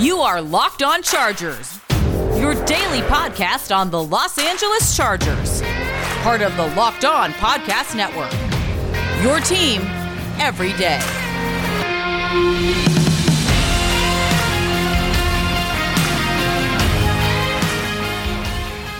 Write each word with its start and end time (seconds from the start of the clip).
You 0.00 0.20
are 0.20 0.40
Locked 0.40 0.82
On 0.82 1.02
Chargers, 1.02 1.78
your 2.40 2.54
daily 2.64 3.02
podcast 3.02 3.76
on 3.76 3.90
the 3.90 4.02
Los 4.02 4.38
Angeles 4.38 4.96
Chargers, 4.96 5.60
part 6.22 6.40
of 6.40 6.56
the 6.56 6.68
Locked 6.74 7.04
On 7.04 7.32
Podcast 7.32 7.94
Network. 7.94 8.32
Your 9.22 9.40
team 9.40 9.82
every 10.40 10.72
day. 10.78 11.00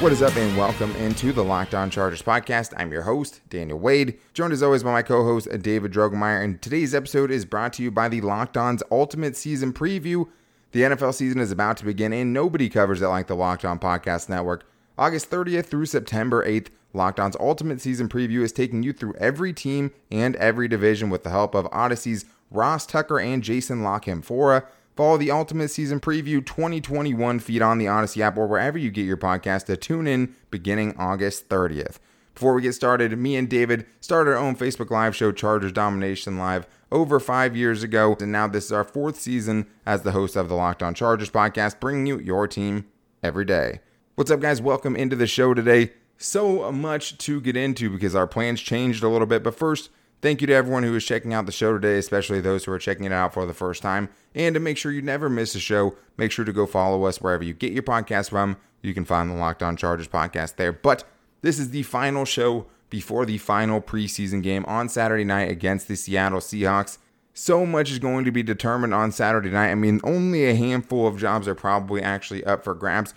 What 0.01 0.13
is 0.13 0.21
up, 0.21 0.37
and 0.37 0.55
welcome 0.55 0.95
into 0.97 1.33
the 1.33 1.43
Locked 1.43 1.75
On 1.75 1.89
Chargers 1.89 2.21
podcast. 2.21 2.75
I'm 2.77 2.93
your 2.93 3.03
host, 3.03 3.41
Daniel 3.49 3.79
Wade, 3.79 4.19
joined 4.35 4.53
as 4.53 4.63
always 4.63 4.83
by 4.83 4.93
my 4.93 5.03
co 5.03 5.25
host, 5.25 5.49
David 5.63 5.95
Drogemeyer. 5.95 6.45
And 6.45 6.61
today's 6.61 6.95
episode 6.95 7.31
is 7.31 7.47
brought 7.47 7.73
to 7.75 7.83
you 7.83 7.91
by 7.91 8.11
the 8.11 8.21
Locked 8.21 8.59
On's 8.59 8.83
Ultimate 8.91 9.35
Season 9.35 9.73
Preview. 9.73 10.27
The 10.73 10.83
NFL 10.83 11.15
season 11.15 11.41
is 11.41 11.51
about 11.51 11.79
to 11.79 11.85
begin, 11.85 12.13
and 12.13 12.33
nobody 12.33 12.69
covers 12.69 13.03
it 13.03 13.09
like 13.09 13.27
the 13.27 13.35
Locked 13.35 13.65
On 13.65 13.77
Podcast 13.77 14.29
Network. 14.29 14.65
August 14.97 15.29
30th 15.29 15.67
through 15.67 15.87
September 15.87 16.47
8th, 16.47 16.69
Locked 16.93 17.19
On's 17.19 17.37
Ultimate 17.41 17.81
Season 17.81 18.09
Preview 18.09 18.43
is 18.43 18.53
taking 18.53 18.85
you 18.85 18.93
through 18.93 19.15
every 19.15 19.53
team 19.53 19.91
and 20.13 20.37
every 20.37 20.69
division 20.69 21.11
with 21.11 21.25
the 21.25 21.31
help 21.31 21.57
of 21.57 21.67
Odyssey's 21.73 22.25
Ross 22.53 22.87
Tucker 22.87 23.19
and 23.19 23.43
Jason 23.43 23.83
La 23.83 23.99
Canfora. 23.99 24.65
Follow 24.95 25.17
the 25.17 25.33
Ultimate 25.33 25.71
Season 25.71 25.99
Preview 25.99 26.45
2021 26.45 27.41
feed 27.41 27.63
on 27.63 27.79
the 27.79 27.89
Odyssey 27.89 28.23
app 28.23 28.37
or 28.37 28.47
wherever 28.47 28.79
you 28.79 28.93
get 28.93 29.07
your 29.07 29.17
podcast 29.17 29.67
to 29.67 29.77
tune 29.77 30.07
in 30.07 30.37
beginning 30.53 30.95
August 30.97 31.49
30th. 31.49 31.99
Before 32.35 32.55
we 32.55 32.63
get 32.63 32.75
started, 32.75 33.19
me 33.19 33.35
and 33.35 33.49
David 33.49 33.87
started 34.01 34.31
our 34.31 34.37
own 34.37 34.55
Facebook 34.55 34.91
Live 34.91 35.17
show, 35.17 35.33
Chargers 35.33 35.73
Domination 35.73 36.39
Live, 36.39 36.67
over 36.93 37.21
five 37.21 37.57
years 37.57 37.83
ago. 37.83 38.17
And 38.21 38.33
now 38.33 38.47
this 38.47 38.67
is 38.67 38.73
our 38.73 38.85
fourth 38.85 39.21
season 39.21 39.67
as 39.87 40.03
the 40.03 40.13
host 40.13 40.37
of 40.37 40.49
the 40.49 40.55
Locked 40.55 40.83
On 40.83 40.95
Chargers 40.95 41.31
podcast, 41.31 41.81
bringing 41.81 42.07
you 42.07 42.19
your 42.19 42.47
team 42.47 42.87
every 43.23 43.45
day. 43.45 43.81
What's 44.15 44.31
up, 44.31 44.41
guys? 44.41 44.61
Welcome 44.61 44.97
into 44.97 45.17
the 45.17 45.27
show 45.27 45.55
today. 45.55 45.93
So 46.19 46.71
much 46.71 47.17
to 47.19 47.41
get 47.41 47.57
into 47.57 47.91
because 47.91 48.15
our 48.15 48.27
plans 48.27 48.61
changed 48.61 49.03
a 49.03 49.09
little 49.09 49.27
bit. 49.27 49.43
But 49.43 49.55
first, 49.55 49.91
Thank 50.23 50.43
you 50.43 50.47
to 50.49 50.53
everyone 50.53 50.83
who 50.83 50.95
is 50.95 51.05
checking 51.07 51.33
out 51.33 51.47
the 51.47 51.53
show 51.53 51.73
today, 51.73 51.97
especially 51.97 52.43
those 52.43 52.65
who 52.65 52.73
are 52.73 52.79
checking 52.79 53.07
it 53.07 53.13
out 53.13 53.33
for 53.33 53.47
the 53.47 53.55
first 53.55 53.81
time. 53.81 54.11
And 54.35 54.53
to 54.53 54.61
make 54.61 54.77
sure 54.77 54.93
you 54.93 55.01
never 55.01 55.31
miss 55.31 55.55
a 55.55 55.61
show, 55.61 55.97
make 56.19 56.31
sure 56.31 56.45
to 56.45 56.53
go 56.53 56.67
follow 56.67 57.05
us 57.05 57.23
wherever 57.23 57.43
you 57.43 57.55
get 57.55 57.73
your 57.73 57.83
podcast 57.83 58.29
from. 58.29 58.59
You 58.83 58.93
can 58.93 59.07
find 59.07 59.31
the 59.31 59.35
Locked 59.35 59.63
On 59.63 59.79
Chargers 59.79 60.09
podcast 60.09 60.57
there. 60.57 60.73
But 60.73 61.05
this 61.41 61.59
is 61.59 61.71
the 61.71 61.85
final 61.85 62.27
show 62.27 62.67
before 62.91 63.25
the 63.25 63.39
final 63.39 63.81
preseason 63.81 64.43
game 64.43 64.65
on 64.67 64.89
Saturday 64.89 65.25
night 65.25 65.51
against 65.51 65.89
the 65.89 65.97
Seattle 65.97 66.41
Seahawks. 66.41 66.99
So 67.33 67.65
much 67.65 67.91
is 67.91 68.01
going 68.01 68.25
to 68.25 68.33
be 68.33 68.43
determined 68.43 68.93
on 68.93 69.13
Saturday 69.13 69.51
night. 69.51 69.71
I 69.71 69.77
mean, 69.77 70.01
only 70.03 70.47
a 70.47 70.55
handful 70.55 71.07
of 71.07 71.17
jobs 71.17 71.49
are 71.49 71.55
probably 71.55 72.03
actually 72.03 72.45
up 72.45 72.65
for 72.65 72.75
grabs. 72.75 73.15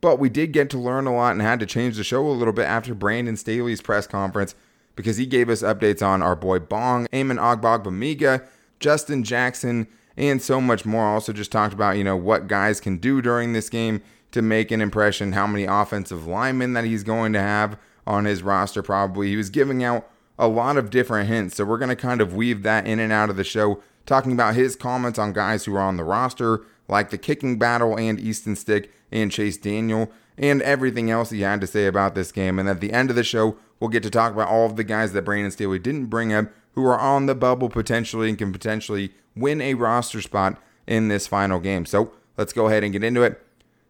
But 0.00 0.18
we 0.18 0.28
did 0.28 0.52
get 0.52 0.70
to 0.70 0.78
learn 0.78 1.06
a 1.06 1.14
lot 1.14 1.32
and 1.32 1.42
had 1.42 1.60
to 1.60 1.66
change 1.66 1.96
the 1.96 2.04
show 2.04 2.26
a 2.26 2.30
little 2.30 2.52
bit 2.52 2.66
after 2.66 2.94
Brandon 2.94 3.36
Staley's 3.36 3.82
press 3.82 4.06
conference 4.06 4.54
because 4.94 5.16
he 5.16 5.26
gave 5.26 5.50
us 5.50 5.62
updates 5.62 6.06
on 6.06 6.22
our 6.22 6.36
boy 6.36 6.60
Bong, 6.60 7.06
Amen 7.14 7.38
Ogbongbemiga, 7.38 8.46
Justin 8.78 9.24
Jackson, 9.24 9.88
and 10.16 10.40
so 10.40 10.60
much 10.60 10.86
more. 10.86 11.04
Also, 11.04 11.32
just 11.32 11.52
talked 11.52 11.74
about, 11.74 11.96
you 11.96 12.04
know, 12.04 12.16
what 12.16 12.46
guys 12.46 12.80
can 12.80 12.98
do 12.98 13.20
during 13.20 13.52
this 13.52 13.68
game 13.68 14.00
to 14.30 14.42
make 14.42 14.70
an 14.70 14.80
impression, 14.80 15.32
how 15.32 15.46
many 15.46 15.64
offensive 15.64 16.26
linemen 16.26 16.72
that 16.74 16.84
he's 16.84 17.02
going 17.02 17.32
to 17.32 17.40
have 17.40 17.78
on 18.06 18.24
his 18.24 18.42
roster, 18.42 18.82
probably. 18.82 19.28
He 19.28 19.36
was 19.36 19.50
giving 19.50 19.82
out 19.82 20.08
a 20.38 20.48
lot 20.48 20.76
of 20.76 20.90
different 20.90 21.28
hints. 21.28 21.56
So, 21.56 21.64
we're 21.64 21.78
going 21.78 21.88
to 21.88 21.96
kind 21.96 22.20
of 22.20 22.34
weave 22.34 22.62
that 22.62 22.86
in 22.86 22.98
and 22.98 23.12
out 23.12 23.30
of 23.30 23.36
the 23.36 23.44
show, 23.44 23.82
talking 24.04 24.32
about 24.32 24.54
his 24.54 24.76
comments 24.76 25.18
on 25.18 25.32
guys 25.32 25.64
who 25.64 25.74
are 25.76 25.80
on 25.80 25.96
the 25.96 26.04
roster, 26.04 26.62
like 26.88 27.10
the 27.10 27.18
kicking 27.18 27.58
battle 27.58 27.98
and 27.98 28.20
Easton 28.20 28.56
Stick 28.56 28.92
and 29.10 29.32
Chase 29.32 29.56
Daniel, 29.56 30.10
and 30.38 30.62
everything 30.62 31.10
else 31.10 31.30
he 31.30 31.40
had 31.40 31.60
to 31.60 31.66
say 31.66 31.86
about 31.86 32.14
this 32.14 32.32
game. 32.32 32.58
And 32.58 32.68
at 32.68 32.80
the 32.80 32.92
end 32.92 33.10
of 33.10 33.16
the 33.16 33.24
show, 33.24 33.56
We'll 33.80 33.90
get 33.90 34.02
to 34.04 34.10
talk 34.10 34.32
about 34.32 34.48
all 34.48 34.66
of 34.66 34.76
the 34.76 34.84
guys 34.84 35.12
that 35.12 35.24
Brandon 35.24 35.50
Staley 35.50 35.78
didn't 35.78 36.06
bring 36.06 36.32
up 36.32 36.46
who 36.72 36.86
are 36.86 36.98
on 36.98 37.26
the 37.26 37.34
bubble 37.34 37.68
potentially 37.68 38.28
and 38.28 38.38
can 38.38 38.52
potentially 38.52 39.12
win 39.34 39.60
a 39.60 39.74
roster 39.74 40.20
spot 40.20 40.60
in 40.86 41.08
this 41.08 41.26
final 41.26 41.58
game. 41.58 41.84
So 41.86 42.12
let's 42.36 42.52
go 42.52 42.66
ahead 42.66 42.84
and 42.84 42.92
get 42.92 43.04
into 43.04 43.22
it. 43.22 43.42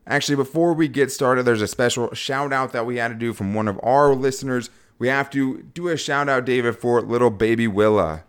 Actually, 0.07 0.37
before 0.37 0.73
we 0.73 0.87
get 0.87 1.11
started, 1.11 1.43
there's 1.43 1.63
a 1.63 1.67
special 1.67 2.15
shout 2.15 2.53
out 2.53 2.73
that 2.73 2.87
we 2.87 2.97
had 2.97 3.09
to 3.09 3.15
do 3.15 3.33
from 3.33 3.55
one 3.55 3.67
of 3.67 3.81
our 3.83 4.15
listeners. 4.15 4.71
We 4.99 5.09
have 5.09 5.31
to 5.31 5.63
do 5.63 5.89
a 5.89 5.97
shout 5.97 6.29
out, 6.29 6.45
David, 6.45 6.77
for 6.77 7.03
little 7.03 7.31
baby 7.31 7.67
Willa. 7.67 8.23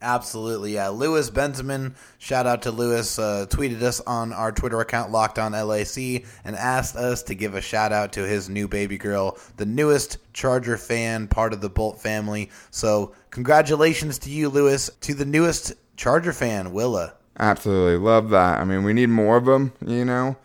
Absolutely, 0.00 0.74
yeah. 0.74 0.88
Lewis 0.88 1.30
Benjamin, 1.30 1.94
shout 2.18 2.46
out 2.46 2.62
to 2.62 2.72
Lewis, 2.72 3.20
uh, 3.20 3.46
tweeted 3.48 3.82
us 3.82 4.00
on 4.00 4.32
our 4.32 4.50
Twitter 4.50 4.80
account, 4.80 5.12
Locked 5.12 5.38
On 5.38 5.52
LAC, 5.52 6.24
and 6.44 6.56
asked 6.56 6.96
us 6.96 7.22
to 7.24 7.36
give 7.36 7.54
a 7.54 7.60
shout 7.60 7.92
out 7.92 8.12
to 8.14 8.26
his 8.26 8.48
new 8.48 8.66
baby 8.66 8.98
girl, 8.98 9.38
the 9.58 9.66
newest 9.66 10.18
Charger 10.32 10.76
fan, 10.76 11.28
part 11.28 11.52
of 11.52 11.60
the 11.60 11.70
Bolt 11.70 12.00
family. 12.00 12.50
So, 12.72 13.14
congratulations 13.30 14.18
to 14.20 14.30
you, 14.30 14.48
Lewis, 14.48 14.90
to 15.02 15.14
the 15.14 15.24
newest 15.24 15.74
Charger 15.96 16.32
fan, 16.32 16.72
Willa. 16.72 17.14
Absolutely, 17.38 17.96
love 17.96 18.30
that. 18.30 18.60
I 18.60 18.64
mean, 18.64 18.82
we 18.82 18.92
need 18.92 19.08
more 19.08 19.36
of 19.36 19.44
them, 19.44 19.72
you 19.86 20.04
know. 20.04 20.36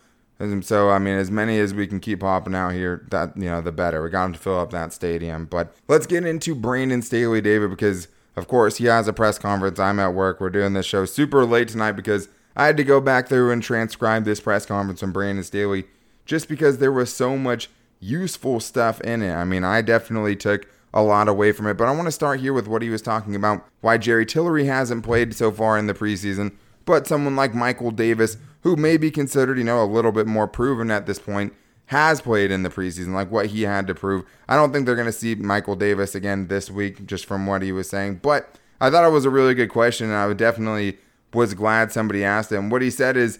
So 0.61 0.89
I 0.89 0.99
mean, 0.99 1.15
as 1.15 1.31
many 1.31 1.59
as 1.59 1.73
we 1.73 1.87
can 1.87 1.99
keep 1.99 2.19
popping 2.19 2.55
out 2.55 2.73
here, 2.73 3.05
that 3.09 3.35
you 3.35 3.45
know, 3.45 3.61
the 3.61 3.71
better. 3.71 4.03
We 4.03 4.09
got 4.09 4.23
them 4.23 4.33
to 4.33 4.39
fill 4.39 4.59
up 4.59 4.71
that 4.71 4.93
stadium. 4.93 5.45
But 5.45 5.73
let's 5.87 6.05
get 6.05 6.25
into 6.25 6.53
Brandon 6.53 7.01
Staley, 7.01 7.41
David, 7.41 7.69
because 7.69 8.07
of 8.35 8.47
course, 8.47 8.77
he 8.77 8.85
has 8.85 9.07
a 9.07 9.13
press 9.13 9.39
conference. 9.39 9.79
I'm 9.79 9.99
at 9.99 10.13
work. 10.13 10.39
We're 10.39 10.51
doing 10.51 10.73
this 10.73 10.85
show 10.85 11.05
super 11.05 11.43
late 11.43 11.69
tonight 11.69 11.93
because 11.93 12.29
I 12.55 12.67
had 12.67 12.77
to 12.77 12.83
go 12.83 13.01
back 13.01 13.27
through 13.27 13.51
and 13.51 13.63
transcribe 13.63 14.25
this 14.25 14.39
press 14.39 14.65
conference 14.65 14.99
from 14.99 15.11
Brandon 15.11 15.43
Staley 15.43 15.85
just 16.25 16.47
because 16.47 16.77
there 16.77 16.91
was 16.91 17.13
so 17.13 17.35
much 17.35 17.69
useful 17.99 18.59
stuff 18.59 19.01
in 19.01 19.23
it. 19.23 19.33
I 19.33 19.43
mean, 19.43 19.63
I 19.63 19.81
definitely 19.81 20.35
took 20.35 20.67
a 20.93 21.01
lot 21.01 21.27
away 21.27 21.51
from 21.51 21.67
it, 21.67 21.75
but 21.77 21.87
I 21.87 21.91
want 21.91 22.05
to 22.05 22.11
start 22.11 22.39
here 22.39 22.53
with 22.53 22.67
what 22.67 22.81
he 22.81 22.89
was 22.89 23.01
talking 23.01 23.35
about 23.35 23.65
why 23.81 23.97
Jerry 23.97 24.25
Tillery 24.25 24.65
hasn't 24.65 25.03
played 25.03 25.35
so 25.35 25.51
far 25.51 25.77
in 25.77 25.87
the 25.87 25.93
preseason, 25.93 26.55
but 26.87 27.05
someone 27.05 27.35
like 27.35 27.53
Michael 27.53 27.91
Davis, 27.91 28.37
who 28.61 28.75
may 28.75 28.97
be 28.97 29.11
considered, 29.11 29.59
you 29.59 29.63
know, 29.63 29.83
a 29.83 29.85
little 29.85 30.11
bit 30.11 30.25
more 30.25 30.47
proven 30.47 30.89
at 30.89 31.05
this 31.05 31.19
point, 31.19 31.53
has 31.87 32.21
played 32.21 32.49
in 32.49 32.63
the 32.63 32.69
preseason, 32.69 33.13
like 33.13 33.29
what 33.29 33.47
he 33.47 33.61
had 33.63 33.85
to 33.87 33.93
prove. 33.93 34.25
I 34.47 34.55
don't 34.55 34.73
think 34.73 34.85
they're 34.85 34.95
going 34.95 35.05
to 35.05 35.11
see 35.11 35.35
Michael 35.35 35.75
Davis 35.75 36.15
again 36.15 36.47
this 36.47 36.71
week, 36.71 37.05
just 37.05 37.25
from 37.25 37.45
what 37.45 37.61
he 37.61 37.71
was 37.71 37.89
saying. 37.89 38.21
But 38.23 38.49
I 38.81 38.89
thought 38.89 39.05
it 39.05 39.11
was 39.11 39.25
a 39.25 39.29
really 39.29 39.53
good 39.53 39.69
question, 39.69 40.07
and 40.07 40.15
I 40.15 40.27
would 40.27 40.37
definitely 40.37 40.97
was 41.33 41.53
glad 41.53 41.91
somebody 41.91 42.23
asked 42.23 42.51
him. 42.51 42.69
What 42.69 42.81
he 42.81 42.89
said 42.89 43.17
is 43.17 43.39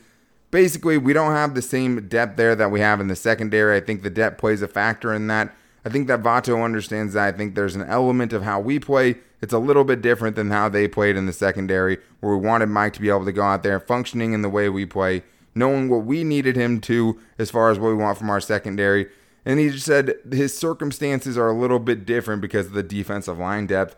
basically 0.51 0.97
we 0.97 1.13
don't 1.13 1.31
have 1.31 1.55
the 1.55 1.61
same 1.61 2.07
depth 2.07 2.35
there 2.35 2.55
that 2.55 2.69
we 2.69 2.81
have 2.81 2.99
in 2.99 3.07
the 3.07 3.15
secondary. 3.15 3.77
I 3.77 3.79
think 3.79 4.03
the 4.03 4.09
depth 4.09 4.39
plays 4.39 4.61
a 4.61 4.67
factor 4.67 5.13
in 5.13 5.27
that. 5.27 5.55
I 5.85 5.89
think 5.89 6.07
that 6.07 6.21
Vato 6.21 6.63
understands 6.63 7.13
that. 7.13 7.33
I 7.33 7.37
think 7.37 7.55
there's 7.55 7.75
an 7.75 7.87
element 7.87 8.33
of 8.33 8.43
how 8.43 8.59
we 8.59 8.77
play. 8.77 9.19
It's 9.41 9.53
a 9.53 9.59
little 9.59 9.83
bit 9.83 10.01
different 10.01 10.35
than 10.35 10.49
how 10.49 10.69
they 10.69 10.87
played 10.87 11.15
in 11.15 11.25
the 11.25 11.33
secondary, 11.33 11.97
where 12.19 12.35
we 12.35 12.45
wanted 12.45 12.67
Mike 12.67 12.93
to 12.93 13.01
be 13.01 13.09
able 13.09 13.25
to 13.25 13.31
go 13.31 13.43
out 13.43 13.63
there 13.63 13.79
functioning 13.79 14.33
in 14.33 14.41
the 14.41 14.49
way 14.49 14.69
we 14.69 14.85
play 14.85 15.23
knowing 15.57 15.89
what 15.89 16.05
we 16.05 16.23
needed 16.23 16.55
him 16.55 16.79
to 16.81 17.19
as 17.37 17.49
far 17.49 17.71
as 17.71 17.79
what 17.79 17.89
we 17.89 17.95
want 17.95 18.17
from 18.17 18.29
our 18.29 18.39
secondary. 18.39 19.07
And 19.45 19.59
he 19.59 19.69
just 19.69 19.85
said 19.85 20.15
his 20.31 20.57
circumstances 20.57 21.37
are 21.37 21.49
a 21.49 21.57
little 21.57 21.79
bit 21.79 22.05
different 22.05 22.41
because 22.41 22.67
of 22.67 22.73
the 22.73 22.83
defensive 22.83 23.39
line 23.39 23.65
depth, 23.65 23.95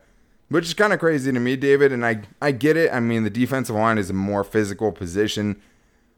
which 0.47 0.65
is 0.65 0.73
kind 0.73 0.93
of 0.93 0.99
crazy 0.99 1.31
to 1.31 1.39
me, 1.39 1.55
David. 1.55 1.91
And 1.91 2.05
I, 2.05 2.21
I 2.41 2.51
get 2.51 2.77
it. 2.77 2.91
I 2.93 2.99
mean, 2.99 3.23
the 3.23 3.29
defensive 3.29 3.75
line 3.75 3.97
is 3.97 4.09
a 4.09 4.13
more 4.13 4.43
physical 4.43 4.91
position. 4.91 5.61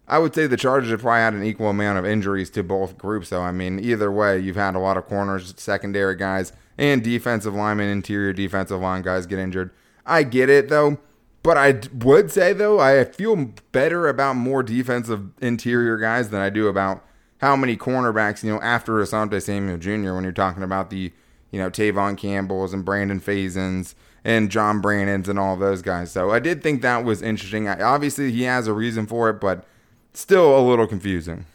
I 0.07 0.19
would 0.19 0.35
say 0.35 0.47
the 0.47 0.57
Chargers 0.57 0.91
have 0.91 1.01
probably 1.01 1.21
had 1.21 1.33
an 1.33 1.43
equal 1.43 1.69
amount 1.69 1.97
of 1.97 2.05
injuries 2.05 2.49
to 2.51 2.63
both 2.63 2.97
groups, 2.97 3.29
though. 3.29 3.41
I 3.41 3.51
mean, 3.51 3.79
either 3.79 4.11
way, 4.11 4.37
you've 4.39 4.57
had 4.57 4.75
a 4.75 4.79
lot 4.79 4.97
of 4.97 5.05
corners, 5.05 5.53
secondary 5.57 6.15
guys, 6.15 6.51
and 6.81 7.03
defensive 7.03 7.53
linemen, 7.53 7.89
interior 7.89 8.33
defensive 8.33 8.81
line 8.81 9.03
guys 9.03 9.27
get 9.27 9.37
injured. 9.37 9.69
I 10.03 10.23
get 10.23 10.49
it, 10.49 10.67
though. 10.67 10.97
But 11.43 11.57
I 11.57 11.81
would 11.93 12.31
say 12.31 12.53
though, 12.53 12.79
I 12.79 13.03
feel 13.03 13.51
better 13.72 14.07
about 14.07 14.35
more 14.35 14.61
defensive 14.61 15.29
interior 15.41 15.97
guys 15.97 16.29
than 16.29 16.41
I 16.41 16.49
do 16.49 16.67
about 16.67 17.03
how 17.39 17.55
many 17.55 17.75
cornerbacks, 17.75 18.43
you 18.43 18.51
know, 18.51 18.61
after 18.61 18.93
Asante 18.93 19.41
Samuel 19.41 19.78
Jr. 19.78 20.13
When 20.13 20.23
you're 20.23 20.31
talking 20.33 20.61
about 20.61 20.91
the, 20.91 21.11
you 21.49 21.59
know, 21.59 21.72
Tevaughn 21.72 22.16
Campbells 22.16 22.73
and 22.73 22.85
Brandon 22.85 23.19
Facysons 23.19 23.95
and 24.23 24.51
John 24.51 24.81
Brannons 24.81 25.27
and 25.27 25.39
all 25.39 25.57
those 25.57 25.81
guys. 25.81 26.11
So 26.11 26.29
I 26.29 26.39
did 26.39 26.61
think 26.61 26.84
that 26.84 27.03
was 27.03 27.23
interesting. 27.23 27.67
I, 27.67 27.81
obviously, 27.81 28.31
he 28.31 28.43
has 28.43 28.67
a 28.67 28.73
reason 28.73 29.07
for 29.07 29.27
it, 29.29 29.39
but 29.41 29.66
still 30.13 30.55
a 30.55 30.61
little 30.61 30.85
confusing. 30.85 31.45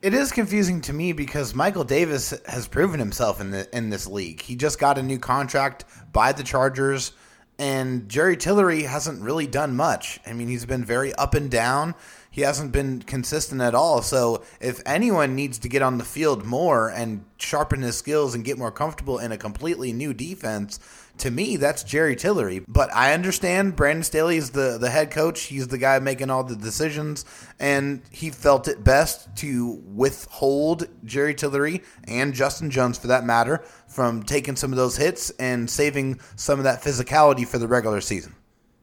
It 0.00 0.14
is 0.14 0.30
confusing 0.30 0.80
to 0.82 0.92
me 0.92 1.12
because 1.12 1.56
Michael 1.56 1.82
Davis 1.82 2.32
has 2.46 2.68
proven 2.68 3.00
himself 3.00 3.40
in 3.40 3.50
the 3.50 3.68
in 3.76 3.90
this 3.90 4.06
league. 4.06 4.40
He 4.40 4.54
just 4.54 4.78
got 4.78 4.96
a 4.96 5.02
new 5.02 5.18
contract 5.18 5.84
by 6.12 6.30
the 6.30 6.44
Chargers. 6.44 7.12
And 7.58 8.08
Jerry 8.08 8.36
Tillery 8.36 8.84
hasn't 8.84 9.20
really 9.20 9.48
done 9.48 9.74
much. 9.74 10.20
I 10.24 10.32
mean, 10.32 10.46
he's 10.46 10.64
been 10.64 10.84
very 10.84 11.12
up 11.14 11.34
and 11.34 11.50
down. 11.50 11.96
He 12.30 12.42
hasn't 12.42 12.70
been 12.70 13.02
consistent 13.02 13.60
at 13.60 13.74
all. 13.74 14.00
So, 14.00 14.44
if 14.60 14.80
anyone 14.86 15.34
needs 15.34 15.58
to 15.58 15.68
get 15.68 15.82
on 15.82 15.98
the 15.98 16.04
field 16.04 16.44
more 16.44 16.88
and 16.88 17.24
sharpen 17.38 17.82
his 17.82 17.98
skills 17.98 18.36
and 18.36 18.44
get 18.44 18.56
more 18.58 18.70
comfortable 18.70 19.18
in 19.18 19.32
a 19.32 19.36
completely 19.36 19.92
new 19.92 20.14
defense, 20.14 20.78
to 21.18 21.30
me, 21.30 21.56
that's 21.56 21.82
Jerry 21.82 22.16
Tillery. 22.16 22.62
But 22.66 22.94
I 22.94 23.12
understand 23.12 23.76
Brandon 23.76 24.02
Staley 24.02 24.36
is 24.36 24.50
the, 24.50 24.78
the 24.78 24.90
head 24.90 25.10
coach. 25.10 25.42
He's 25.42 25.68
the 25.68 25.78
guy 25.78 25.98
making 25.98 26.30
all 26.30 26.44
the 26.44 26.56
decisions. 26.56 27.24
And 27.58 28.02
he 28.10 28.30
felt 28.30 28.68
it 28.68 28.84
best 28.84 29.34
to 29.36 29.82
withhold 29.86 30.88
Jerry 31.04 31.34
Tillery 31.34 31.82
and 32.04 32.34
Justin 32.34 32.70
Jones, 32.70 32.98
for 32.98 33.08
that 33.08 33.24
matter, 33.24 33.64
from 33.86 34.22
taking 34.22 34.56
some 34.56 34.72
of 34.72 34.76
those 34.76 34.96
hits 34.96 35.30
and 35.38 35.68
saving 35.68 36.20
some 36.36 36.58
of 36.58 36.64
that 36.64 36.82
physicality 36.82 37.46
for 37.46 37.58
the 37.58 37.68
regular 37.68 38.00
season. 38.00 38.34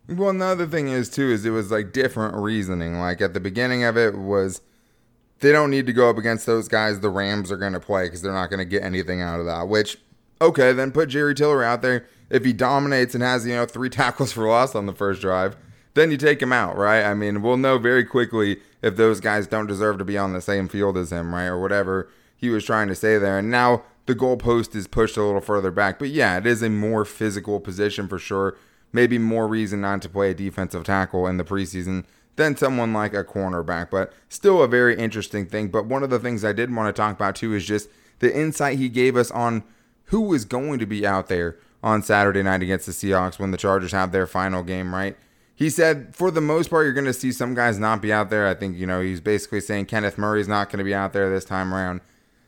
Well, 0.07 0.29
another 0.29 0.67
thing 0.67 0.88
is, 0.88 1.09
too, 1.09 1.31
is 1.31 1.45
it 1.45 1.49
was 1.49 1.71
like 1.71 1.91
different 1.91 2.35
reasoning. 2.35 2.99
Like 2.99 3.21
at 3.21 3.33
the 3.33 3.39
beginning 3.39 3.83
of 3.83 3.97
it 3.97 4.15
was 4.15 4.61
they 5.39 5.51
don't 5.51 5.71
need 5.71 5.85
to 5.88 5.93
go 5.93 6.09
up 6.09 6.17
against 6.17 6.45
those 6.45 6.67
guys 6.67 6.99
the 6.99 7.09
Rams 7.09 7.51
are 7.51 7.57
going 7.57 7.73
to 7.73 7.79
play 7.79 8.05
because 8.05 8.21
they're 8.21 8.33
not 8.33 8.49
going 8.49 8.59
to 8.59 8.65
get 8.65 8.83
anything 8.83 9.21
out 9.21 9.39
of 9.39 9.45
that, 9.45 9.67
which 9.67 9.97
okay, 10.41 10.73
then 10.73 10.91
put 10.91 11.09
Jerry 11.09 11.33
Tillery 11.33 11.65
out 11.65 11.81
there 11.81 12.05
if 12.30 12.45
he 12.45 12.54
dominates 12.54 13.13
and 13.13 13.24
has, 13.24 13.45
you 13.45 13.54
know, 13.56 13.66
three 13.66 13.89
tackles 13.92 14.31
for 14.31 14.48
loss 14.48 14.75
on 14.75 14.86
the 14.86 14.94
first 14.94 15.22
drive, 15.22 15.56
then 15.94 16.12
you 16.12 16.18
take 16.18 16.42
him 16.42 16.54
out, 16.54 16.77
right? 16.77 17.04
I 17.04 17.13
mean, 17.13 17.42
we'll 17.42 17.57
know 17.57 17.77
very 17.77 18.04
quickly 18.04 18.60
if 18.81 18.98
those 18.98 19.19
guys 19.19 19.48
don't 19.48 19.68
deserve 19.68 19.98
to 19.98 20.06
be 20.06 20.18
on 20.18 20.33
the 20.33 20.42
same 20.42 20.68
field 20.68 20.98
as 20.98 21.12
him, 21.12 21.33
right? 21.33 21.45
Or 21.45 21.60
whatever 21.60 22.10
he 22.36 22.50
was 22.50 22.66
trying 22.66 22.88
to 22.89 22.95
say 22.95 23.18
there. 23.18 23.39
And 23.39 23.50
now 23.50 23.83
the 24.06 24.16
goalpost 24.16 24.75
is 24.75 24.88
pushed 24.88 25.18
a 25.18 25.24
little 25.24 25.42
further 25.42 25.72
back. 25.72 25.98
But 25.98 26.10
yeah, 26.10 26.38
it 26.38 26.45
is 26.45 26.62
a 26.62 26.69
more 26.69 27.06
physical 27.06 27.60
position 27.60 28.07
for 28.07 28.19
sure. 28.19 28.57
Maybe 28.92 29.18
more 29.18 29.48
reason 29.48 29.81
not 29.81 30.01
to 30.04 30.10
play 30.10 30.31
a 30.31 30.36
defensive 30.36 30.83
tackle 30.83 31.27
in 31.27 31.38
the 31.38 31.44
preseason 31.44 32.06
than 32.36 32.57
someone 32.57 32.94
like 32.94 33.13
a 33.13 33.24
cornerback. 33.24 33.89
But 33.89 34.13
still 34.30 34.62
a 34.62 34.68
very 34.68 34.98
interesting 34.98 35.45
thing. 35.45 35.69
But 35.69 35.86
one 35.86 36.04
of 36.04 36.10
the 36.10 36.19
things 36.19 36.44
I 36.44 36.54
did 36.54 36.74
want 36.74 36.94
to 36.94 37.01
talk 37.01 37.16
about 37.16 37.36
too 37.36 37.54
is 37.56 37.66
just 37.66 37.89
the 38.19 38.38
insight 38.38 38.77
he 38.77 38.89
gave 38.89 39.16
us 39.16 39.31
on 39.31 39.63
who 40.06 40.33
is 40.33 40.45
going 40.45 40.80
to 40.80 40.86
be 40.86 41.06
out 41.06 41.27
there 41.27 41.57
on 41.85 42.01
Saturday 42.01 42.41
night 42.41 42.63
against 42.63 42.87
the 42.87 42.91
Seahawks 42.91 43.37
when 43.37 43.51
the 43.51 43.57
Chargers 43.57 43.91
have 43.91 44.11
their 44.11 44.25
final 44.25 44.63
game, 44.63 44.93
right? 44.93 45.15
He 45.55 45.69
said, 45.69 46.15
for 46.15 46.31
the 46.31 46.41
most 46.41 46.71
part, 46.71 46.83
you're 46.83 46.93
going 46.93 47.05
to 47.05 47.13
see 47.13 47.31
some 47.31 47.53
guys 47.53 47.77
not 47.77 48.01
be 48.01 48.11
out 48.11 48.31
there. 48.31 48.47
I 48.47 48.55
think, 48.55 48.75
you 48.75 48.87
know, 48.87 49.01
he's 49.01 49.21
basically 49.21 49.61
saying 49.61 49.85
Kenneth 49.85 50.17
Murray's 50.17 50.47
not 50.47 50.69
going 50.69 50.79
to 50.79 50.83
be 50.83 50.95
out 50.95 51.13
there 51.13 51.29
this 51.29 51.45
time 51.45 51.73
around. 51.73 52.01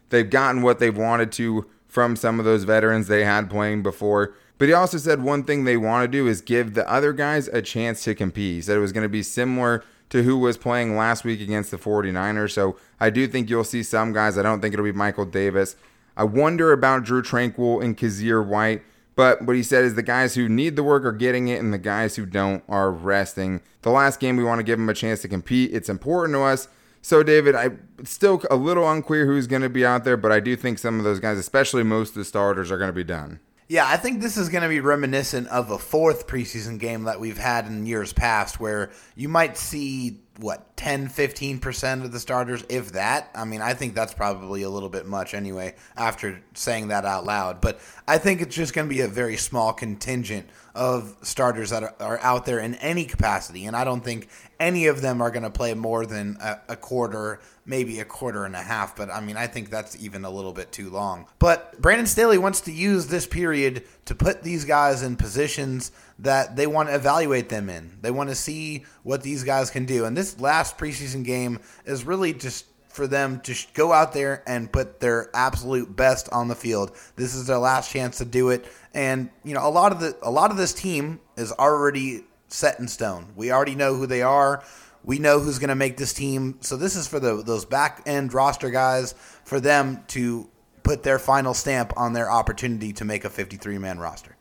They've 0.09 0.29
gotten 0.29 0.63
what 0.63 0.79
they've 0.79 0.97
wanted 0.97 1.31
to 1.33 1.69
from 1.87 2.15
some 2.15 2.39
of 2.39 2.45
those 2.45 2.63
veterans 2.63 3.07
they 3.07 3.23
had 3.23 3.49
playing 3.49 3.83
before. 3.83 4.33
But 4.57 4.69
he 4.69 4.73
also 4.73 4.97
said 4.97 5.21
one 5.21 5.43
thing 5.43 5.63
they 5.63 5.77
want 5.77 6.03
to 6.03 6.07
do 6.07 6.27
is 6.27 6.41
give 6.41 6.73
the 6.73 6.89
other 6.91 7.13
guys 7.13 7.47
a 7.47 7.61
chance 7.61 8.03
to 8.05 8.15
compete. 8.15 8.55
He 8.55 8.61
said 8.61 8.75
it 8.75 8.81
was 8.81 8.91
going 8.91 9.03
to 9.03 9.09
be 9.09 9.23
similar 9.23 9.83
to 10.09 10.23
who 10.23 10.39
was 10.39 10.57
playing 10.57 10.97
last 10.97 11.23
week 11.23 11.41
against 11.41 11.69
the 11.69 11.77
49ers. 11.77 12.51
So 12.51 12.75
I 12.99 13.11
do 13.11 13.27
think 13.27 13.51
you'll 13.51 13.63
see 13.63 13.83
some 13.83 14.13
guys. 14.13 14.37
I 14.37 14.41
don't 14.41 14.61
think 14.61 14.73
it'll 14.73 14.83
be 14.83 14.91
Michael 14.91 15.25
Davis. 15.25 15.75
I 16.15 16.23
wonder 16.23 16.71
about 16.71 17.03
Drue 17.03 17.21
Tranquill 17.21 17.83
and 17.83 17.95
Kyzir 17.95 18.45
White. 18.45 18.81
But 19.17 19.41
what 19.41 19.55
he 19.55 19.63
said 19.63 19.83
is 19.83 19.95
the 19.95 20.03
guys 20.03 20.35
who 20.35 20.47
need 20.47 20.75
the 20.75 20.83
work 20.83 21.03
are 21.03 21.11
getting 21.11 21.47
it, 21.47 21.59
and 21.59 21.73
the 21.73 21.79
guys 21.79 22.15
who 22.15 22.25
don't 22.25 22.63
are 22.69 22.91
resting. 22.91 23.61
The 23.81 23.89
last 23.89 24.19
game, 24.19 24.37
we 24.37 24.43
want 24.43 24.59
to 24.59 24.63
give 24.63 24.77
them 24.77 24.87
a 24.87 24.93
chance 24.93 25.23
to 25.23 25.27
compete. 25.27 25.73
It's 25.73 25.89
important 25.89 26.35
to 26.35 26.43
us. 26.43 26.67
So, 27.01 27.23
David, 27.23 27.55
I 27.55 27.71
still 28.03 28.43
a 28.51 28.55
little 28.55 28.89
unclear 28.89 29.25
who's 29.25 29.47
going 29.47 29.63
to 29.63 29.69
be 29.69 29.83
out 29.83 30.03
there, 30.03 30.17
but 30.17 30.31
I 30.31 30.39
do 30.39 30.55
think 30.55 30.77
some 30.77 30.99
of 30.99 31.03
those 31.03 31.19
guys, 31.19 31.39
especially 31.39 31.81
most 31.81 32.09
of 32.09 32.15
the 32.15 32.25
starters, 32.25 32.71
are 32.71 32.77
going 32.77 32.89
to 32.89 32.93
be 32.93 33.03
done. 33.03 33.39
Yeah, 33.69 33.85
I 33.85 33.97
think 33.97 34.21
this 34.21 34.37
is 34.37 34.47
going 34.47 34.61
to 34.61 34.69
be 34.69 34.79
reminiscent 34.79 35.49
of 35.49 35.71
a 35.71 35.77
fourth 35.77 36.25
preseason 36.25 36.79
game 36.79 37.03
that 37.03 37.19
we've 37.19 37.37
had 37.37 37.67
in 37.67 37.85
years 37.85 38.13
past 38.13 38.61
where 38.61 38.91
you 39.13 39.27
might 39.27 39.57
see 39.57 40.21
what 40.39 40.77
10 40.77 41.09
15% 41.09 42.03
of 42.05 42.11
the 42.11 42.19
starters 42.19 42.63
if 42.69 42.93
that. 42.93 43.29
I 43.35 43.43
mean 43.43 43.61
i 43.61 43.73
think 43.73 43.95
that's 43.95 44.13
probably 44.13 44.61
a 44.61 44.69
little 44.69 44.87
bit 44.87 45.05
much 45.05 45.33
anyway 45.33 45.75
after 45.95 46.41
saying 46.53 46.89
that 46.89 47.05
out 47.05 47.25
loud 47.25 47.59
but 47.59 47.79
i 48.07 48.17
think 48.17 48.41
it's 48.41 48.55
just 48.55 48.73
going 48.73 48.87
to 48.87 48.93
be 48.93 49.01
a 49.01 49.07
very 49.07 49.35
small 49.35 49.73
contingent 49.73 50.47
of 50.75 51.15
starters 51.23 51.71
that 51.71 51.83
are, 51.83 51.95
are, 51.99 52.19
out 52.19 52.45
there 52.45 52.59
in 52.59 52.75
any 52.75 53.05
capacity 53.05 53.65
and 53.65 53.75
i 53.75 53.83
don't 53.83 54.03
think 54.03 54.29
any 54.59 54.87
of 54.87 55.01
them 55.01 55.21
are 55.21 55.31
going 55.31 55.43
to 55.43 55.49
play 55.49 55.73
more 55.73 56.05
than 56.05 56.37
a, 56.39 56.59
a 56.69 56.75
quarter 56.75 57.39
maybe 57.67 57.99
a 57.99 58.05
quarter 58.05 58.45
and 58.45 58.55
a 58.55 58.61
half, 58.61 58.95
but 58.95 59.11
I 59.11 59.19
mean, 59.19 59.37
I 59.37 59.45
think 59.45 59.69
that's 59.69 60.01
even 60.01 60.25
a 60.25 60.29
little 60.29 60.53
bit 60.53 60.71
too 60.71 60.89
long. 60.89 61.27
But 61.37 61.79
Brandon 61.79 62.07
Staley 62.07 62.37
wants 62.37 62.61
to 62.61 62.71
use 62.71 63.07
this 63.07 63.27
period 63.27 63.83
to 64.05 64.15
put 64.15 64.41
these 64.41 64.63
guys 64.63 65.03
in 65.03 65.17
positions 65.17 65.91
that 66.19 66.55
they 66.55 66.65
want 66.65 66.89
to 66.89 66.95
evaluate 66.95 67.49
them 67.49 67.69
in. 67.69 67.97
They 68.01 68.09
want 68.09 68.29
to 68.29 68.35
see 68.35 68.85
what 69.03 69.21
these 69.21 69.43
guys 69.43 69.69
can 69.69 69.85
do. 69.85 70.05
And 70.05 70.15
this 70.15 70.39
last 70.39 70.77
preseason 70.77 71.25
game 71.25 71.59
is 71.85 72.05
really 72.05 72.33
just 72.33 72.65
for 72.87 73.05
them 73.05 73.41
to 73.41 73.53
go 73.75 73.93
out 73.93 74.13
there 74.13 74.41
and 74.47 74.71
put 74.71 75.01
their 75.01 75.29
absolute 75.35 75.93
best 75.95 76.29
on 76.31 76.47
the 76.47 76.55
field. 76.55 76.95
This 77.15 77.35
is 77.35 77.45
their 77.45 77.59
last 77.59 77.91
chance 77.91 78.17
to 78.19 78.25
do 78.25 78.49
it. 78.49 78.65
And 78.93 79.29
you 79.43 79.53
know, 79.53 79.67
a 79.67 79.69
lot 79.69 79.91
of 79.91 79.99
the 79.99 80.17
a 80.23 80.31
lot 80.31 80.51
of 80.51 80.57
this 80.57 80.73
team 80.73 81.19
is 81.35 81.51
already 81.51 82.23
set 82.47 82.79
in 82.79 82.87
stone. 82.87 83.27
We 83.35 83.51
already 83.51 83.75
know 83.75 83.95
who 83.95 84.07
they 84.07 84.21
are. 84.21 84.63
We 85.07 85.19
know 85.19 85.39
who's 85.39 85.57
going 85.57 85.69
to 85.69 85.75
make 85.75 85.95
this 85.95 86.11
team. 86.13 86.57
So 86.59 86.75
this 86.75 86.97
is 86.97 87.07
for 87.07 87.17
the 87.21 87.41
those 87.41 87.63
back 87.63 88.03
end 88.05 88.33
roster 88.33 88.69
guys 88.69 89.15
for 89.45 89.61
them 89.61 90.03
to 90.09 90.49
put 90.83 91.03
their 91.03 91.17
final 91.17 91.53
stamp 91.53 91.93
on 91.95 92.11
their 92.11 92.29
opportunity 92.29 92.91
to 92.91 93.05
make 93.05 93.23
a 93.23 93.29
53 93.29 93.77
man 93.77 93.99
roster. 93.99 94.35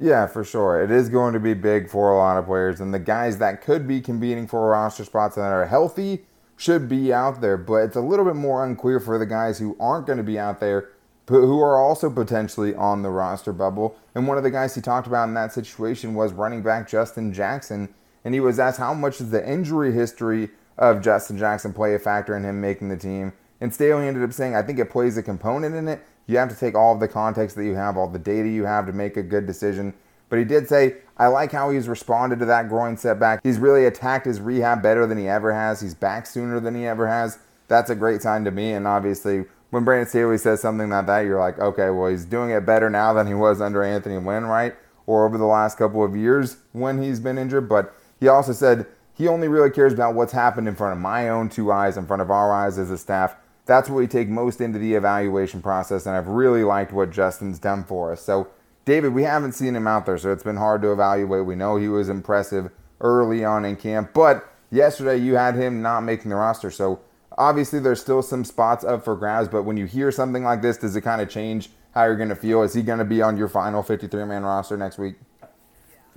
Yeah, 0.00 0.26
for 0.26 0.44
sure. 0.44 0.82
It 0.82 0.90
is 0.90 1.10
going 1.10 1.34
to 1.34 1.40
be 1.40 1.52
big 1.52 1.90
for 1.90 2.10
a 2.10 2.16
lot 2.16 2.38
of 2.38 2.46
players, 2.46 2.80
and 2.80 2.94
the 2.94 2.98
guys 2.98 3.36
that 3.38 3.60
could 3.60 3.86
be 3.86 4.00
competing 4.00 4.46
for 4.46 4.70
roster 4.70 5.04
spots 5.04 5.36
that 5.36 5.52
are 5.52 5.66
healthy 5.66 6.24
should 6.56 6.88
be 6.88 7.12
out 7.12 7.42
there. 7.42 7.58
But 7.58 7.84
it's 7.84 7.96
a 7.96 8.00
little 8.00 8.24
bit 8.24 8.36
more 8.36 8.64
unclear 8.64 9.00
for 9.00 9.18
the 9.18 9.26
guys 9.26 9.58
who 9.58 9.76
aren't 9.78 10.06
going 10.06 10.18
to 10.18 10.24
be 10.24 10.38
out 10.38 10.58
there, 10.58 10.88
but 11.26 11.40
who 11.40 11.60
are 11.60 11.76
also 11.78 12.08
potentially 12.08 12.74
on 12.74 13.02
the 13.02 13.10
roster 13.10 13.52
bubble. 13.52 13.98
And 14.14 14.26
one 14.26 14.38
of 14.38 14.42
the 14.42 14.50
guys 14.50 14.74
he 14.74 14.80
talked 14.80 15.06
about 15.06 15.28
in 15.28 15.34
that 15.34 15.52
situation 15.52 16.14
was 16.14 16.32
running 16.32 16.62
back 16.62 16.88
Justin 16.88 17.30
Jackson 17.30 17.92
and 18.24 18.34
he 18.34 18.40
was 18.40 18.58
asked 18.58 18.78
how 18.78 18.94
much 18.94 19.18
does 19.18 19.30
the 19.30 19.50
injury 19.50 19.92
history 19.92 20.50
of 20.76 21.02
Justin 21.02 21.38
Jackson 21.38 21.72
play 21.72 21.94
a 21.94 21.98
factor 21.98 22.36
in 22.36 22.44
him 22.44 22.60
making 22.60 22.88
the 22.88 22.96
team. 22.96 23.32
And 23.60 23.74
Staley 23.74 24.06
ended 24.06 24.22
up 24.22 24.32
saying, 24.32 24.54
I 24.54 24.62
think 24.62 24.78
it 24.78 24.90
plays 24.90 25.16
a 25.16 25.22
component 25.22 25.74
in 25.74 25.88
it. 25.88 26.00
You 26.26 26.38
have 26.38 26.48
to 26.50 26.56
take 26.56 26.74
all 26.74 26.94
of 26.94 27.00
the 27.00 27.08
context 27.08 27.56
that 27.56 27.64
you 27.64 27.74
have, 27.74 27.96
all 27.96 28.08
the 28.08 28.18
data 28.18 28.48
you 28.48 28.64
have 28.64 28.86
to 28.86 28.92
make 28.92 29.16
a 29.16 29.22
good 29.22 29.46
decision. 29.46 29.94
But 30.28 30.38
he 30.38 30.44
did 30.44 30.68
say, 30.68 30.96
I 31.16 31.26
like 31.28 31.52
how 31.52 31.70
he's 31.70 31.88
responded 31.88 32.38
to 32.40 32.44
that 32.46 32.68
groin 32.68 32.96
setback. 32.96 33.40
He's 33.42 33.58
really 33.58 33.86
attacked 33.86 34.26
his 34.26 34.40
rehab 34.40 34.82
better 34.82 35.06
than 35.06 35.18
he 35.18 35.26
ever 35.26 35.52
has. 35.52 35.80
He's 35.80 35.94
back 35.94 36.26
sooner 36.26 36.60
than 36.60 36.74
he 36.74 36.86
ever 36.86 37.08
has. 37.08 37.38
That's 37.66 37.90
a 37.90 37.94
great 37.94 38.22
sign 38.22 38.44
to 38.44 38.50
me. 38.50 38.72
And 38.72 38.86
obviously, 38.86 39.46
when 39.70 39.84
Brandon 39.84 40.08
Staley 40.08 40.38
says 40.38 40.60
something 40.60 40.90
like 40.90 41.06
that, 41.06 41.20
you're 41.20 41.40
like, 41.40 41.58
okay, 41.58 41.90
well, 41.90 42.10
he's 42.10 42.24
doing 42.24 42.50
it 42.50 42.64
better 42.66 42.88
now 42.88 43.12
than 43.12 43.26
he 43.26 43.34
was 43.34 43.60
under 43.60 43.82
Anthony 43.82 44.18
Lynn, 44.18 44.44
right? 44.44 44.74
Or 45.06 45.26
over 45.26 45.38
the 45.38 45.46
last 45.46 45.78
couple 45.78 46.04
of 46.04 46.14
years 46.14 46.58
when 46.72 47.02
he's 47.02 47.20
been 47.20 47.38
injured. 47.38 47.68
But 47.68 47.94
he 48.20 48.28
also 48.28 48.52
said 48.52 48.86
he 49.14 49.28
only 49.28 49.48
really 49.48 49.70
cares 49.70 49.92
about 49.92 50.14
what's 50.14 50.32
happened 50.32 50.68
in 50.68 50.76
front 50.76 50.92
of 50.92 51.00
my 51.00 51.28
own 51.28 51.48
two 51.48 51.72
eyes, 51.72 51.96
in 51.96 52.06
front 52.06 52.22
of 52.22 52.30
our 52.30 52.52
eyes 52.52 52.78
as 52.78 52.90
a 52.90 52.98
staff. 52.98 53.36
That's 53.66 53.90
what 53.90 53.96
we 53.96 54.06
take 54.06 54.28
most 54.28 54.60
into 54.60 54.78
the 54.78 54.94
evaluation 54.94 55.60
process, 55.60 56.06
and 56.06 56.16
I've 56.16 56.28
really 56.28 56.64
liked 56.64 56.92
what 56.92 57.10
Justin's 57.10 57.58
done 57.58 57.84
for 57.84 58.12
us. 58.12 58.22
So, 58.22 58.48
David, 58.84 59.12
we 59.12 59.24
haven't 59.24 59.52
seen 59.52 59.76
him 59.76 59.86
out 59.86 60.06
there, 60.06 60.16
so 60.16 60.32
it's 60.32 60.42
been 60.42 60.56
hard 60.56 60.80
to 60.82 60.92
evaluate. 60.92 61.44
We 61.44 61.56
know 61.56 61.76
he 61.76 61.88
was 61.88 62.08
impressive 62.08 62.70
early 63.00 63.44
on 63.44 63.64
in 63.64 63.76
camp, 63.76 64.12
but 64.14 64.50
yesterday 64.70 65.18
you 65.18 65.34
had 65.34 65.54
him 65.54 65.82
not 65.82 66.00
making 66.00 66.30
the 66.30 66.36
roster. 66.36 66.70
So, 66.70 67.00
obviously, 67.36 67.80
there's 67.80 68.00
still 68.00 68.22
some 68.22 68.44
spots 68.44 68.84
up 68.84 69.04
for 69.04 69.16
grabs, 69.16 69.48
but 69.48 69.64
when 69.64 69.76
you 69.76 69.84
hear 69.84 70.10
something 70.10 70.44
like 70.44 70.62
this, 70.62 70.78
does 70.78 70.96
it 70.96 71.02
kind 71.02 71.20
of 71.20 71.28
change 71.28 71.70
how 71.92 72.04
you're 72.04 72.16
going 72.16 72.28
to 72.28 72.36
feel? 72.36 72.62
Is 72.62 72.72
he 72.72 72.82
going 72.82 73.00
to 73.00 73.04
be 73.04 73.20
on 73.20 73.36
your 73.36 73.48
final 73.48 73.82
53 73.82 74.24
man 74.24 74.44
roster 74.44 74.76
next 74.76 74.96
week? 74.96 75.16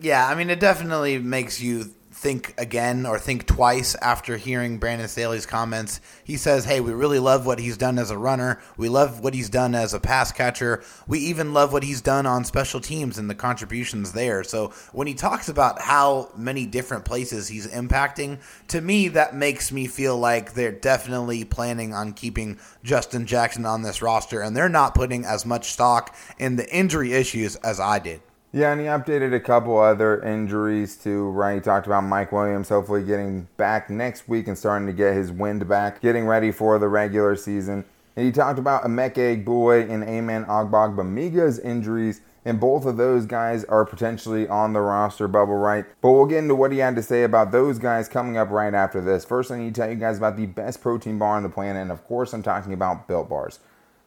Yeah, 0.01 0.27
I 0.27 0.33
mean, 0.33 0.49
it 0.49 0.59
definitely 0.59 1.19
makes 1.19 1.61
you 1.61 1.83
think 2.11 2.55
again 2.57 3.05
or 3.05 3.19
think 3.19 3.45
twice 3.45 3.93
after 3.95 4.35
hearing 4.35 4.79
Brandon 4.79 5.07
Staley's 5.07 5.45
comments. 5.45 6.01
He 6.23 6.37
says, 6.37 6.65
Hey, 6.65 6.81
we 6.81 6.91
really 6.91 7.19
love 7.19 7.45
what 7.45 7.59
he's 7.59 7.77
done 7.77 7.99
as 7.99 8.09
a 8.09 8.17
runner. 8.17 8.59
We 8.77 8.89
love 8.89 9.19
what 9.19 9.35
he's 9.35 9.49
done 9.49 9.75
as 9.75 9.93
a 9.93 9.99
pass 9.99 10.31
catcher. 10.31 10.83
We 11.07 11.19
even 11.19 11.53
love 11.53 11.71
what 11.71 11.83
he's 11.83 12.01
done 12.01 12.25
on 12.25 12.45
special 12.45 12.79
teams 12.79 13.19
and 13.19 13.29
the 13.29 13.35
contributions 13.35 14.11
there. 14.11 14.43
So 14.43 14.73
when 14.91 15.05
he 15.05 15.13
talks 15.13 15.49
about 15.49 15.79
how 15.79 16.31
many 16.35 16.65
different 16.65 17.05
places 17.05 17.47
he's 17.47 17.67
impacting, 17.67 18.39
to 18.69 18.81
me, 18.81 19.07
that 19.09 19.35
makes 19.35 19.71
me 19.71 19.85
feel 19.85 20.17
like 20.17 20.53
they're 20.53 20.71
definitely 20.71 21.45
planning 21.45 21.93
on 21.93 22.13
keeping 22.13 22.57
Justin 22.83 23.27
Jackson 23.27 23.67
on 23.67 23.83
this 23.83 24.01
roster 24.01 24.41
and 24.41 24.57
they're 24.57 24.67
not 24.67 24.95
putting 24.95 25.25
as 25.25 25.45
much 25.45 25.71
stock 25.71 26.15
in 26.39 26.55
the 26.55 26.67
injury 26.75 27.13
issues 27.13 27.55
as 27.57 27.79
I 27.79 27.99
did. 27.99 28.21
Yeah, 28.53 28.73
and 28.73 28.81
he 28.81 28.87
updated 28.87 29.33
a 29.33 29.39
couple 29.39 29.79
other 29.79 30.21
injuries 30.21 30.97
too, 30.97 31.29
right? 31.29 31.55
He 31.55 31.61
talked 31.61 31.87
about 31.87 32.03
Mike 32.03 32.33
Williams 32.33 32.67
hopefully 32.67 33.01
getting 33.01 33.47
back 33.55 33.89
next 33.89 34.27
week 34.27 34.47
and 34.47 34.57
starting 34.57 34.87
to 34.87 34.93
get 34.93 35.13
his 35.13 35.31
wind 35.31 35.65
back, 35.69 36.01
getting 36.01 36.25
ready 36.25 36.51
for 36.51 36.77
the 36.77 36.89
regular 36.89 37.37
season. 37.37 37.85
And 38.17 38.25
he 38.25 38.31
talked 38.33 38.59
about 38.59 38.83
Emeka 38.83 39.45
Egbule 39.45 39.89
and 39.89 40.03
Amen 40.03 40.43
Ogbongbemiga's 40.45 41.59
injuries, 41.59 42.19
and 42.43 42.59
both 42.59 42.85
of 42.85 42.97
those 42.97 43.25
guys 43.25 43.63
are 43.65 43.85
potentially 43.85 44.49
on 44.49 44.73
the 44.73 44.81
roster 44.81 45.29
bubble, 45.29 45.55
right? 45.55 45.85
But 46.01 46.11
we'll 46.11 46.25
get 46.25 46.39
into 46.39 46.55
what 46.55 46.73
he 46.73 46.79
had 46.79 46.97
to 46.97 47.03
say 47.03 47.23
about 47.23 47.53
those 47.53 47.79
guys 47.79 48.09
coming 48.09 48.35
up 48.35 48.49
right 48.49 48.73
after 48.73 48.99
this. 48.99 49.23
First, 49.23 49.49
I 49.51 49.59
need 49.59 49.73
to 49.75 49.81
tell 49.81 49.89
you 49.89 49.95
guys 49.95 50.17
about 50.17 50.35
the 50.35 50.47
best 50.47 50.81
protein 50.81 51.17
bar 51.17 51.37
on 51.37 51.43
the 51.43 51.49
planet, 51.49 51.83
and 51.83 51.91
of 51.91 52.03
course, 52.03 52.33
I'm 52.33 52.43
talking 52.43 52.73
about 52.73 53.07
Built 53.07 53.29
Bars. 53.29 53.59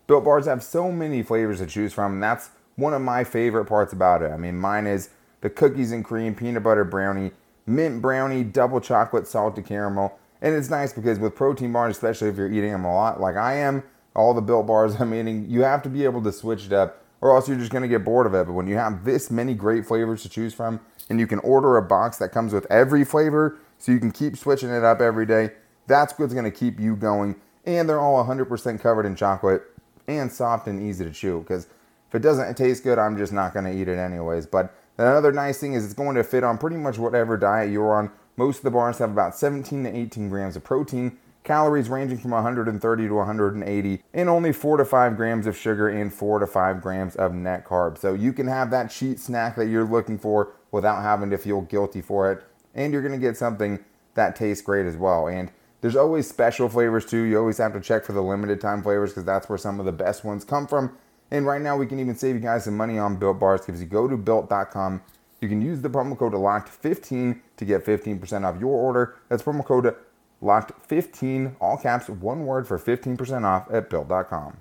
Built 0.07 0.25
Bars 0.25 0.45
have 0.45 0.63
so 0.63 0.93
many 0.93 1.23
flavors 1.23 1.61
to 1.61 1.67
choose 1.67 1.95
from, 1.95 2.13
and 2.15 2.23
that's 2.23 2.51
one 2.77 2.95
of 2.95 3.03
my 3.03 3.25
favorite 3.25 3.67
parts 3.67 3.93
about 3.93 4.23
it. 4.23 4.31
I 4.31 4.37
mean, 4.37 4.57
mine 4.57 4.87
is 4.87 5.11
the 5.41 5.51
cookies 5.51 5.93
and 5.93 6.05
cream 6.05 6.35
peanut 6.35 6.63
butter 6.63 6.85
brownie, 6.85 7.33
mint 7.67 8.03
brownie, 8.03 8.45
double 8.45 8.81
chocolate 8.81 9.27
salted 9.27 9.67
caramel. 9.67 10.19
And 10.43 10.55
it's 10.55 10.71
nice 10.71 10.93
because 10.93 11.19
with 11.19 11.35
protein 11.35 11.73
bars, 11.73 11.97
especially 11.97 12.29
if 12.29 12.37
you're 12.37 12.53
eating 12.53 12.73
them 12.73 12.85
a 12.85 12.95
lot, 12.95 13.21
like 13.21 13.37
I 13.37 13.55
am, 13.57 13.83
all 14.15 14.35
the 14.35 14.41
built 14.41 14.67
bars 14.67 14.97
I'm 15.01 15.15
eating, 15.15 15.49
you 15.49 15.63
have 15.63 15.83
to 15.83 15.89
be 15.89 16.05
able 16.05 16.23
to 16.23 16.33
switch 16.33 16.67
it 16.67 16.73
up 16.73 17.03
or 17.21 17.35
else 17.35 17.49
you're 17.49 17.59
just 17.59 17.73
going 17.73 17.83
to 17.83 17.89
get 17.89 18.05
bored 18.05 18.27
of 18.27 18.35
it. 18.35 18.47
But 18.47 18.53
when 18.53 18.67
you 18.67 18.77
have 18.77 19.05
this 19.05 19.31
many 19.31 19.55
great 19.55 19.87
flavors 19.87 20.23
to 20.23 20.29
choose 20.29 20.53
from 20.53 20.81
and 21.09 21.19
you 21.19 21.27
can 21.27 21.39
order 21.41 21.77
a 21.77 21.83
box 21.83 22.19
that 22.19 22.33
comes 22.33 22.53
with 22.53 22.67
every 22.71 23.05
flavor 23.05 23.59
so 23.79 23.93
you 23.93 23.99
can 23.99 24.11
keep 24.11 24.37
switching 24.37 24.71
it 24.71 24.85
up 24.85 25.01
every 25.01 25.25
day, 25.25 25.51
that's 25.87 26.19
what's 26.19 26.35
going 26.35 26.45
to 26.45 26.51
keep 26.51 26.79
you 26.79 26.97
going. 26.97 27.37
And 27.65 27.89
they're 27.89 28.01
all 28.01 28.23
100% 28.23 28.81
covered 28.81 29.07
in 29.07 29.17
chocolate 29.17 29.63
and 30.07 30.31
soft 30.31 30.67
and 30.67 30.83
easy 30.83 31.05
to 31.05 31.11
chew 31.11 31.41
because 31.41 31.67
if 32.15 32.19
it 32.19 32.23
doesn't 32.23 32.57
taste 32.57 32.85
good, 32.85 32.97
I'm 32.97 33.19
just 33.19 33.33
not 33.33 33.53
going 33.53 33.65
to 33.65 33.77
eat 33.77 33.89
it 33.89 33.99
anyways. 33.99 34.47
But 34.47 34.73
another 34.99 35.33
nice 35.33 35.59
thing 35.59 35.75
is 35.75 35.85
it's 35.85 35.95
going 35.95 36.15
to 36.15 36.23
fit 36.23 36.45
on 36.45 36.59
pretty 36.59 36.77
much 36.77 36.97
whatever 36.97 37.37
diet 37.37 37.73
you're 37.73 37.93
on. 37.93 38.13
Most 38.37 38.59
of 38.59 38.63
the 38.63 38.71
bars 38.71 38.99
have 38.99 39.11
about 39.11 39.35
17 39.35 39.83
to 39.83 39.97
18 39.97 40.29
grams 40.29 40.55
of 40.55 40.63
protein, 40.63 41.19
calories 41.43 41.89
ranging 41.89 42.19
from 42.19 42.31
130 42.31 43.09
to 43.09 43.15
180, 43.15 44.03
and 44.13 44.29
only 44.29 44.53
4 44.53 44.77
to 44.77 44.85
5 44.85 45.17
grams 45.17 45.49
of 45.49 45.57
sugar 45.57 45.89
and 45.89 46.15
4 46.15 46.39
to 46.39 46.47
5 46.47 46.81
grams 46.81 47.17
of 47.17 47.35
net 47.35 47.67
carbs. 47.67 47.99
So 47.99 48.15
you 48.15 48.33
can 48.33 48.47
have 48.47 48.71
that 48.71 48.93
cheat 48.93 49.19
snack 49.19 49.57
that 49.57 49.67
you're 49.67 49.83
looking 49.83 50.17
for 50.17 50.53
without 50.71 51.03
having 51.03 51.31
to 51.31 51.37
feel 51.37 51.63
guilty 51.63 52.01
for 52.01 52.31
it. 52.31 52.45
And 52.77 52.93
you're 52.93 53.03
going 53.03 53.11
to 53.11 53.19
get 53.19 53.37
something 53.37 53.85
that 54.15 54.37
tastes 54.37 54.63
great 54.63 54.87
as 54.87 54.97
well. 54.97 55.27
And 55.27 55.51
there's 55.81 55.97
always 55.97 56.29
special 56.29 56.69
flavors 56.69 57.07
too. 57.07 57.25
You 57.25 57.41
always 57.41 57.59
have 57.59 57.73
to 57.73 57.81
check 57.81 58.05
for 58.05 58.13
the 58.13 58.23
limited 58.23 58.61
time 58.61 58.85
flavors 58.85 59.11
because 59.11 59.25
that's 59.25 59.49
where 59.49 59.59
some 59.59 59.81
of 59.81 59.87
the 59.87 59.93
best 59.93 60.25
ones 60.25 60.45
come 60.45 60.69
from. 60.69 60.97
And 61.35 61.45
right 61.45 61.61
now, 61.61 61.77
we 61.77 61.87
can 61.87 61.99
even 61.99 62.15
save 62.15 62.37
you 62.37 62.41
guys 62.41 62.63
some 62.63 62.77
money 62.77 62.97
on 62.97 63.17
Built 63.17 63.41
Bars 63.41 63.63
because 63.67 63.81
you 63.81 63.89
go 63.89 64.07
to 64.07 64.17
built.com. 64.17 65.03
You 65.41 65.49
can 65.49 65.61
use 65.61 65.81
the 65.81 65.91
promo 65.91 66.17
code 66.17 66.33
LOCKED15 66.33 67.41
to 67.57 67.65
get 67.65 67.85
15% 67.85 68.45
off 68.45 68.61
your 68.61 68.71
order. 68.71 69.17
That's 69.29 69.43
promo 69.43 69.65
code 69.65 69.97
LOCKED15, 70.41 71.57
all 71.61 71.77
caps, 71.77 72.09
one 72.09 72.47
word 72.47 72.69
for 72.69 72.79
15% 72.79 73.43
off 73.43 73.67
at 73.73 73.91
built.com. 73.91 74.59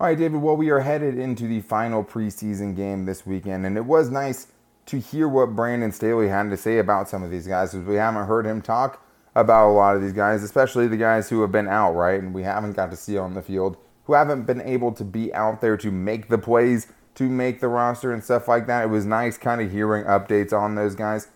All 0.00 0.06
right, 0.08 0.18
David, 0.18 0.42
well, 0.42 0.56
we 0.56 0.68
are 0.70 0.80
headed 0.80 1.16
into 1.16 1.46
the 1.46 1.60
final 1.60 2.02
preseason 2.02 2.74
game 2.74 3.04
this 3.04 3.24
weekend, 3.24 3.64
and 3.64 3.76
it 3.76 3.84
was 3.84 4.10
nice 4.10 4.48
to 4.86 4.98
hear 4.98 5.28
what 5.28 5.54
Brandon 5.54 5.92
Staley 5.92 6.26
had 6.26 6.50
to 6.50 6.56
say 6.56 6.78
about 6.78 7.08
some 7.08 7.22
of 7.22 7.30
these 7.30 7.46
guys 7.46 7.70
because 7.70 7.86
we 7.86 7.94
haven't 7.94 8.26
heard 8.26 8.46
him 8.46 8.62
talk 8.62 9.00
about 9.36 9.70
a 9.70 9.74
lot 9.74 9.94
of 9.94 10.02
these 10.02 10.12
guys, 10.12 10.42
especially 10.42 10.88
the 10.88 10.96
guys 10.96 11.28
who 11.28 11.40
have 11.42 11.52
been 11.52 11.68
out, 11.68 11.92
right? 11.92 12.20
And 12.20 12.34
we 12.34 12.42
haven't 12.42 12.72
got 12.72 12.90
to 12.90 12.96
see 12.96 13.16
on 13.16 13.34
the 13.34 13.42
field, 13.42 13.76
who 14.10 14.14
haven't 14.14 14.42
been 14.42 14.60
able 14.62 14.90
to 14.90 15.04
be 15.04 15.32
out 15.34 15.60
there 15.60 15.76
to 15.76 15.88
make 15.88 16.26
the 16.26 16.36
plays, 16.36 16.88
to 17.14 17.28
make 17.28 17.60
the 17.60 17.68
roster 17.68 18.12
and 18.12 18.24
stuff 18.24 18.48
like 18.48 18.66
that. 18.66 18.82
It 18.82 18.88
was 18.88 19.06
nice 19.06 19.38
kind 19.38 19.60
of 19.60 19.70
hearing 19.70 20.02
updates 20.02 20.52
on 20.52 20.74
those 20.74 20.96
guys. 20.96 21.28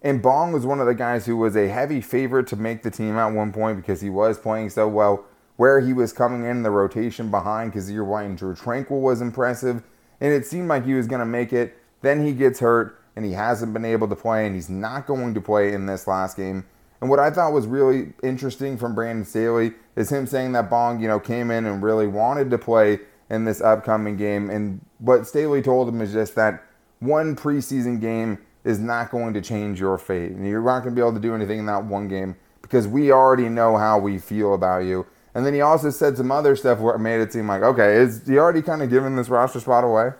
And 0.00 0.22
Bong 0.22 0.52
was 0.52 0.64
one 0.64 0.78
of 0.78 0.86
the 0.86 0.94
guys 0.94 1.26
who 1.26 1.36
was 1.36 1.56
a 1.56 1.66
heavy 1.66 2.00
favorite 2.00 2.46
to 2.46 2.56
make 2.56 2.84
the 2.84 2.90
team 2.92 3.16
at 3.16 3.32
one 3.32 3.52
point 3.52 3.78
because 3.78 4.00
he 4.00 4.10
was 4.10 4.38
playing 4.38 4.70
so 4.70 4.86
well. 4.86 5.24
Where 5.56 5.80
he 5.80 5.92
was 5.92 6.12
coming 6.12 6.48
in 6.48 6.62
the 6.62 6.70
rotation 6.70 7.32
behind 7.32 7.72
Kyzir 7.72 8.06
White 8.06 8.26
and 8.26 8.38
Drue 8.38 8.54
Tranquill 8.54 9.00
was 9.00 9.20
impressive. 9.20 9.82
And 10.20 10.32
it 10.32 10.46
seemed 10.46 10.68
like 10.68 10.84
he 10.84 10.94
was 10.94 11.08
going 11.08 11.18
to 11.18 11.26
make 11.26 11.52
it. 11.52 11.76
Then 12.00 12.24
he 12.24 12.32
gets 12.32 12.60
hurt 12.60 12.96
and 13.16 13.24
he 13.24 13.32
hasn't 13.32 13.72
been 13.72 13.84
able 13.84 14.06
to 14.06 14.14
play 14.14 14.46
and 14.46 14.54
he's 14.54 14.70
not 14.70 15.08
going 15.08 15.34
to 15.34 15.40
play 15.40 15.72
in 15.72 15.86
this 15.86 16.06
last 16.06 16.36
game. 16.36 16.64
And 17.00 17.08
what 17.08 17.18
I 17.18 17.30
thought 17.30 17.52
was 17.52 17.66
really 17.66 18.12
interesting 18.22 18.76
from 18.76 18.94
Brandon 18.94 19.24
Staley 19.24 19.72
is 19.96 20.10
him 20.10 20.26
saying 20.26 20.52
that 20.52 20.68
Bong, 20.68 21.00
you 21.00 21.08
know, 21.08 21.18
came 21.18 21.50
in 21.50 21.64
and 21.66 21.82
really 21.82 22.06
wanted 22.06 22.50
to 22.50 22.58
play 22.58 23.00
in 23.30 23.44
this 23.44 23.60
upcoming 23.60 24.16
game. 24.16 24.50
And 24.50 24.84
what 24.98 25.26
Staley 25.26 25.62
told 25.62 25.88
him 25.88 26.00
is 26.00 26.12
just 26.12 26.34
that 26.34 26.62
one 26.98 27.34
preseason 27.36 28.00
game 28.00 28.38
is 28.64 28.78
not 28.78 29.10
going 29.10 29.32
to 29.34 29.40
change 29.40 29.80
your 29.80 29.96
fate. 29.96 30.32
And 30.32 30.46
you're 30.46 30.62
not 30.62 30.80
going 30.80 30.94
to 30.94 31.00
be 31.00 31.00
able 31.00 31.14
to 31.14 31.20
do 31.20 31.34
anything 31.34 31.60
in 31.60 31.66
that 31.66 31.84
one 31.84 32.08
game 32.08 32.36
because 32.60 32.86
we 32.86 33.10
already 33.10 33.48
know 33.48 33.76
how 33.76 33.98
we 33.98 34.18
feel 34.18 34.54
about 34.54 34.80
you. 34.80 35.06
And 35.34 35.46
then 35.46 35.54
he 35.54 35.60
also 35.60 35.90
said 35.90 36.16
some 36.16 36.30
other 36.30 36.56
stuff 36.56 36.80
where 36.80 36.94
it 36.94 36.98
made 36.98 37.20
it 37.20 37.32
seem 37.32 37.48
like, 37.48 37.62
okay, 37.62 37.96
is 37.96 38.26
he 38.26 38.36
already 38.36 38.62
kind 38.62 38.82
of 38.82 38.90
giving 38.90 39.16
this 39.16 39.28
roster 39.28 39.60
spot 39.60 39.84
away? 39.84 40.10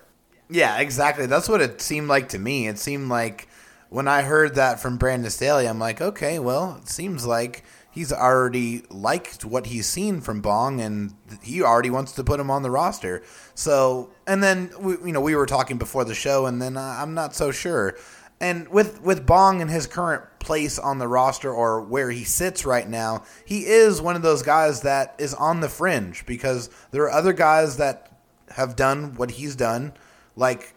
Yeah, 0.49 0.79
exactly. 0.79 1.27
That's 1.27 1.49
what 1.49 1.61
it 1.61 1.81
seemed 1.81 2.09
like 2.09 2.29
to 2.31 2.39
me. 2.39 2.69
It 2.69 2.79
seemed 2.79 3.09
like 3.09 3.49
when 3.91 4.07
I 4.07 4.23
heard 4.23 4.55
that 4.55 4.81
from 4.81 4.97
Brandon 4.97 5.31
Staley, 5.31 5.67
I'm 5.69 5.81
like, 5.81 6.01
okay, 6.01 6.39
well, 6.39 6.79
it 6.81 6.89
seems 6.89 7.27
like 7.27 7.65
he's 7.91 8.13
already 8.13 8.85
liked 8.89 9.45
what 9.45 9.67
he's 9.67 9.87
seen 9.87 10.21
from 10.21 10.41
Bong, 10.41 10.81
and 10.81 11.15
he 11.43 11.61
already 11.61 11.91
wants 11.91 12.13
to 12.13 12.25
put 12.25 12.39
him 12.39 12.53
on 12.53 12.63
the 12.63 12.71
roster. 12.71 13.21
So, 13.55 14.11
and 14.29 14.43
then 14.43 14.71
we, 14.79 14.93
you 15.05 15.13
know, 15.13 15.21
we 15.21 15.35
were 15.35 15.45
talking 15.45 15.77
before 15.77 16.05
the 16.05 16.15
show, 16.15 16.47
and 16.47 16.63
then 16.63 16.77
uh, 16.77 16.99
I'm 16.99 17.15
not 17.15 17.35
so 17.35 17.51
sure. 17.51 17.97
And 18.41 18.69
with 18.69 19.03
with 19.03 19.27
Bong 19.27 19.61
and 19.61 19.71
his 19.71 19.89
current 19.89 20.23
place 20.39 20.79
on 20.79 20.99
the 20.99 21.09
roster 21.09 21.53
or 21.53 21.83
where 21.83 22.11
he 22.11 22.25
sits 22.25 22.65
right 22.65 22.89
now, 22.89 23.25
he 23.45 23.67
is 23.67 24.01
one 24.01 24.17
of 24.17 24.23
those 24.23 24.43
guys 24.43 24.83
that 24.83 25.17
is 25.19 25.35
on 25.35 25.61
the 25.61 25.69
fringe 25.69 26.25
because 26.27 26.71
there 26.93 27.03
are 27.03 27.11
other 27.11 27.33
guys 27.33 27.77
that 27.77 28.11
have 28.51 28.77
done 28.77 29.15
what 29.17 29.33
he's 29.33 29.57
done, 29.57 29.93
like 30.37 30.75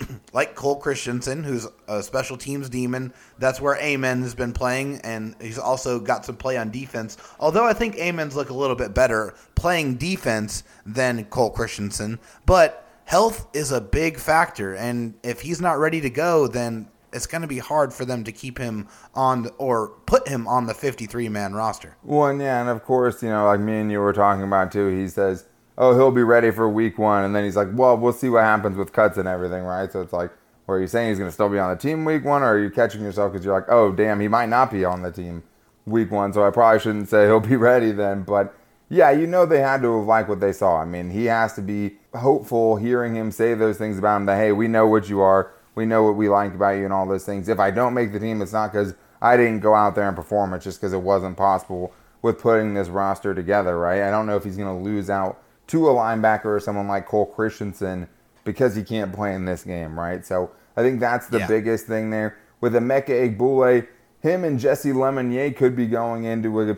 like 0.32 0.54
Cole 0.54 0.76
Christiansen, 0.76 1.44
who's 1.44 1.66
a 1.86 2.02
special 2.02 2.36
teams 2.36 2.68
demon. 2.68 3.12
That's 3.38 3.60
where 3.60 3.76
Amen 3.76 4.22
has 4.22 4.34
been 4.34 4.52
playing, 4.52 5.00
and 5.02 5.34
he's 5.40 5.58
also 5.58 6.00
got 6.00 6.24
some 6.24 6.36
play 6.36 6.56
on 6.56 6.70
defense. 6.70 7.16
Although 7.40 7.64
I 7.64 7.72
think 7.72 7.96
Amen's 7.98 8.36
look 8.36 8.50
a 8.50 8.54
little 8.54 8.76
bit 8.76 8.94
better 8.94 9.34
playing 9.54 9.96
defense 9.96 10.64
than 10.86 11.24
Cole 11.26 11.50
Christiansen, 11.50 12.18
but 12.46 12.88
health 13.04 13.48
is 13.54 13.72
a 13.72 13.80
big 13.80 14.18
factor, 14.18 14.74
and 14.74 15.14
if 15.22 15.40
he's 15.40 15.60
not 15.60 15.78
ready 15.78 16.00
to 16.00 16.10
go, 16.10 16.46
then 16.46 16.88
it's 17.12 17.26
going 17.26 17.42
to 17.42 17.48
be 17.48 17.58
hard 17.58 17.92
for 17.92 18.04
them 18.04 18.24
to 18.24 18.32
keep 18.32 18.58
him 18.58 18.86
on 19.14 19.48
or 19.58 19.88
put 20.06 20.28
him 20.28 20.46
on 20.46 20.66
the 20.66 20.74
53 20.74 21.28
man 21.28 21.54
roster. 21.54 21.96
Well, 22.02 22.28
and 22.28 22.40
yeah, 22.40 22.60
and 22.60 22.68
of 22.68 22.84
course, 22.84 23.22
you 23.22 23.30
know, 23.30 23.46
like 23.46 23.60
me 23.60 23.78
and 23.80 23.90
you 23.90 24.00
were 24.00 24.12
talking 24.12 24.42
about 24.42 24.72
too, 24.72 24.88
he 24.88 25.08
says, 25.08 25.46
oh, 25.78 25.94
he'll 25.94 26.10
be 26.10 26.22
ready 26.22 26.50
for 26.50 26.68
week 26.68 26.98
one. 26.98 27.24
And 27.24 27.34
then 27.34 27.44
he's 27.44 27.56
like, 27.56 27.68
well, 27.72 27.96
we'll 27.96 28.12
see 28.12 28.28
what 28.28 28.42
happens 28.42 28.76
with 28.76 28.92
cuts 28.92 29.16
and 29.16 29.28
everything, 29.28 29.62
right? 29.62 29.90
So 29.90 30.02
it's 30.02 30.12
like, 30.12 30.30
are 30.66 30.78
you 30.78 30.86
saying 30.86 31.10
he's 31.10 31.18
going 31.18 31.28
to 31.28 31.32
still 31.32 31.48
be 31.48 31.58
on 31.58 31.70
the 31.70 31.80
team 31.80 32.04
week 32.04 32.24
one, 32.24 32.42
or 32.42 32.52
are 32.52 32.58
you 32.58 32.68
catching 32.68 33.00
yourself 33.00 33.32
because 33.32 33.44
you're 33.44 33.54
like, 33.54 33.70
oh, 33.70 33.90
damn, 33.92 34.20
he 34.20 34.28
might 34.28 34.50
not 34.50 34.70
be 34.70 34.84
on 34.84 35.00
the 35.00 35.10
team 35.10 35.42
week 35.86 36.10
one, 36.10 36.32
so 36.32 36.46
I 36.46 36.50
probably 36.50 36.80
shouldn't 36.80 37.08
say 37.08 37.24
he'll 37.24 37.40
be 37.40 37.56
ready 37.56 37.92
then. 37.92 38.22
But 38.24 38.54
yeah, 38.90 39.10
you 39.10 39.26
know 39.26 39.46
they 39.46 39.60
had 39.60 39.80
to 39.82 39.98
have 39.98 40.06
liked 40.06 40.28
what 40.28 40.40
they 40.40 40.52
saw. 40.52 40.82
I 40.82 40.84
mean, 40.84 41.10
he 41.10 41.24
has 41.26 41.54
to 41.54 41.62
be 41.62 41.96
hopeful 42.14 42.76
hearing 42.76 43.14
him 43.14 43.30
say 43.30 43.54
those 43.54 43.78
things 43.78 43.98
about 43.98 44.16
him 44.16 44.26
that, 44.26 44.36
hey, 44.36 44.52
we 44.52 44.68
know 44.68 44.86
what 44.86 45.08
you 45.08 45.20
are. 45.20 45.52
We 45.74 45.86
know 45.86 46.02
what 46.02 46.16
we 46.16 46.28
like 46.28 46.54
about 46.54 46.72
you 46.72 46.84
and 46.84 46.92
all 46.92 47.06
those 47.06 47.24
things. 47.24 47.48
If 47.48 47.60
I 47.60 47.70
don't 47.70 47.94
make 47.94 48.12
the 48.12 48.18
team, 48.18 48.42
it's 48.42 48.52
not 48.52 48.72
because 48.72 48.94
I 49.22 49.36
didn't 49.36 49.60
go 49.60 49.74
out 49.74 49.94
there 49.94 50.08
and 50.08 50.16
perform. 50.16 50.52
It's 50.52 50.64
just 50.64 50.80
because 50.80 50.92
it 50.92 51.02
wasn't 51.02 51.36
possible 51.36 51.94
with 52.20 52.40
putting 52.40 52.74
this 52.74 52.88
roster 52.88 53.34
together, 53.34 53.78
right? 53.78 54.02
I 54.02 54.10
don't 54.10 54.26
know 54.26 54.36
if 54.36 54.44
he's 54.44 54.56
going 54.56 54.76
to 54.76 54.84
lose 54.84 55.08
out 55.08 55.40
to 55.68 55.88
a 55.88 55.92
linebacker 55.92 56.46
or 56.46 56.60
someone 56.60 56.88
like 56.88 57.06
Cole 57.06 57.26
Christiansen 57.26 58.08
because 58.44 58.74
he 58.74 58.82
can't 58.82 59.12
play 59.12 59.34
in 59.34 59.44
this 59.44 59.62
game, 59.62 59.98
right? 59.98 60.24
So 60.24 60.50
I 60.76 60.82
think 60.82 61.00
that's 61.00 61.28
the 61.28 61.40
yeah. 61.40 61.46
biggest 61.46 61.86
thing 61.86 62.10
there. 62.10 62.38
With 62.60 62.72
Emeka 62.74 63.36
Egbule, 63.36 63.86
him 64.20 64.44
and 64.44 64.58
Jessie 64.58 64.92
Lemonier 64.92 65.54
could 65.54 65.76
be 65.76 65.86
going 65.86 66.24
into 66.24 66.60
a 66.60 66.76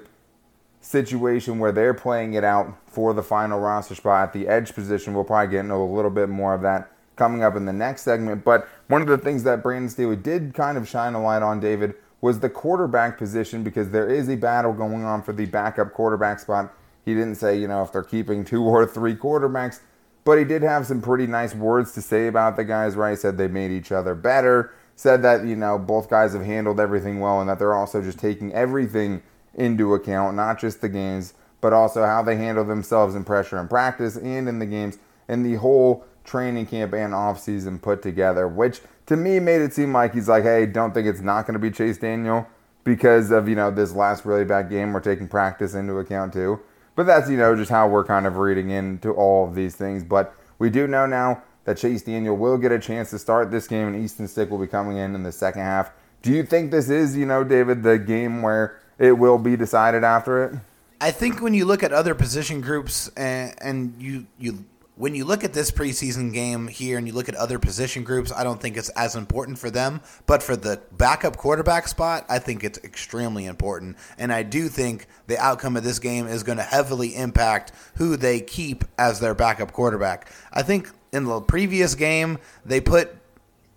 situation 0.80 1.58
where 1.58 1.72
they're 1.72 1.94
playing 1.94 2.34
it 2.34 2.44
out 2.44 2.76
for 2.86 3.14
the 3.14 3.22
final 3.22 3.60
roster 3.60 3.94
spot 3.94 4.28
at 4.28 4.32
the 4.32 4.48
edge 4.48 4.74
position. 4.74 5.14
We'll 5.14 5.24
probably 5.24 5.50
get 5.50 5.60
into 5.60 5.74
a 5.74 5.84
little 5.84 6.10
bit 6.10 6.28
more 6.28 6.54
of 6.54 6.62
that 6.62 6.90
coming 7.16 7.42
up 7.42 7.54
in 7.54 7.66
the 7.66 7.72
next 7.72 8.02
segment. 8.02 8.44
But 8.44 8.66
one 8.88 9.02
of 9.02 9.08
the 9.08 9.18
things 9.18 9.42
that 9.44 9.62
Brandon 9.62 9.90
Staley 9.90 10.16
did 10.16 10.54
kind 10.54 10.76
of 10.76 10.88
shine 10.88 11.14
a 11.14 11.22
light 11.22 11.42
on, 11.42 11.60
David, 11.60 11.94
was 12.20 12.40
the 12.40 12.50
quarterback 12.50 13.16
position 13.18 13.62
because 13.62 13.90
there 13.90 14.08
is 14.08 14.28
a 14.28 14.36
battle 14.36 14.72
going 14.72 15.04
on 15.04 15.22
for 15.22 15.32
the 15.32 15.46
backup 15.46 15.92
quarterback 15.92 16.38
spot. 16.40 16.74
He 17.04 17.14
didn't 17.14 17.36
say, 17.36 17.58
you 17.58 17.68
know, 17.68 17.82
if 17.82 17.92
they're 17.92 18.02
keeping 18.02 18.44
two 18.44 18.62
or 18.62 18.86
three 18.86 19.14
quarterbacks, 19.14 19.80
but 20.24 20.38
he 20.38 20.44
did 20.44 20.62
have 20.62 20.86
some 20.86 21.00
pretty 21.00 21.26
nice 21.26 21.54
words 21.54 21.92
to 21.92 22.02
say 22.02 22.26
about 22.26 22.56
the 22.56 22.64
guys, 22.64 22.94
right? 22.94 23.10
He 23.10 23.16
said 23.16 23.38
they 23.38 23.48
made 23.48 23.70
each 23.70 23.90
other 23.90 24.14
better, 24.14 24.72
said 24.96 25.22
that, 25.22 25.44
you 25.44 25.56
know, 25.56 25.78
both 25.78 26.10
guys 26.10 26.34
have 26.34 26.44
handled 26.44 26.78
everything 26.78 27.20
well 27.20 27.40
and 27.40 27.48
that 27.48 27.58
they're 27.58 27.74
also 27.74 28.02
just 28.02 28.18
taking 28.18 28.52
everything 28.52 29.22
into 29.54 29.94
account, 29.94 30.36
not 30.36 30.58
just 30.58 30.80
the 30.80 30.88
games, 30.88 31.34
but 31.60 31.72
also 31.72 32.04
how 32.04 32.22
they 32.22 32.36
handle 32.36 32.64
themselves 32.64 33.14
in 33.14 33.24
pressure 33.24 33.58
and 33.58 33.68
practice 33.68 34.16
and 34.16 34.48
in 34.48 34.58
the 34.58 34.66
games 34.66 34.98
and 35.28 35.44
the 35.44 35.54
whole 35.54 36.04
training 36.24 36.66
camp 36.66 36.92
and 36.92 37.12
offseason 37.12 37.80
put 37.80 38.02
together, 38.02 38.46
which 38.46 38.80
to 39.06 39.16
me 39.16 39.40
made 39.40 39.60
it 39.60 39.72
seem 39.72 39.92
like 39.92 40.14
he's 40.14 40.28
like, 40.28 40.44
hey, 40.44 40.66
don't 40.66 40.92
think 40.92 41.06
it's 41.06 41.20
not 41.20 41.46
going 41.46 41.54
to 41.54 41.58
be 41.58 41.70
Chase 41.70 41.98
Daniel 41.98 42.46
because 42.84 43.30
of, 43.30 43.48
you 43.48 43.54
know, 43.54 43.70
this 43.70 43.92
last 43.92 44.24
really 44.24 44.44
bad 44.44 44.70
game. 44.70 44.92
We're 44.92 45.00
taking 45.00 45.28
practice 45.28 45.74
into 45.74 45.98
account 45.98 46.32
too. 46.32 46.60
But 47.00 47.06
that's, 47.06 47.30
you 47.30 47.38
know, 47.38 47.56
just 47.56 47.70
how 47.70 47.88
we're 47.88 48.04
kind 48.04 48.26
of 48.26 48.36
reading 48.36 48.68
into 48.68 49.10
all 49.12 49.48
of 49.48 49.54
these 49.54 49.74
things. 49.74 50.04
But 50.04 50.34
we 50.58 50.68
do 50.68 50.86
know 50.86 51.06
now 51.06 51.42
that 51.64 51.78
Chase 51.78 52.02
Daniel 52.02 52.36
will 52.36 52.58
get 52.58 52.72
a 52.72 52.78
chance 52.78 53.08
to 53.08 53.18
start 53.18 53.50
this 53.50 53.66
game 53.66 53.88
and 53.88 54.04
Easton 54.04 54.28
Stick 54.28 54.50
will 54.50 54.58
be 54.58 54.66
coming 54.66 54.98
in 54.98 55.14
in 55.14 55.22
the 55.22 55.32
second 55.32 55.62
half. 55.62 55.92
Do 56.20 56.30
you 56.30 56.42
think 56.42 56.70
this 56.70 56.90
is, 56.90 57.16
you 57.16 57.24
know, 57.24 57.42
David, 57.42 57.82
the 57.82 57.98
game 57.98 58.42
where 58.42 58.78
it 58.98 59.12
will 59.12 59.38
be 59.38 59.56
decided 59.56 60.04
after 60.04 60.44
it? 60.44 60.58
I 61.00 61.10
think 61.10 61.40
when 61.40 61.54
you 61.54 61.64
look 61.64 61.82
at 61.82 61.90
other 61.90 62.14
position 62.14 62.60
groups 62.60 63.08
and, 63.16 63.54
and 63.62 63.94
you 63.98 64.26
you 64.38 64.66
when 65.00 65.14
you 65.14 65.24
look 65.24 65.44
at 65.44 65.54
this 65.54 65.70
preseason 65.70 66.30
game 66.30 66.68
here 66.68 66.98
and 66.98 67.06
you 67.06 67.14
look 67.14 67.30
at 67.30 67.34
other 67.34 67.58
position 67.58 68.04
groups, 68.04 68.30
I 68.30 68.44
don't 68.44 68.60
think 68.60 68.76
it's 68.76 68.90
as 68.90 69.16
important 69.16 69.58
for 69.58 69.70
them. 69.70 70.02
But 70.26 70.42
for 70.42 70.56
the 70.56 70.82
backup 70.92 71.38
quarterback 71.38 71.88
spot, 71.88 72.26
I 72.28 72.38
think 72.38 72.62
it's 72.62 72.78
extremely 72.84 73.46
important. 73.46 73.96
And 74.18 74.30
I 74.30 74.42
do 74.42 74.68
think 74.68 75.06
the 75.26 75.38
outcome 75.38 75.78
of 75.78 75.84
this 75.84 75.98
game 75.98 76.26
is 76.26 76.42
going 76.42 76.58
to 76.58 76.64
heavily 76.64 77.16
impact 77.16 77.72
who 77.94 78.14
they 78.18 78.42
keep 78.42 78.84
as 78.98 79.20
their 79.20 79.34
backup 79.34 79.72
quarterback. 79.72 80.30
I 80.52 80.60
think 80.62 80.90
in 81.12 81.24
the 81.24 81.40
previous 81.40 81.94
game, 81.94 82.36
they 82.66 82.82
put 82.82 83.16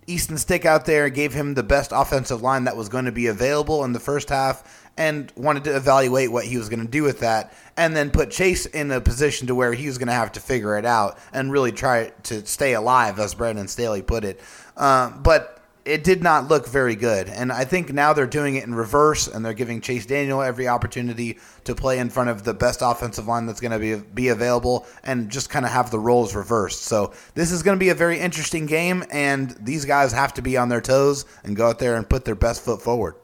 Easton 0.08 0.38
Stick 0.38 0.66
out 0.66 0.86
there, 0.86 1.10
gave 1.10 1.34
him 1.34 1.54
the 1.54 1.64
best 1.64 1.92
offensive 1.94 2.42
line 2.42 2.66
that 2.66 2.78
was 2.78 2.90
going 2.90 3.06
to 3.06 3.12
be 3.12 3.28
available 3.28 3.84
in 3.84 3.94
the 3.94 4.00
first 4.00 4.30
half 4.30 4.90
and 4.98 5.32
wanted 5.36 5.64
to 5.64 5.76
evaluate 5.76 6.32
what 6.32 6.46
he 6.46 6.58
was 6.58 6.70
going 6.70 6.86
to 6.86 6.92
do 6.92 7.04
with 7.04 7.20
that, 7.22 7.54
and 7.76 7.96
then 7.96 8.12
put 8.12 8.30
Chase 8.30 8.66
in 8.68 8.92
a 8.92 9.02
position 9.02 9.48
to 9.48 9.56
where 9.56 9.74
he 9.74 9.88
was 9.88 9.98
going 9.98 10.08
to 10.08 10.14
have 10.14 10.32
to 10.32 10.40
figure 10.40 10.78
it 10.78 10.86
out 10.86 11.18
and 11.34 11.52
really 11.52 11.72
try 11.72 12.12
to 12.24 12.46
stay 12.46 12.74
alive, 12.74 13.20
as 13.20 13.34
Brandon 13.34 13.68
Staley 13.68 14.04
put 14.04 14.24
it. 14.24 14.40
Uh, 14.78 15.10
but 15.10 15.53
it 15.86 16.04
did 16.04 16.24
not 16.24 16.48
look 16.48 16.68
very 16.68 16.96
good. 16.96 17.28
And 17.28 17.52
I 17.52 17.66
think 17.66 17.92
now 17.92 18.14
they're 18.14 18.26
doing 18.26 18.56
it 18.56 18.64
in 18.64 18.74
reverse 18.74 19.28
and 19.28 19.46
they're 19.46 19.54
giving 19.54 19.82
Chase 19.82 20.06
Daniel 20.06 20.42
every 20.42 20.68
opportunity 20.68 21.40
to 21.66 21.76
play 21.76 22.00
in 22.00 22.10
front 22.10 22.30
of 22.30 22.44
the 22.44 22.54
best 22.54 22.82
offensive 22.82 23.28
line 23.28 23.46
that's 23.46 23.60
going 23.60 23.72
to 23.72 23.80
be 23.80 23.96
be 24.14 24.30
available 24.30 24.86
and 25.04 25.30
just 25.30 25.50
kind 25.50 25.66
of 25.66 25.72
have 25.72 25.92
the 25.92 26.00
roles 26.00 26.36
reversed. 26.36 26.84
So 26.84 27.14
this 27.36 27.52
is 27.52 27.64
going 27.64 27.78
to 27.78 27.80
be 27.80 27.90
a 27.90 27.96
very 27.96 28.20
interesting 28.20 28.66
game 28.66 29.04
and 29.12 29.52
these 29.60 29.84
guys 29.86 30.14
have 30.14 30.34
to 30.36 30.42
be 30.42 30.56
on 30.56 30.70
their 30.70 30.82
toes 30.82 31.26
and 31.44 31.56
go 31.56 31.68
out 31.68 31.80
there 31.80 31.96
and 31.96 32.10
put 32.10 32.24
their 32.24 32.36
best 32.36 32.64
foot 32.64 32.82
forward. 32.82 33.16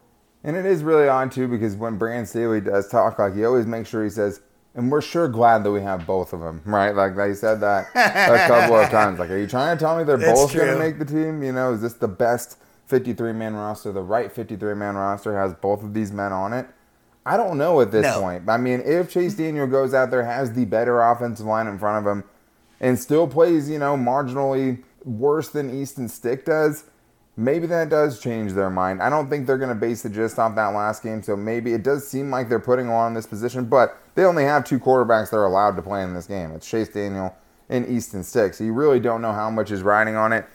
And 0.44 0.56
it 0.56 0.66
is 0.66 0.84
really 0.84 1.08
on 1.08 1.30
too 1.30 1.48
because 1.48 1.76
when 1.76 1.98
Brand 1.98 2.28
Staley 2.28 2.62
does 2.62 2.90
talk, 2.90 3.20
like 3.20 3.36
he 3.36 3.46
always 3.46 3.66
makes 3.66 3.90
sure 3.90 4.04
he 4.04 4.10
says, 4.10 4.42
and 4.76 4.92
we're 4.92 5.02
sure 5.02 5.28
glad 5.28 5.64
that 5.64 5.72
we 5.72 5.82
have 5.82 6.06
both 6.06 6.34
of 6.34 6.40
them, 6.40 6.62
right? 6.66 6.96
Like 6.96 7.16
they 7.16 7.34
said 7.34 7.60
that 7.62 7.88
a 7.96 8.48
couple 8.48 8.78
of 8.78 8.90
times. 8.92 9.20
Like, 9.20 9.30
are 9.30 9.38
you 9.38 9.48
trying 9.48 9.78
to 9.78 9.84
tell 9.84 9.98
me 9.98 10.04
they're 10.04 10.18
both 10.18 10.54
going 10.54 10.68
to 10.68 10.78
make 10.78 11.00
the 11.00 11.06
team? 11.06 11.44
You 11.44 11.52
know, 11.52 11.74
is 11.74 11.82
this 11.82 11.94
the 11.94 12.08
best 12.08 12.58
53 12.88 13.34
man 13.34 13.56
roster? 13.56 13.92
The 13.92 14.02
right 14.02 14.32
53 14.32 14.76
man 14.76 14.96
roster 14.96 15.38
has 15.38 15.54
both 15.54 15.84
of 15.84 15.94
these 15.94 16.12
men 16.12 16.32
on 16.32 16.54
it. 16.54 16.68
I 17.26 17.38
don't 17.38 17.58
know 17.58 17.82
at 17.82 17.92
this 17.92 18.04
no. 18.04 18.22
point. 18.22 18.50
I 18.50 18.58
mean, 18.58 18.82
if 18.86 19.12
Chase 19.12 19.36
Daniel 19.36 19.68
goes 19.68 19.94
out 19.94 20.10
there, 20.12 20.24
has 20.24 20.54
the 20.54 20.66
better 20.66 21.02
offensive 21.02 21.46
line 21.46 21.68
in 21.68 21.78
front 21.78 22.06
of 22.06 22.12
him, 22.12 22.24
and 22.80 22.98
still 22.98 23.28
plays, 23.28 23.70
you 23.70 23.78
know, 23.80 23.98
marginally 23.98 24.84
worse 25.04 25.50
than 25.50 25.70
Easton 25.70 26.08
Stick 26.08 26.46
does, 26.46 26.86
maybe 27.40 27.66
that 27.68 27.90
does 27.90 28.20
change 28.20 28.52
their 28.52 28.70
mind. 28.70 29.02
I 29.02 29.10
don't 29.10 29.30
think 29.30 29.48
they're 29.48 29.58
going 29.58 29.70
to 29.70 29.76
base 29.76 30.04
the 30.04 30.10
gist 30.10 30.38
off 30.38 30.56
that 30.56 30.68
last 30.68 31.02
game, 31.02 31.24
so 31.24 31.38
maybe 31.38 31.74
it 31.74 31.84
does 31.84 32.08
seem 32.08 32.30
like 32.30 32.50
they're 32.50 32.60
putting 32.60 32.90
on 32.90 33.14
this 33.14 33.26
position, 33.26 33.66
but 33.66 33.98
they 34.16 34.26
only 34.26 34.44
have 34.44 34.66
two 34.66 34.80
quarterbacks 34.80 35.30
that 35.30 35.38
are 35.38 35.46
allowed 35.46 35.78
to 35.78 35.82
play 35.82 36.04
in 36.04 36.14
this 36.14 36.28
game. 36.28 36.52
It's 36.52 36.70
Chase 36.70 36.90
Daniel 36.90 37.34
and 37.70 37.88
Easton 37.88 38.24
Stick, 38.24 38.54
so 38.54 38.66
you 38.66 38.74
really 38.74 39.00
don't 39.00 39.22
know 39.22 39.32
how 39.32 39.50
much 39.50 39.72
is 39.72 39.82
riding 39.82 40.16
on 40.16 40.34
it. 40.34 40.46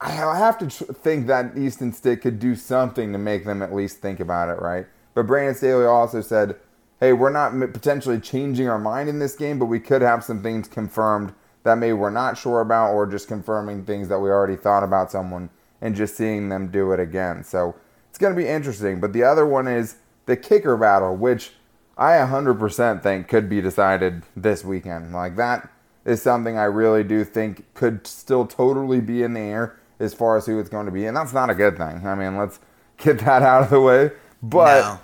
I 0.00 0.12
have 0.12 0.56
to 0.58 0.70
think 0.70 1.26
that 1.26 1.58
Easton 1.58 1.92
Stick 1.92 2.22
could 2.22 2.38
do 2.38 2.54
something 2.54 3.12
to 3.12 3.18
make 3.18 3.44
them 3.44 3.60
at 3.60 3.74
least 3.74 3.98
think 3.98 4.20
about 4.20 4.48
it, 4.48 4.62
right? 4.62 4.86
But 5.14 5.26
Brandon 5.26 5.54
Staley 5.54 5.84
also 5.84 6.20
said, 6.22 6.56
hey, 7.00 7.12
we're 7.12 7.30
not 7.30 7.52
potentially 7.72 8.20
changing 8.20 8.68
our 8.68 8.78
mind 8.78 9.08
in 9.08 9.18
this 9.18 9.34
game, 9.34 9.58
but 9.58 9.66
we 9.66 9.80
could 9.80 10.02
have 10.02 10.22
some 10.22 10.42
things 10.42 10.68
confirmed 10.68 11.34
that 11.64 11.76
maybe 11.76 11.92
we're 11.92 12.10
not 12.10 12.38
sure 12.38 12.60
about 12.60 12.94
or 12.94 13.06
just 13.06 13.28
confirming 13.28 13.84
things 13.84 14.08
that 14.08 14.20
we 14.20 14.30
already 14.30 14.56
thought 14.56 14.82
about 14.82 15.10
someone 15.10 15.50
and 15.80 15.94
just 15.94 16.16
seeing 16.16 16.48
them 16.48 16.68
do 16.68 16.92
it 16.92 17.00
again. 17.00 17.44
So 17.44 17.74
it's 18.08 18.18
going 18.18 18.34
to 18.34 18.40
be 18.40 18.48
interesting. 18.48 19.00
But 19.00 19.12
the 19.12 19.22
other 19.22 19.46
one 19.46 19.66
is 19.68 19.96
the 20.26 20.36
kicker 20.36 20.76
battle, 20.76 21.16
which 21.16 21.52
I 21.96 22.12
100% 22.12 23.02
think 23.02 23.28
could 23.28 23.48
be 23.48 23.60
decided 23.60 24.22
this 24.36 24.64
weekend. 24.64 25.12
Like 25.12 25.36
that 25.36 25.68
is 26.04 26.22
something 26.22 26.56
I 26.58 26.64
really 26.64 27.04
do 27.04 27.24
think 27.24 27.72
could 27.74 28.06
still 28.06 28.46
totally 28.46 29.00
be 29.00 29.22
in 29.22 29.34
the 29.34 29.40
air 29.40 29.78
as 29.98 30.14
far 30.14 30.36
as 30.36 30.46
who 30.46 30.58
it's 30.58 30.70
going 30.70 30.86
to 30.86 30.92
be. 30.92 31.06
And 31.06 31.16
that's 31.16 31.32
not 31.32 31.50
a 31.50 31.54
good 31.54 31.76
thing. 31.76 32.06
I 32.06 32.14
mean, 32.14 32.36
let's 32.36 32.58
get 32.96 33.18
that 33.20 33.42
out 33.42 33.64
of 33.64 33.70
the 33.70 33.80
way. 33.80 34.12
But. 34.42 34.80
No 34.80 35.00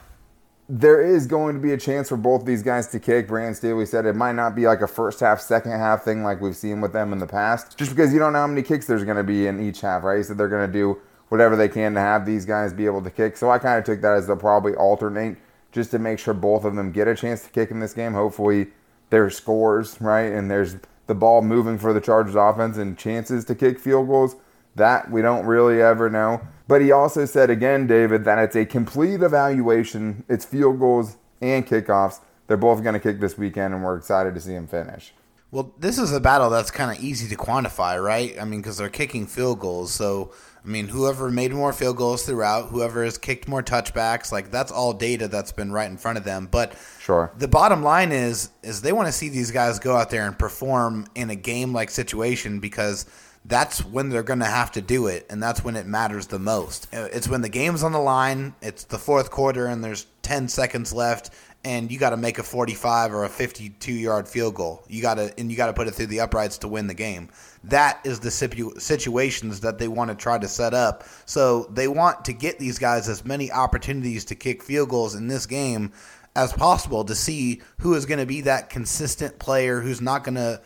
there 0.69 1.01
is 1.01 1.27
going 1.27 1.55
to 1.55 1.61
be 1.61 1.73
a 1.73 1.77
chance 1.77 2.09
for 2.09 2.17
both 2.17 2.45
these 2.45 2.63
guys 2.63 2.89
to 2.89 2.99
kick. 2.99 3.29
Brand 3.29 3.57
Staley 3.57 3.87
said 3.87 4.05
it 4.05 4.17
might 4.17 4.33
not 4.33 4.57
be 4.57 4.67
like 4.67 4.81
a 4.81 4.89
first 4.89 5.21
half, 5.21 5.41
second 5.41 5.73
half 5.73 6.03
thing 6.03 6.25
like 6.25 6.41
we've 6.41 6.57
seen 6.57 6.81
with 6.81 6.93
them 6.93 7.13
in 7.13 7.19
the 7.19 7.27
past, 7.27 7.79
just 7.79 7.91
because 7.91 8.13
you 8.13 8.19
don't 8.19 8.33
know 8.33 8.41
how 8.41 8.47
many 8.47 8.63
kicks 8.63 8.87
there's 8.87 9.05
going 9.05 9.17
to 9.17 9.25
be 9.25 9.47
in 9.47 9.61
each 9.61 9.81
half, 9.81 10.03
right? 10.03 10.17
He 10.17 10.23
said 10.25 10.39
they're 10.39 10.49
going 10.49 10.67
to 10.67 10.73
do 10.73 11.01
whatever 11.29 11.55
they 11.57 11.69
can 11.69 11.95
to 11.95 12.01
have 12.01 12.27
these 12.27 12.45
guys 12.45 12.73
be 12.73 12.87
able 12.87 13.03
to 13.03 13.11
kick. 13.11 13.37
So 13.37 13.51
I 13.51 13.59
kind 13.59 13.79
of 13.79 13.85
took 13.85 14.01
that 14.01 14.15
as 14.15 14.27
they'll 14.27 14.37
probably 14.37 14.75
alternate 14.75 15.39
just 15.71 15.91
to 15.93 15.99
make 15.99 16.19
sure 16.19 16.35
both 16.35 16.65
of 16.65 16.75
them 16.75 16.91
get 16.91 17.07
a 17.07 17.15
chance 17.15 17.45
to 17.45 17.51
kick 17.51 17.71
in 17.71 17.81
this 17.81 17.93
game. 17.93 18.15
Hopefully 18.15 18.69
there's 19.11 19.37
scores, 19.37 20.01
right? 20.01 20.33
And 20.33 20.51
there's 20.51 20.77
the 21.07 21.15
ball 21.15 21.43
moving 21.43 21.79
for 21.79 21.93
the 21.93 22.01
Chargers 22.01 22.35
offense 22.35 22.77
and 22.77 22.99
chances 22.99 23.45
to 23.45 23.55
kick 23.55 23.79
field 23.79 24.09
goals. 24.09 24.37
That 24.75 25.11
we 25.11 25.23
don't 25.23 25.47
really 25.47 25.81
ever 25.81 26.11
know. 26.11 26.41
But 26.69 26.83
he 26.83 26.91
also 26.91 27.25
said 27.27 27.49
again, 27.51 27.87
David, 27.87 28.25
that 28.25 28.39
it's 28.39 28.57
a 28.57 28.67
complete 28.67 29.23
evaluation. 29.23 30.25
It's 30.29 30.45
field 30.45 30.81
goals 30.81 31.17
and 31.41 31.67
kickoffs. 31.67 32.21
They're 32.47 32.57
both 32.57 32.83
going 32.83 32.95
to 32.95 33.01
kick 33.01 33.21
this 33.21 33.39
weekend, 33.39 33.75
and 33.75 33.85
we're 33.85 33.97
excited 33.97 34.35
to 34.35 34.41
see 34.41 34.55
him 34.55 34.67
finish. 34.67 35.13
Well, 35.53 35.73
this 35.79 35.99
is 35.99 36.13
a 36.13 36.21
battle 36.21 36.51
that's 36.51 36.73
kind 36.73 36.97
of 36.97 37.03
easy 37.03 37.29
to 37.29 37.37
quantify, 37.37 38.03
right? 38.03 38.37
I 38.41 38.45
mean, 38.45 38.61
because 38.61 38.79
they're 38.79 38.89
kicking 38.89 39.27
field 39.27 39.61
goals. 39.61 39.93
So, 39.93 40.33
I 40.65 40.69
mean, 40.69 40.89
whoever 40.89 41.31
made 41.31 41.53
more 41.53 41.73
field 41.73 41.97
goals 41.97 42.27
throughout, 42.27 42.71
whoever 42.71 43.05
has 43.05 43.17
kicked 43.17 43.47
more 43.47 43.63
touchbacks, 43.63 44.33
like 44.33 44.51
that's 44.51 44.73
all 44.73 44.93
data 44.93 45.29
that's 45.29 45.53
been 45.53 45.71
right 45.71 45.89
in 45.89 45.97
front 45.97 46.19
of 46.19 46.25
them. 46.25 46.49
But 46.51 46.75
sure, 47.01 47.33
the 47.39 47.49
bottom 47.49 47.85
line 47.85 48.11
is, 48.11 48.51
is 48.65 48.83
they 48.83 48.93
want 48.93 49.07
to 49.07 49.13
see 49.13 49.29
these 49.29 49.53
guys 49.53 49.79
go 49.79 49.97
out 49.97 50.11
there 50.11 50.27
and 50.27 50.37
perform 50.37 51.07
in 51.15 51.31
a 51.31 51.37
game 51.37 51.73
like 51.73 51.91
situation 51.91 52.59
because– 52.59 53.07
that's 53.49 53.85
when 53.85 54.09
they're 54.09 54.23
going 54.23 54.41
to 54.41 54.45
have 54.45 54.73
to 54.73 54.81
do 54.81 55.07
it, 55.07 55.27
and 55.31 55.43
that's 55.43 55.63
when 55.63 55.77
it 55.77 55.87
matters 55.87 56.27
the 56.27 56.39
most. 56.39 56.93
Uh, 56.93 57.09
it's 57.13 57.29
when 57.29 57.43
the 57.43 57.49
game's 57.49 57.83
on 57.83 57.93
the 57.93 58.01
line, 58.01 58.55
it's 58.61 58.85
the 58.85 58.99
fourth 58.99 59.31
quarter, 59.31 59.67
and 59.67 59.85
there's 59.85 60.07
10 60.23 60.49
seconds 60.49 60.93
left, 60.93 61.31
and 61.65 61.91
you 61.91 61.99
got 61.99 62.11
to 62.11 62.17
make 62.17 62.39
a 62.39 62.43
45 62.43 63.13
or 63.13 63.25
a 63.25 63.29
52 63.29 63.93
yard 63.93 64.29
field 64.29 64.55
goal. 64.55 64.85
You 64.89 65.03
got 65.03 65.15
to 65.15 65.33
and 65.39 65.51
you 65.51 65.57
got 65.57 65.67
to 65.67 65.73
put 65.73 65.89
it 65.89 65.95
through 65.95 66.07
the 66.07 66.21
uprights 66.21 66.59
to 66.59 66.69
win 66.69 66.87
the 66.87 66.95
game. 66.95 67.29
That 67.65 68.01
is 68.05 68.21
the 68.21 68.31
situ- 68.31 68.79
situations 68.79 69.61
that 69.61 69.79
they 69.79 69.89
want 69.89 70.11
to 70.11 70.17
try 70.17 70.39
to 70.39 70.47
set 70.47 70.75
up. 70.75 71.05
So 71.25 71.65
they 71.65 71.89
want 71.89 72.25
to 72.27 72.33
get 72.33 72.61
these 72.61 72.79
guys 72.79 73.09
as 73.09 73.25
many 73.25 73.51
opportunities 73.51 74.25
to 74.27 74.37
kick 74.37 74.63
field 74.63 74.91
goals 74.91 75.17
in 75.17 75.27
this 75.27 75.47
game 75.47 75.93
as 76.37 76.53
possible 76.53 77.05
to 77.05 77.15
see 77.15 77.63
who 77.79 77.95
is 77.95 78.07
going 78.07 78.21
to 78.21 78.27
be 78.27 78.43
that 78.43 78.71
consistent 78.71 79.39
player 79.39 79.81
who's 79.81 80.01
not 80.01 80.23
going 80.23 80.35
to 80.35 80.61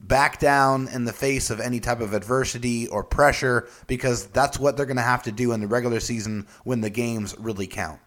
back 0.00 0.40
down 0.40 0.88
in 0.88 1.04
the 1.04 1.12
face 1.12 1.50
of 1.50 1.60
any 1.60 1.78
type 1.78 2.00
of 2.00 2.14
adversity 2.14 2.88
or 2.88 3.04
pressure 3.04 3.68
because 3.86 4.26
that's 4.28 4.58
what 4.58 4.76
they're 4.76 4.86
going 4.86 4.96
to 4.96 5.02
have 5.02 5.22
to 5.22 5.32
do 5.32 5.52
in 5.52 5.60
the 5.60 5.66
regular 5.66 6.00
season 6.00 6.46
when 6.64 6.80
the 6.80 6.90
games 6.90 7.34
really 7.38 7.66
count. 7.66 8.00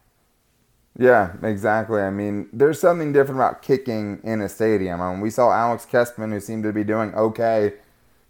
Yeah, 0.97 1.33
exactly. 1.41 2.01
I 2.01 2.11
mean, 2.11 2.49
there's 2.53 2.79
something 2.79 3.13
different 3.13 3.39
about 3.39 3.61
kicking 3.61 4.19
in 4.23 4.41
a 4.41 4.49
stadium. 4.49 5.01
I 5.01 5.11
mean, 5.11 5.21
we 5.21 5.29
saw 5.29 5.51
Alex 5.51 5.87
Kessman, 5.89 6.31
who 6.31 6.39
seemed 6.39 6.63
to 6.63 6.73
be 6.73 6.83
doing 6.83 7.13
okay. 7.15 7.73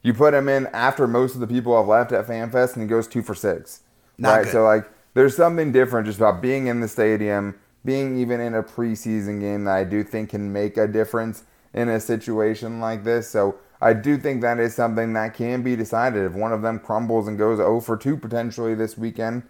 You 0.01 0.13
put 0.13 0.33
him 0.33 0.47
in 0.47 0.67
after 0.67 1.07
most 1.07 1.33
of 1.33 1.41
the 1.41 1.47
people 1.47 1.75
have 1.77 1.87
left 1.87 2.11
at 2.11 2.27
FanFest, 2.27 2.73
and 2.73 2.83
he 2.83 2.87
goes 2.87 3.07
two 3.07 3.21
for 3.21 3.35
six. 3.35 3.81
Not 4.17 4.31
right. 4.31 4.43
Good. 4.43 4.51
So, 4.51 4.63
like, 4.63 4.89
there's 5.13 5.35
something 5.35 5.71
different 5.71 6.07
just 6.07 6.19
about 6.19 6.41
being 6.41 6.67
in 6.67 6.79
the 6.79 6.87
stadium, 6.87 7.55
being 7.83 8.17
even 8.17 8.39
in 8.39 8.55
a 8.55 8.63
preseason 8.63 9.41
game 9.41 9.65
that 9.65 9.75
I 9.75 9.83
do 9.83 10.03
think 10.03 10.29
can 10.29 10.53
make 10.53 10.77
a 10.77 10.87
difference 10.87 11.43
in 11.73 11.89
a 11.89 11.99
situation 11.99 12.79
like 12.79 13.03
this. 13.03 13.29
So 13.29 13.55
I 13.81 13.93
do 13.93 14.17
think 14.17 14.41
that 14.41 14.59
is 14.59 14.73
something 14.73 15.13
that 15.13 15.33
can 15.33 15.61
be 15.61 15.75
decided. 15.75 16.25
If 16.25 16.33
one 16.33 16.53
of 16.53 16.61
them 16.61 16.79
crumbles 16.79 17.27
and 17.27 17.37
goes 17.37 17.57
0 17.57 17.81
for 17.81 17.97
2 17.97 18.17
potentially 18.17 18.75
this 18.75 18.97
weekend, 18.97 19.43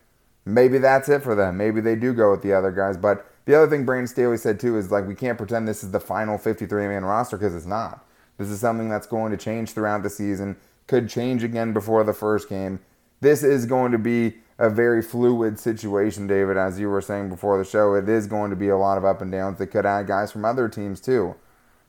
maybe 0.46 0.78
that's 0.78 1.10
it 1.10 1.22
for 1.22 1.36
them. 1.36 1.58
Maybe 1.58 1.82
they 1.82 1.96
do 1.96 2.14
go 2.14 2.32
with 2.32 2.42
the 2.42 2.54
other 2.54 2.72
guys. 2.72 2.98
But 2.98 3.26
the 3.46 3.56
other 3.56 3.70
thing 3.70 3.86
Brandon 3.86 4.08
Staley 4.08 4.38
said 4.38 4.60
too 4.60 4.78
is 4.78 4.92
like 4.92 5.08
we 5.08 5.16
can't 5.16 5.38
pretend 5.38 5.68
this 5.68 5.84
is 5.84 5.92
the 5.92 6.00
final 6.00 6.38
53 6.38 6.88
man 6.88 7.06
roster 7.06 7.38
because 7.38 7.56
it's 7.56 7.66
not. 7.66 8.06
This 8.38 8.50
is 8.50 8.60
something 8.60 8.90
that's 8.90 9.08
going 9.08 9.32
to 9.32 9.38
change 9.38 9.72
throughout 9.72 10.02
the 10.02 10.10
season, 10.10 10.58
could 10.88 11.10
change 11.10 11.44
again 11.44 11.74
before 11.74 12.04
the 12.04 12.14
first 12.14 12.50
game. 12.50 12.80
This 13.22 13.44
is 13.44 13.66
going 13.66 13.92
to 13.92 13.98
be 13.98 14.36
a 14.58 14.70
very 14.70 15.02
fluid 15.02 15.60
situation, 15.60 16.28
David, 16.28 16.58
as 16.58 16.80
you 16.80 16.90
were 16.90 17.02
saying 17.02 17.30
before 17.30 17.58
the 17.58 17.64
show. 17.64 17.94
It 17.94 18.10
is 18.10 18.28
going 18.28 18.50
to 18.50 18.56
be 18.56 18.70
a 18.70 18.78
lot 18.78 18.98
of 18.98 19.06
up 19.06 19.22
and 19.22 19.32
downs. 19.32 19.60
They 19.60 19.68
could 19.68 19.86
add 19.86 20.08
guys 20.08 20.32
from 20.32 20.46
other 20.46 20.68
teams 20.68 21.00
too. 21.00 21.36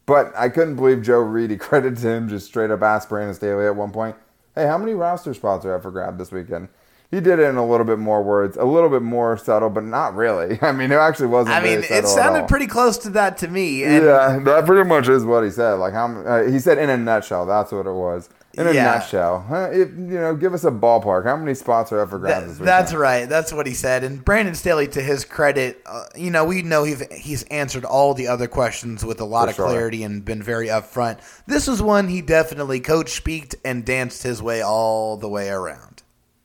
But 0.07 0.33
I 0.37 0.49
couldn't 0.49 0.77
believe 0.77 1.03
Joe 1.03 1.21
Reedy 1.21 1.57
credited 1.59 1.99
him 1.99 2.29
just 2.29 2.47
straight 2.47 2.71
up 2.71 2.83
asked 2.83 3.09
Brandon 3.09 3.35
Staley 3.35 3.67
at 3.67 3.77
one 3.77 3.91
point, 3.91 4.17
hey, 4.55 4.67
how 4.67 4.79
many 4.79 4.95
roster 4.95 5.35
spots 5.35 5.65
are 5.65 5.75
up 5.75 5.83
for 5.83 5.91
grab 5.91 6.19
this 6.19 6.33
weekend? 6.33 6.69
He 7.15 7.21
did 7.21 7.39
it 7.39 7.45
in 7.49 7.57
a 7.57 7.67
little 7.67 7.87
bit 7.87 7.99
more 7.99 8.23
words, 8.23 8.57
a 8.57 8.65
little 8.65 8.89
bit 8.91 9.03
more 9.03 9.37
subtle, 9.39 9.71
but 9.71 9.85
not 9.85 10.15
really. 10.15 10.59
I 10.63 10.73
mean, 10.73 10.91
it 10.93 10.97
actually 10.97 11.29
wasn't. 11.29 11.57
I 11.57 11.63
mean, 11.63 11.79
it 11.79 11.85
subtle 11.85 11.97
at 11.99 12.05
all. 12.05 12.11
sounded 12.17 12.49
pretty 12.49 12.67
close 12.67 12.99
to 12.99 13.11
that 13.11 13.39
to 13.39 13.49
me. 13.49 13.85
And 13.85 14.05
Yeah, 14.05 14.39
that 14.45 14.67
pretty 14.67 14.89
much 14.89 15.09
is 15.09 15.25
what 15.25 15.45
he 15.45 15.51
said. 15.51 15.75
Like 15.75 15.93
how 15.93 16.07
uh, 16.23 16.45
he 16.51 16.59
said 16.59 16.79
in 16.79 16.91
a 16.91 16.97
nutshell. 16.97 17.47
That's 17.47 17.73
what 17.73 17.87
it 17.87 17.93
was. 17.93 18.29
In 18.57 18.69
a 18.69 18.73
Yeah. 18.73 18.85
nutshell, 18.85 19.45
huh, 19.49 19.71
if, 19.73 19.89
you 19.91 20.21
know, 20.21 20.37
give 20.37 20.55
us 20.55 20.63
a 20.63 20.71
ballpark. 20.71 21.25
How 21.25 21.37
many 21.37 21.55
spots 21.55 21.91
are 21.91 21.99
up 22.01 22.11
for 22.11 22.21
grabs? 22.21 22.45
That- 22.45 22.49
this 22.51 22.59
that's 22.65 22.95
right. 22.95 23.29
That's 23.29 23.53
what 23.53 23.67
he 23.67 23.75
said. 23.75 24.05
And 24.05 24.25
Brandon 24.25 24.55
Staley, 24.55 24.87
to 24.89 25.03
his 25.03 25.25
credit, 25.25 25.83
uh, 25.87 26.05
you 26.15 26.31
know, 26.31 26.45
we 26.45 26.63
know 26.63 26.85
he's, 26.85 27.03
he's 27.13 27.43
answered 27.45 27.85
all 27.85 28.15
the 28.15 28.29
other 28.29 28.47
questions 28.47 29.05
with 29.05 29.21
a 29.21 29.25
lot 29.25 29.47
For 29.47 29.51
of 29.51 29.57
sure. 29.57 29.67
clarity 29.67 30.05
and 30.05 30.25
been 30.25 30.41
very 30.41 30.69
upfront. 30.69 31.19
This 31.49 31.67
was 31.67 31.83
one 31.83 32.07
he 32.07 32.21
definitely 32.21 32.79
coach 32.79 33.11
speaked 33.11 33.57
and 33.65 33.85
danced 33.85 34.23
his 34.23 34.41
way 34.41 34.63
all 34.63 35.17
the 35.17 35.29
way 35.29 35.49
around. 35.49 35.94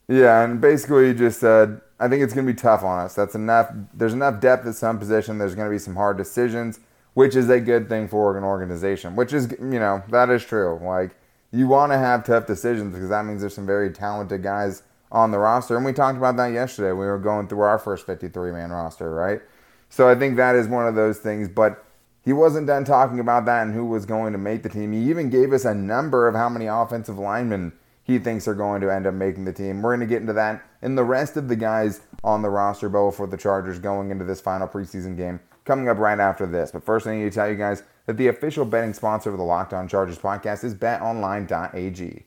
Yeah, 0.09 0.43
and 0.43 0.59
basically 0.59 1.09
he 1.09 1.13
just 1.13 1.39
said, 1.39 1.81
I 1.99 2.07
think 2.07 2.23
it's 2.23 2.33
going 2.33 2.47
to 2.47 2.51
be 2.51 2.57
tough 2.57 2.83
on 2.83 3.05
us. 3.05 3.13
That's 3.13 3.35
enough. 3.35 3.71
There's 3.93 4.13
enough 4.13 4.41
depth 4.41 4.65
at 4.65 4.73
some 4.73 4.97
position. 4.97 5.37
There's 5.37 5.53
going 5.53 5.67
to 5.67 5.71
be 5.71 5.77
some 5.77 5.95
hard 5.95 6.17
decisions, 6.17 6.79
which 7.13 7.35
is 7.35 7.47
a 7.49 7.59
good 7.59 7.87
thing 7.87 8.07
for 8.07 8.35
an 8.35 8.43
organization. 8.43 9.15
Which 9.15 9.33
is, 9.33 9.51
you 9.59 9.79
know, 9.79 10.01
that 10.09 10.31
is 10.31 10.43
true. 10.43 10.79
Like 10.81 11.15
you 11.51 11.67
want 11.67 11.91
to 11.91 11.97
have 11.99 12.25
tough 12.25 12.47
decisions 12.47 12.95
because 12.95 13.09
that 13.09 13.23
means 13.23 13.41
there's 13.41 13.53
some 13.53 13.67
very 13.67 13.91
talented 13.91 14.41
guys 14.41 14.81
on 15.11 15.29
the 15.31 15.37
roster, 15.37 15.75
and 15.75 15.85
we 15.85 15.93
talked 15.93 16.17
about 16.17 16.37
that 16.37 16.47
yesterday. 16.47 16.91
We 16.91 17.05
were 17.05 17.19
going 17.19 17.47
through 17.47 17.61
our 17.61 17.77
first 17.79 18.05
53 18.07 18.51
man 18.51 18.71
roster, 18.71 19.13
right? 19.13 19.41
So 19.89 20.09
I 20.09 20.15
think 20.15 20.37
that 20.37 20.55
is 20.55 20.67
one 20.67 20.87
of 20.87 20.95
those 20.95 21.19
things, 21.19 21.47
but. 21.47 21.85
He 22.21 22.33
wasn't 22.33 22.67
done 22.67 22.83
talking 22.83 23.19
about 23.19 23.45
that 23.45 23.63
and 23.63 23.73
who 23.73 23.85
was 23.85 24.05
going 24.05 24.33
to 24.33 24.37
make 24.37 24.61
the 24.61 24.69
team. 24.69 24.91
He 24.91 25.09
even 25.09 25.29
gave 25.29 25.53
us 25.53 25.63
a 25.63 25.73
number 25.73 26.27
of 26.27 26.35
how 26.35 26.49
many 26.49 26.67
offensive 26.67 27.17
linemen 27.17 27.71
he 28.09 28.19
thinks 28.19 28.47
are 28.47 28.55
going 28.55 28.81
to 28.81 28.91
end 28.91 29.05
up 29.05 29.13
making 29.13 29.45
the 29.45 29.53
team. 29.53 29.81
We're 29.81 29.95
going 29.95 30.07
to 30.07 30.13
get 30.13 30.21
into 30.21 30.33
that 30.33 30.63
and 30.81 30.97
the 30.97 31.03
rest 31.03 31.37
of 31.37 31.47
the 31.47 31.55
guys 31.55 32.01
on 32.23 32.41
the 32.41 32.49
roster, 32.49 32.89
Bo, 32.89 33.11
for 33.11 33.27
the 33.27 33.37
Chargers 33.37 33.79
going 33.79 34.11
into 34.11 34.25
this 34.25 34.41
final 34.41 34.67
preseason 34.67 35.15
game 35.15 35.39
coming 35.65 35.87
up 35.87 35.97
right 35.97 36.19
after 36.19 36.45
this. 36.45 36.71
But 36.71 36.83
first, 36.83 37.05
I 37.05 37.15
need 37.15 37.23
to 37.23 37.31
tell 37.31 37.49
you 37.49 37.55
guys 37.55 37.83
that 38.07 38.17
the 38.17 38.27
official 38.27 38.65
betting 38.65 38.93
sponsor 38.93 39.29
of 39.29 39.37
the 39.37 39.43
Locked 39.43 39.73
On 39.73 39.87
Chargers 39.87 40.17
podcast 40.17 40.63
is 40.63 40.73
betonline.ag. 40.73 42.25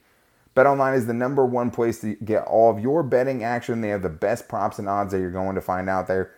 BetOnline 0.54 0.96
is 0.96 1.06
the 1.06 1.14
number 1.14 1.44
one 1.44 1.70
place 1.70 2.00
to 2.02 2.14
get 2.16 2.44
all 2.44 2.70
of 2.70 2.78
your 2.78 3.02
betting 3.02 3.42
action. 3.42 3.80
They 3.80 3.88
have 3.88 4.02
the 4.02 4.10
best 4.10 4.48
props 4.48 4.78
and 4.78 4.88
odds 4.88 5.12
that 5.12 5.18
you're 5.18 5.30
going 5.30 5.54
to 5.54 5.62
find 5.62 5.88
out 5.88 6.06
there. 6.06 6.32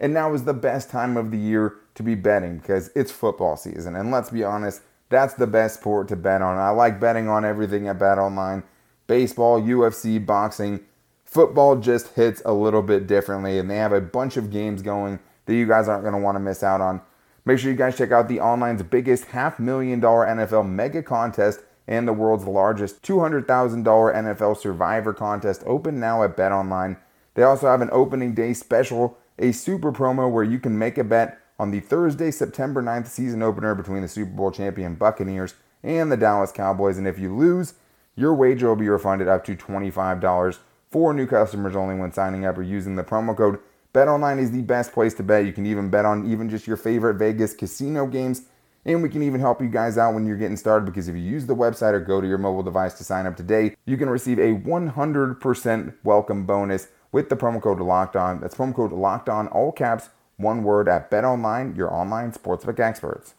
And 0.00 0.14
now 0.14 0.32
is 0.32 0.44
the 0.44 0.54
best 0.54 0.90
time 0.90 1.16
of 1.16 1.30
the 1.30 1.38
year 1.38 1.76
to 1.94 2.02
be 2.02 2.14
betting 2.14 2.58
because 2.58 2.90
it's 2.96 3.12
football 3.12 3.56
season. 3.56 3.94
And 3.94 4.10
let's 4.10 4.30
be 4.30 4.42
honest, 4.42 4.80
that's 5.10 5.34
the 5.34 5.46
best 5.46 5.80
sport 5.80 6.08
to 6.08 6.16
bet 6.16 6.40
on. 6.42 6.56
I 6.56 6.70
like 6.70 6.98
betting 6.98 7.28
on 7.28 7.44
everything 7.44 7.88
at 7.88 7.98
BetOnline 7.98 8.62
baseball, 9.08 9.60
UFC, 9.60 10.24
boxing. 10.24 10.80
Football 11.24 11.76
just 11.76 12.14
hits 12.14 12.40
a 12.44 12.52
little 12.52 12.82
bit 12.82 13.08
differently, 13.08 13.58
and 13.58 13.68
they 13.68 13.76
have 13.76 13.92
a 13.92 14.00
bunch 14.00 14.36
of 14.36 14.52
games 14.52 14.80
going 14.80 15.18
that 15.46 15.54
you 15.54 15.66
guys 15.66 15.88
aren't 15.88 16.04
going 16.04 16.14
to 16.14 16.20
want 16.20 16.36
to 16.36 16.40
miss 16.40 16.62
out 16.62 16.80
on. 16.80 17.00
Make 17.44 17.58
sure 17.58 17.70
you 17.70 17.76
guys 17.76 17.98
check 17.98 18.12
out 18.12 18.28
the 18.28 18.40
online's 18.40 18.82
biggest 18.82 19.24
half 19.26 19.58
million 19.58 19.98
dollar 19.98 20.26
NFL 20.26 20.68
mega 20.68 21.02
contest 21.02 21.60
and 21.88 22.06
the 22.06 22.12
world's 22.12 22.44
largest 22.44 23.02
$200,000 23.02 23.46
NFL 23.82 24.58
survivor 24.58 25.14
contest 25.14 25.62
open 25.64 25.98
now 25.98 26.22
at 26.22 26.36
BetOnline. 26.36 26.98
They 27.34 27.42
also 27.42 27.66
have 27.66 27.80
an 27.80 27.88
opening 27.90 28.34
day 28.34 28.52
special, 28.52 29.16
a 29.38 29.52
super 29.52 29.90
promo 29.90 30.30
where 30.30 30.44
you 30.44 30.58
can 30.58 30.78
make 30.78 30.98
a 30.98 31.04
bet 31.04 31.38
on 31.58 31.70
the 31.70 31.80
Thursday, 31.80 32.30
September 32.30 32.82
9th 32.82 33.06
season 33.06 33.42
opener 33.42 33.74
between 33.74 34.02
the 34.02 34.08
Super 34.08 34.30
Bowl 34.30 34.50
champion 34.50 34.94
Buccaneers 34.94 35.54
and 35.82 36.12
the 36.12 36.16
Dallas 36.16 36.52
Cowboys. 36.52 36.98
And 36.98 37.08
if 37.08 37.18
you 37.18 37.34
lose, 37.34 37.74
your 38.18 38.34
wager 38.34 38.68
will 38.68 38.76
be 38.76 38.88
refunded 38.88 39.28
up 39.28 39.44
to 39.44 39.54
$25 39.54 40.58
for 40.90 41.14
new 41.14 41.26
customers 41.26 41.76
only 41.76 41.94
when 41.94 42.12
signing 42.12 42.44
up 42.44 42.58
or 42.58 42.62
using 42.62 42.96
the 42.96 43.04
promo 43.04 43.36
code. 43.36 43.60
BetOnline 43.94 44.40
is 44.40 44.50
the 44.50 44.62
best 44.62 44.92
place 44.92 45.14
to 45.14 45.22
bet. 45.22 45.46
You 45.46 45.52
can 45.52 45.66
even 45.66 45.88
bet 45.88 46.04
on 46.04 46.28
even 46.28 46.50
just 46.50 46.66
your 46.66 46.76
favorite 46.76 47.14
Vegas 47.14 47.54
casino 47.54 48.08
games. 48.08 48.42
And 48.84 49.04
we 49.04 49.08
can 49.08 49.22
even 49.22 49.40
help 49.40 49.60
you 49.60 49.68
guys 49.68 49.96
out 49.98 50.14
when 50.14 50.26
you're 50.26 50.36
getting 50.36 50.56
started 50.56 50.86
because 50.86 51.06
if 51.06 51.14
you 51.14 51.22
use 51.22 51.46
the 51.46 51.54
website 51.54 51.92
or 51.92 52.00
go 52.00 52.20
to 52.20 52.26
your 52.26 52.38
mobile 52.38 52.62
device 52.64 52.94
to 52.94 53.04
sign 53.04 53.24
up 53.26 53.36
today, 53.36 53.76
you 53.86 53.96
can 53.96 54.10
receive 54.10 54.38
a 54.40 54.54
100% 54.54 55.94
welcome 56.02 56.44
bonus 56.44 56.88
with 57.12 57.28
the 57.28 57.36
promo 57.36 57.62
code 57.62 57.80
Locked 57.80 58.16
On. 58.16 58.40
That's 58.40 58.56
promo 58.56 58.74
code 58.74 58.92
Locked 58.92 59.28
On, 59.28 59.46
all 59.48 59.70
caps, 59.70 60.08
one 60.38 60.64
word 60.64 60.88
at 60.88 61.08
BetOnline, 61.08 61.76
your 61.76 61.92
online 61.92 62.32
sportsbook 62.32 62.80
experts. 62.80 63.34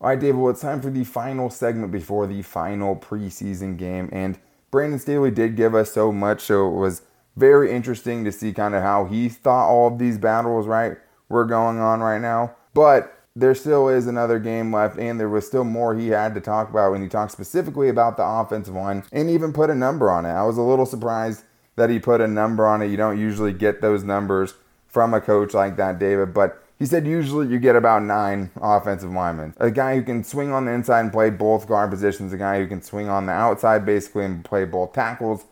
All 0.00 0.08
right, 0.08 0.20
David, 0.20 0.36
well, 0.36 0.50
it's 0.50 0.60
time 0.60 0.80
for 0.80 0.90
the 0.90 1.02
final 1.02 1.50
segment 1.50 1.90
before 1.90 2.28
the 2.28 2.42
final 2.42 2.94
preseason 2.94 3.76
game. 3.76 4.08
And 4.12 4.38
Brandon 4.70 5.00
Staley 5.00 5.32
did 5.32 5.56
give 5.56 5.74
us 5.74 5.90
so 5.90 6.12
much, 6.12 6.42
so 6.42 6.68
it 6.68 6.78
was 6.78 7.02
very 7.36 7.72
interesting 7.72 8.24
to 8.24 8.30
see 8.30 8.52
kind 8.52 8.76
of 8.76 8.82
how 8.82 9.06
he 9.06 9.28
thought 9.28 9.68
all 9.68 9.88
of 9.88 9.98
these 9.98 10.16
battles, 10.16 10.68
right, 10.68 10.96
were 11.28 11.44
going 11.44 11.78
on 11.78 11.98
right 11.98 12.20
now. 12.20 12.54
But 12.74 13.12
there 13.34 13.56
still 13.56 13.88
is 13.88 14.06
another 14.06 14.38
game 14.38 14.72
left, 14.72 14.98
and 14.98 15.18
there 15.18 15.28
was 15.28 15.46
still 15.48 15.64
more 15.64 15.96
he 15.96 16.08
had 16.08 16.32
to 16.34 16.40
talk 16.40 16.70
about 16.70 16.92
when 16.92 17.02
he 17.02 17.08
talked 17.08 17.32
specifically 17.32 17.88
about 17.88 18.16
the 18.16 18.24
offensive 18.24 18.74
line 18.74 19.02
and 19.10 19.28
even 19.28 19.52
put 19.52 19.68
a 19.68 19.74
number 19.74 20.12
on 20.12 20.24
it. 20.26 20.30
I 20.30 20.44
was 20.44 20.58
a 20.58 20.62
little 20.62 20.86
surprised 20.86 21.42
that 21.74 21.90
he 21.90 21.98
put 21.98 22.20
a 22.20 22.28
number 22.28 22.68
on 22.68 22.82
it. 22.82 22.86
You 22.86 22.96
don't 22.96 23.18
usually 23.18 23.52
get 23.52 23.80
those 23.80 24.04
numbers 24.04 24.54
from 24.86 25.12
a 25.12 25.20
coach 25.20 25.54
like 25.54 25.76
that, 25.76 25.98
David, 25.98 26.32
but 26.32 26.62
he 26.78 26.86
said 26.86 27.06
usually 27.06 27.48
you 27.48 27.58
get 27.58 27.74
about 27.74 28.02
nine 28.02 28.50
offensive 28.60 29.10
linemen. 29.10 29.54
A 29.58 29.70
guy 29.70 29.96
who 29.96 30.02
can 30.02 30.22
swing 30.22 30.52
on 30.52 30.64
the 30.64 30.72
inside 30.72 31.00
and 31.00 31.12
play 31.12 31.28
both 31.30 31.66
guard 31.66 31.90
positions, 31.90 32.32
a 32.32 32.38
guy 32.38 32.58
who 32.58 32.68
can 32.68 32.82
swing 32.82 33.08
on 33.08 33.26
the 33.26 33.32
outside 33.32 33.84
basically 33.84 34.24
and 34.24 34.44
play 34.44 34.64
both 34.64 34.92
tackles, 34.92 35.44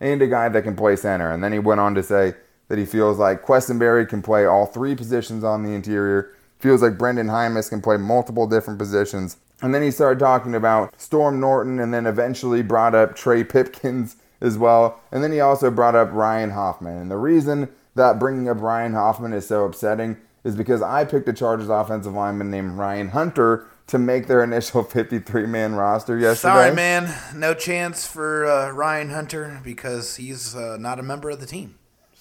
and 0.00 0.20
a 0.20 0.26
guy 0.26 0.48
that 0.48 0.64
can 0.64 0.74
play 0.74 0.96
center. 0.96 1.30
And 1.30 1.42
then 1.42 1.52
he 1.52 1.60
went 1.60 1.80
on 1.80 1.94
to 1.94 2.02
say 2.02 2.34
that 2.68 2.78
he 2.78 2.84
feels 2.84 3.18
like 3.18 3.44
Quessenberry 3.44 4.08
can 4.08 4.22
play 4.22 4.44
all 4.44 4.66
three 4.66 4.96
positions 4.96 5.44
on 5.44 5.62
the 5.62 5.70
interior, 5.70 6.34
feels 6.58 6.82
like 6.82 6.98
Brenden 6.98 7.28
Jaimes 7.30 7.68
can 7.68 7.80
play 7.80 7.96
multiple 7.96 8.48
different 8.48 8.78
positions. 8.78 9.36
And 9.60 9.72
then 9.72 9.82
he 9.82 9.92
started 9.92 10.18
talking 10.18 10.56
about 10.56 11.00
Storm 11.00 11.38
Norton 11.38 11.78
and 11.78 11.94
then 11.94 12.06
eventually 12.06 12.62
brought 12.62 12.96
up 12.96 13.14
Trey 13.14 13.44
Pipkins 13.44 14.16
as 14.40 14.58
well. 14.58 15.00
And 15.12 15.22
then 15.22 15.30
he 15.30 15.38
also 15.38 15.70
brought 15.70 15.94
up 15.94 16.10
Ryan 16.12 16.50
Hoffman. 16.50 16.96
And 16.98 17.10
the 17.10 17.16
reason 17.16 17.68
that 17.94 18.18
bringing 18.18 18.48
up 18.48 18.60
Ryan 18.60 18.94
Hoffman 18.94 19.32
is 19.32 19.46
so 19.46 19.64
upsetting 19.64 20.16
is 20.44 20.56
because 20.56 20.82
I 20.82 21.04
picked 21.04 21.28
a 21.28 21.32
Chargers 21.32 21.68
offensive 21.68 22.14
lineman 22.14 22.50
named 22.50 22.72
Ryan 22.72 23.08
Hunter 23.10 23.66
to 23.88 23.98
make 23.98 24.26
their 24.26 24.42
initial 24.42 24.82
53 24.84 25.46
man 25.46 25.74
roster 25.74 26.18
yesterday. 26.18 26.54
Sorry, 26.54 26.74
man. 26.74 27.14
No 27.34 27.54
chance 27.54 28.06
for 28.06 28.46
uh, 28.46 28.70
Ryan 28.70 29.10
Hunter 29.10 29.60
because 29.64 30.16
he's 30.16 30.54
uh, 30.54 30.76
not 30.78 30.98
a 30.98 31.02
member 31.02 31.30
of 31.30 31.40
the 31.40 31.46
team. 31.46 31.78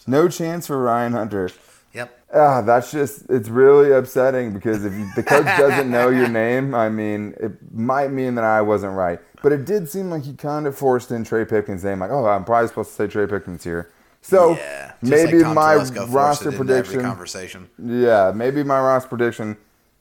No 0.07 0.27
chance 0.27 0.67
for 0.67 0.81
Ryan 0.81 1.13
Hunter. 1.13 1.49
Yep. 1.93 2.19
Ah, 2.33 2.61
that's 2.61 2.91
just, 2.91 3.29
it's 3.29 3.49
really 3.49 3.91
upsetting 3.91 4.53
because 4.53 4.85
if 4.85 4.93
the 5.15 5.23
coach 5.23 5.45
doesn't 5.45 5.91
know 5.91 6.09
your 6.09 6.27
name, 6.29 6.73
I 6.73 6.89
mean, 6.89 7.35
it 7.39 7.51
might 7.73 8.11
mean 8.11 8.35
that 8.35 8.45
I 8.45 8.61
wasn't 8.61 8.93
right. 8.93 9.19
But 9.43 9.51
it 9.51 9.65
did 9.65 9.89
seem 9.89 10.09
like 10.09 10.23
he 10.23 10.33
kind 10.33 10.67
of 10.67 10.77
forced 10.77 11.11
in 11.11 11.23
Trey 11.23 11.45
Pipkins' 11.45 11.83
name, 11.83 11.99
like, 11.99 12.11
oh, 12.11 12.25
I'm 12.25 12.45
probably 12.45 12.67
supposed 12.69 12.91
to 12.91 12.95
say 12.95 13.07
Trey 13.07 13.27
Pipkins 13.27 13.63
here. 13.63 13.91
So 14.21 14.55
yeah. 14.55 14.93
Maybe 15.01 15.39
like 15.43 15.55
my 15.55 15.75
Telesco 15.75 16.13
roster 16.13 16.51
prediction. 16.51 17.01
conversation. 17.01 17.69
Yeah, 17.83 18.31
maybe 18.35 18.63
my 18.63 18.79
roster 18.79 19.09
prediction. 19.09 19.57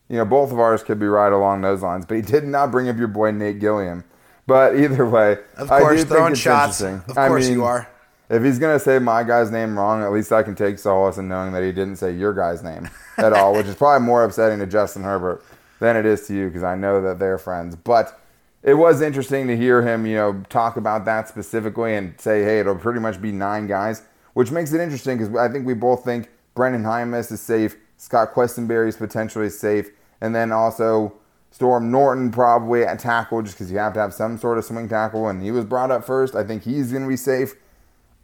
You 0.09 0.17
know, 0.19 0.25
both 0.25 0.53
of 0.53 0.59
ours 0.59 0.83
could 0.83 0.99
be 0.99 1.07
right 1.07 1.33
along 1.33 1.63
those 1.63 1.83
lines, 1.83 2.05
but 2.05 2.17
he 2.17 2.23
did 2.23 2.45
not 2.45 2.71
bring 2.71 2.89
up 2.89 2.97
your 2.99 3.09
boy 3.09 3.31
Nate 3.31 3.61
Gilliam. 3.61 4.05
But 4.47 4.77
either 4.77 5.07
way, 5.07 5.39
Of 5.57 5.71
I 5.71 5.79
course, 5.81 6.05
throwing 6.05 6.35
shots. 6.35 6.81
Of 6.81 7.17
I 7.17 7.29
course 7.29 7.45
mean, 7.45 7.59
you 7.59 7.65
are. 7.65 7.89
If 8.29 8.43
he's 8.43 8.59
gonna 8.59 8.79
say 8.79 8.99
my 8.99 9.23
guy's 9.23 9.51
name 9.51 9.79
wrong, 9.79 10.03
at 10.03 10.13
least 10.13 10.33
I 10.33 10.43
can 10.43 10.55
take 10.55 10.79
solace 10.79 11.19
in 11.19 11.29
knowing 11.29 11.53
that 11.53 11.63
he 11.63 11.73
didn't 11.73 11.97
say 11.97 12.13
your 12.13 12.33
guy's 12.35 12.63
name 12.63 12.89
at 13.17 13.33
all, 13.33 13.55
which 13.55 13.67
is 13.67 13.75
probably 13.75 14.05
more 14.07 14.25
upsetting 14.25 14.59
to 14.59 14.67
Justin 14.67 15.03
Herbert 15.05 15.43
than 15.79 15.97
it 15.97 16.05
is 16.05 16.27
to 16.27 16.35
you 16.35 16.47
because 16.49 16.63
I 16.63 16.75
know 16.75 17.01
that 17.03 17.19
they're 17.19 17.39
friends. 17.39 17.75
But 17.77 18.21
it 18.63 18.75
was 18.75 19.01
interesting 19.01 19.47
to 19.47 19.57
hear 19.57 19.83
him, 19.83 20.05
you 20.07 20.17
know, 20.17 20.43
talk 20.49 20.77
about 20.77 21.05
that 21.07 21.29
specifically 21.29 21.95
and 21.95 22.21
say, 22.21 22.43
hey, 22.45 22.61
it'll 22.61 22.75
pretty 22.77 23.01
much 23.01 23.21
be 23.23 23.33
nine 23.33 23.67
guys, 23.67 24.03
which 24.35 24.51
makes 24.51 24.73
it 24.73 24.81
interesting 24.81 25.19
because 25.19 25.35
I 25.37 25.49
think 25.51 25.67
we 25.67 25.75
both 25.75 26.05
think 26.05 26.31
Brenden 26.55 26.83
Jaimes 26.83 27.31
is 27.33 27.41
safe, 27.41 27.77
Scott 27.97 28.33
Quessenberry 28.35 28.89
is 28.89 28.97
potentially 28.97 29.51
safe, 29.51 29.91
and 30.21 30.35
then 30.35 30.53
also 30.53 31.15
Storm 31.51 31.91
Norton 31.91 32.31
probably 32.31 32.85
at 32.85 32.99
tackle 32.99 33.43
just 33.43 33.57
because 33.57 33.71
you 33.71 33.79
have 33.79 33.93
to 33.95 34.01
have 34.01 34.15
some 34.15 34.39
sort 34.39 34.59
of 34.59 34.65
swing 34.65 34.89
tackle, 34.89 35.29
and 35.29 35.43
he 35.43 35.51
was 35.51 35.65
brought 35.65 35.91
up 35.91 36.05
first. 36.05 36.35
I 36.35 36.45
think 36.45 36.63
he's 36.63 36.91
going 36.91 37.03
to 37.03 37.09
be 37.09 37.17
safe. 37.17 37.55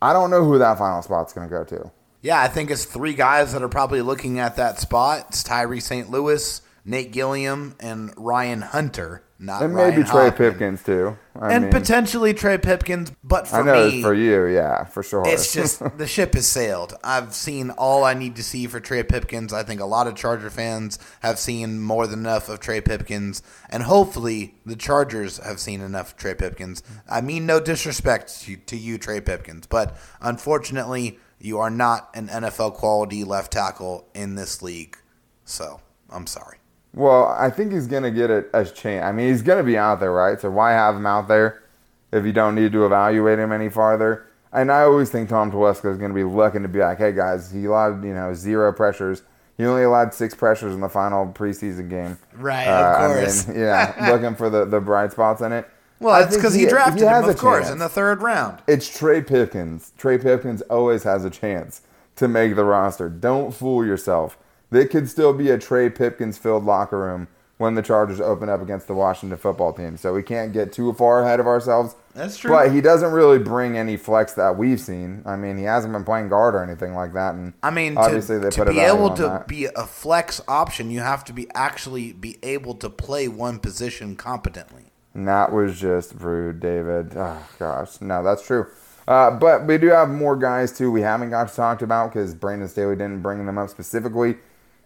I 0.00 0.12
don't 0.12 0.30
know 0.30 0.44
who 0.44 0.58
that 0.58 0.78
final 0.78 1.02
spot's 1.02 1.32
going 1.32 1.48
to 1.48 1.54
go 1.54 1.64
to. 1.64 1.90
Yeah, 2.22 2.40
I 2.40 2.48
think 2.48 2.70
it's 2.70 2.84
three 2.84 3.14
guys 3.14 3.52
that 3.52 3.62
are 3.62 3.68
probably 3.68 4.02
looking 4.02 4.38
at 4.38 4.56
that 4.56 4.78
spot. 4.80 5.26
It's 5.28 5.42
Tyree 5.42 5.80
St. 5.80 6.10
Louis, 6.10 6.60
Nate 6.88 7.10
Gilliam 7.10 7.74
and 7.80 8.12
Ryan 8.16 8.62
Hunter, 8.62 9.24
not 9.40 9.60
And 9.60 9.74
Ryan 9.74 9.90
maybe 9.90 10.08
Trey 10.08 10.30
Hoffman. 10.30 10.52
Pipkins 10.52 10.84
too. 10.84 11.18
I 11.34 11.52
and 11.52 11.64
mean, 11.64 11.72
potentially 11.72 12.32
Trey 12.32 12.58
Pipkins. 12.58 13.12
But 13.24 13.48
for 13.48 13.56
I 13.56 13.62
know 13.64 13.90
me, 13.90 14.02
for 14.02 14.14
you, 14.14 14.46
yeah, 14.46 14.84
for 14.84 15.02
sure. 15.02 15.24
it's 15.26 15.52
just 15.52 15.82
the 15.98 16.06
ship 16.06 16.34
has 16.34 16.46
sailed. 16.46 16.94
I've 17.02 17.34
seen 17.34 17.70
all 17.70 18.04
I 18.04 18.14
need 18.14 18.36
to 18.36 18.44
see 18.44 18.68
for 18.68 18.78
Trey 18.78 19.02
Pipkins. 19.02 19.52
I 19.52 19.64
think 19.64 19.80
a 19.80 19.84
lot 19.84 20.06
of 20.06 20.14
Charger 20.14 20.48
fans 20.48 21.00
have 21.20 21.40
seen 21.40 21.80
more 21.80 22.06
than 22.06 22.20
enough 22.20 22.48
of 22.48 22.60
Trey 22.60 22.80
Pipkins, 22.80 23.42
and 23.68 23.82
hopefully 23.82 24.54
the 24.64 24.76
Chargers 24.76 25.38
have 25.38 25.58
seen 25.58 25.80
enough 25.80 26.12
of 26.12 26.16
Trey 26.18 26.34
Pipkins. 26.34 26.84
I 27.10 27.20
mean, 27.20 27.46
no 27.46 27.58
disrespect 27.58 28.42
to, 28.42 28.56
to 28.56 28.76
you, 28.76 28.96
Trey 28.96 29.20
Pipkins, 29.20 29.66
but 29.66 29.96
unfortunately, 30.20 31.18
you 31.40 31.58
are 31.58 31.70
not 31.70 32.10
an 32.14 32.28
NFL 32.28 32.74
quality 32.74 33.24
left 33.24 33.52
tackle 33.52 34.06
in 34.14 34.36
this 34.36 34.62
league. 34.62 34.96
So 35.44 35.80
I'm 36.08 36.26
sorry. 36.28 36.58
Well, 36.96 37.26
I 37.38 37.50
think 37.50 37.72
he's 37.72 37.86
gonna 37.86 38.10
get 38.10 38.30
a, 38.30 38.44
a 38.52 38.64
chance. 38.64 39.04
I 39.04 39.12
mean, 39.12 39.28
he's 39.28 39.42
gonna 39.42 39.62
be 39.62 39.76
out 39.78 40.00
there, 40.00 40.10
right? 40.12 40.40
So 40.40 40.50
why 40.50 40.72
have 40.72 40.96
him 40.96 41.06
out 41.06 41.28
there 41.28 41.62
if 42.10 42.24
you 42.24 42.32
don't 42.32 42.54
need 42.56 42.72
to 42.72 42.84
evaluate 42.86 43.38
him 43.38 43.52
any 43.52 43.68
farther? 43.68 44.26
And 44.52 44.72
I 44.72 44.82
always 44.82 45.10
think 45.10 45.28
Tom 45.28 45.52
Telesco 45.52 45.92
is 45.92 45.98
gonna 45.98 46.14
be 46.14 46.24
looking 46.24 46.62
to 46.62 46.68
be 46.68 46.78
like, 46.80 46.98
hey 46.98 47.12
guys, 47.12 47.52
he 47.52 47.66
allowed 47.66 48.02
you 48.02 48.14
know 48.14 48.34
zero 48.34 48.72
pressures. 48.72 49.22
He 49.58 49.64
only 49.64 49.84
allowed 49.84 50.12
six 50.14 50.34
pressures 50.34 50.74
in 50.74 50.80
the 50.80 50.88
final 50.88 51.26
preseason 51.32 51.88
game. 51.88 52.18
Right, 52.34 52.66
Uh, 52.66 53.04
of 53.04 53.10
I 53.10 53.14
course. 53.14 53.48
mean, 53.48 53.58
yeah, 53.60 54.08
looking 54.10 54.34
for 54.34 54.50
the, 54.50 54.64
the 54.66 54.80
bright 54.80 55.12
spots 55.12 55.40
in 55.40 55.52
it. 55.52 55.66
Well, 55.98 56.14
I 56.14 56.22
that's 56.24 56.36
because 56.36 56.52
he, 56.52 56.66
drafted 56.66 57.08
has 57.08 57.24
him, 57.24 57.30
of 57.30 57.38
course, 57.38 57.64
chance. 57.64 57.72
in 57.72 57.78
the 57.78 57.88
third 57.88 58.20
round. 58.20 58.58
It's 58.66 58.86
Trey 58.86 59.22
Pipkins. 59.22 59.92
Trey 59.96 60.18
Pipkins 60.18 60.60
always 60.62 61.04
has 61.04 61.24
a 61.24 61.30
chance 61.30 61.80
to 62.16 62.28
make 62.28 62.54
the 62.54 62.64
roster. 62.64 63.08
Don't 63.08 63.54
fool 63.54 63.84
yourself. 63.84 64.36
There 64.70 64.86
could 64.86 65.08
still 65.08 65.32
be 65.32 65.50
a 65.50 65.58
Trey 65.58 65.88
Pipkins 65.90 66.38
filled 66.38 66.64
locker 66.64 66.98
room 66.98 67.28
when 67.58 67.74
the 67.74 67.82
Chargers 67.82 68.20
open 68.20 68.48
up 68.48 68.60
against 68.60 68.86
the 68.86 68.94
Washington 68.94 69.38
football 69.38 69.72
team. 69.72 69.96
So 69.96 70.12
we 70.12 70.22
can't 70.22 70.52
get 70.52 70.72
too 70.72 70.92
far 70.92 71.22
ahead 71.22 71.40
of 71.40 71.46
ourselves. 71.46 71.94
That's 72.14 72.36
true. 72.36 72.50
But 72.50 72.72
he 72.72 72.80
doesn't 72.80 73.12
really 73.12 73.38
bring 73.38 73.78
any 73.78 73.96
flex 73.96 74.34
that 74.34 74.58
we've 74.58 74.80
seen. 74.80 75.22
I 75.24 75.36
mean, 75.36 75.56
he 75.56 75.64
hasn't 75.64 75.92
been 75.92 76.04
playing 76.04 76.28
guard 76.28 76.54
or 76.54 76.62
anything 76.62 76.94
like 76.94 77.14
that. 77.14 77.34
And 77.34 77.54
I 77.62 77.70
mean, 77.70 77.96
obviously 77.96 78.36
to, 78.36 78.40
they 78.40 78.50
to 78.50 78.64
put 78.64 78.74
be 78.74 78.80
able 78.80 79.14
to 79.14 79.22
that. 79.22 79.48
be 79.48 79.66
a 79.66 79.86
flex 79.86 80.40
option, 80.48 80.90
you 80.90 81.00
have 81.00 81.24
to 81.26 81.32
be 81.32 81.46
actually 81.54 82.12
be 82.12 82.38
able 82.42 82.74
to 82.74 82.90
play 82.90 83.28
one 83.28 83.58
position 83.58 84.16
competently. 84.16 84.92
And 85.14 85.26
that 85.28 85.50
was 85.50 85.80
just 85.80 86.14
rude, 86.14 86.60
David. 86.60 87.14
Oh, 87.16 87.48
gosh. 87.58 88.02
No, 88.02 88.22
that's 88.22 88.46
true. 88.46 88.66
Uh, 89.08 89.30
but 89.30 89.66
we 89.66 89.78
do 89.78 89.86
have 89.88 90.10
more 90.10 90.36
guys, 90.36 90.76
too, 90.76 90.90
we 90.90 91.00
haven't 91.00 91.30
got 91.30 91.48
to 91.48 91.54
talk 91.54 91.80
about 91.80 92.12
because 92.12 92.34
Brandon 92.34 92.68
Staley 92.68 92.96
didn't 92.96 93.22
bring 93.22 93.46
them 93.46 93.56
up 93.56 93.70
specifically. 93.70 94.36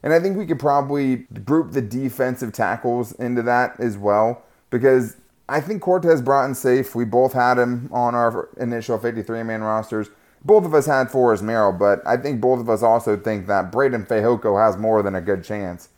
And 0.02 0.12
I 0.12 0.20
think 0.20 0.36
we 0.36 0.46
could 0.46 0.58
probably 0.58 1.26
group 1.44 1.72
the 1.72 1.82
defensive 1.82 2.52
tackles 2.52 3.12
into 3.12 3.42
that 3.42 3.78
as 3.78 3.98
well 3.98 4.42
because 4.70 5.16
I 5.48 5.60
think 5.60 5.82
Cortez 5.82 6.22
Broughton 6.22 6.54
safe. 6.54 6.94
We 6.94 7.04
both 7.04 7.32
had 7.32 7.58
him 7.58 7.90
on 7.92 8.14
our 8.14 8.48
initial 8.56 8.98
53 8.98 9.42
man 9.42 9.62
rosters. 9.62 10.08
Both 10.42 10.64
of 10.64 10.72
us 10.72 10.86
had 10.86 11.10
Forrest 11.10 11.42
Merrill, 11.42 11.72
but 11.72 12.00
I 12.06 12.16
think 12.16 12.40
both 12.40 12.60
of 12.60 12.70
us 12.70 12.82
also 12.82 13.16
think 13.16 13.46
that 13.48 13.70
Breiden 13.70 14.06
Fehoko 14.06 14.64
has 14.64 14.76
more 14.76 15.02
than 15.02 15.14
a 15.14 15.20
good 15.20 15.44
chance 15.44 15.90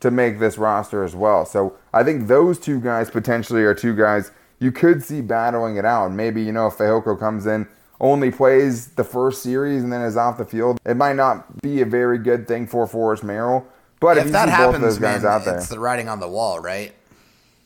to 0.00 0.10
make 0.10 0.38
this 0.38 0.58
roster 0.58 1.02
as 1.02 1.16
well. 1.16 1.44
So 1.44 1.76
I 1.92 2.04
think 2.04 2.28
those 2.28 2.60
two 2.60 2.80
guys 2.80 3.10
potentially 3.10 3.62
are 3.62 3.74
two 3.74 3.96
guys 3.96 4.30
you 4.60 4.72
could 4.72 5.02
see 5.02 5.20
battling 5.20 5.76
it 5.76 5.84
out. 5.84 6.12
Maybe, 6.12 6.42
you 6.42 6.52
know, 6.52 6.68
if 6.68 6.74
Fehoko 6.74 7.18
comes 7.18 7.46
in, 7.46 7.66
only 8.00 8.30
plays 8.30 8.88
the 8.88 9.04
first 9.04 9.42
series 9.42 9.82
and 9.82 9.92
then 9.92 10.02
is 10.02 10.16
off 10.16 10.38
the 10.38 10.44
field, 10.44 10.80
it 10.84 10.96
might 10.96 11.16
not 11.16 11.60
be 11.62 11.80
a 11.80 11.86
very 11.86 12.18
good 12.18 12.46
thing 12.46 12.66
for 12.66 12.86
Forrest 12.86 13.24
Merrill. 13.24 13.66
But 14.00 14.16
if, 14.16 14.26
if 14.26 14.32
that 14.32 14.48
happens, 14.48 14.82
those 14.82 14.98
guys 14.98 15.22
man, 15.22 15.32
out 15.32 15.44
there, 15.44 15.56
it's 15.56 15.68
the 15.68 15.80
writing 15.80 16.08
on 16.08 16.20
the 16.20 16.28
wall, 16.28 16.60
right? 16.60 16.94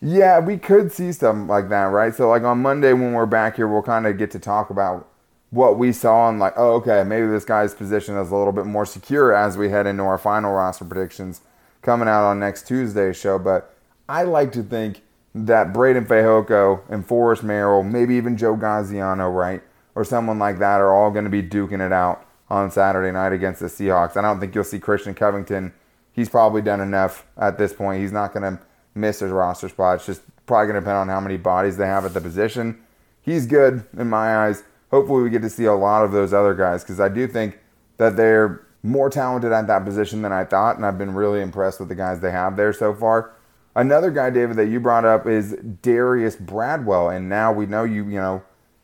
yeah, 0.04 0.40
we 0.40 0.58
could 0.58 0.90
see 0.90 1.12
something 1.12 1.46
like 1.46 1.68
that, 1.68 1.84
right? 1.84 2.12
So, 2.12 2.28
like 2.28 2.42
on 2.42 2.60
Monday 2.60 2.92
when 2.92 3.12
we're 3.12 3.24
back 3.24 3.56
here, 3.56 3.68
we'll 3.68 3.82
kind 3.82 4.06
of 4.06 4.18
get 4.18 4.32
to 4.32 4.40
talk 4.40 4.68
about 4.68 5.08
what 5.50 5.78
we 5.78 5.92
saw 5.92 6.28
and 6.28 6.40
like, 6.40 6.54
oh, 6.56 6.72
okay, 6.74 7.04
maybe 7.04 7.28
this 7.28 7.44
guy's 7.44 7.72
position 7.72 8.16
is 8.16 8.30
a 8.30 8.36
little 8.36 8.52
bit 8.52 8.66
more 8.66 8.84
secure 8.84 9.32
as 9.32 9.56
we 9.56 9.68
head 9.68 9.86
into 9.86 10.02
our 10.02 10.18
final 10.18 10.52
roster 10.52 10.84
predictions 10.84 11.42
coming 11.82 12.08
out 12.08 12.24
on 12.24 12.40
next 12.40 12.66
Tuesday's 12.66 13.16
show. 13.16 13.38
But 13.38 13.72
I 14.08 14.24
like 14.24 14.50
to 14.52 14.62
think 14.64 15.02
that 15.36 15.72
Breiden 15.72 16.06
Fehoko 16.06 16.80
and 16.88 17.06
Forrest 17.06 17.44
Merrill, 17.44 17.84
maybe 17.84 18.16
even 18.16 18.36
Joe 18.36 18.56
Gaziano, 18.56 19.32
right, 19.32 19.62
or 19.94 20.04
someone 20.04 20.38
like 20.38 20.58
that, 20.58 20.80
are 20.80 20.92
all 20.92 21.10
going 21.10 21.24
to 21.24 21.30
be 21.30 21.42
duking 21.42 21.84
it 21.84 21.92
out 21.92 22.26
on 22.48 22.70
Saturday 22.70 23.10
night 23.10 23.32
against 23.32 23.60
the 23.60 23.66
Seahawks. 23.66 24.16
I 24.16 24.22
don't 24.22 24.40
think 24.40 24.54
you'll 24.54 24.64
see 24.64 24.78
Christian 24.78 25.14
Covington. 25.14 25.72
He's 26.12 26.28
probably 26.28 26.62
done 26.62 26.80
enough 26.80 27.26
at 27.36 27.58
this 27.58 27.72
point. 27.72 28.02
He's 28.02 28.12
not 28.12 28.34
going 28.34 28.42
to 28.42 28.62
miss 28.94 29.20
his 29.20 29.30
roster 29.30 29.68
spot. 29.68 29.96
It's 29.96 30.06
just 30.06 30.22
probably 30.46 30.66
going 30.66 30.74
to 30.74 30.80
depend 30.80 30.98
on 30.98 31.08
how 31.08 31.20
many 31.20 31.36
bodies 31.36 31.76
they 31.76 31.86
have 31.86 32.04
at 32.04 32.14
the 32.14 32.20
position. 32.20 32.82
He's 33.22 33.46
good 33.46 33.84
in 33.96 34.10
my 34.10 34.46
eyes. 34.46 34.64
Hopefully, 34.90 35.22
we 35.22 35.30
get 35.30 35.42
to 35.42 35.50
see 35.50 35.64
a 35.64 35.74
lot 35.74 36.04
of 36.04 36.12
those 36.12 36.34
other 36.34 36.54
guys 36.54 36.82
because 36.82 37.00
I 37.00 37.08
do 37.08 37.26
think 37.26 37.58
that 37.96 38.16
they're 38.16 38.66
more 38.82 39.08
talented 39.08 39.52
at 39.52 39.66
that 39.68 39.84
position 39.84 40.22
than 40.22 40.32
I 40.32 40.44
thought, 40.44 40.76
and 40.76 40.84
I've 40.84 40.98
been 40.98 41.14
really 41.14 41.40
impressed 41.40 41.78
with 41.80 41.88
the 41.88 41.94
guys 41.94 42.20
they 42.20 42.32
have 42.32 42.56
there 42.56 42.72
so 42.72 42.92
far. 42.92 43.32
Another 43.74 44.10
guy, 44.10 44.28
David, 44.28 44.56
that 44.56 44.66
you 44.66 44.80
brought 44.80 45.04
up 45.06 45.26
is 45.26 45.56
Darius 45.80 46.36
Bradwell, 46.36 47.08
and 47.08 47.28
now 47.28 47.52
we 47.52 47.64
know 47.64 47.84
you. 47.84 48.04
You 48.04 48.20
know, 48.20 48.42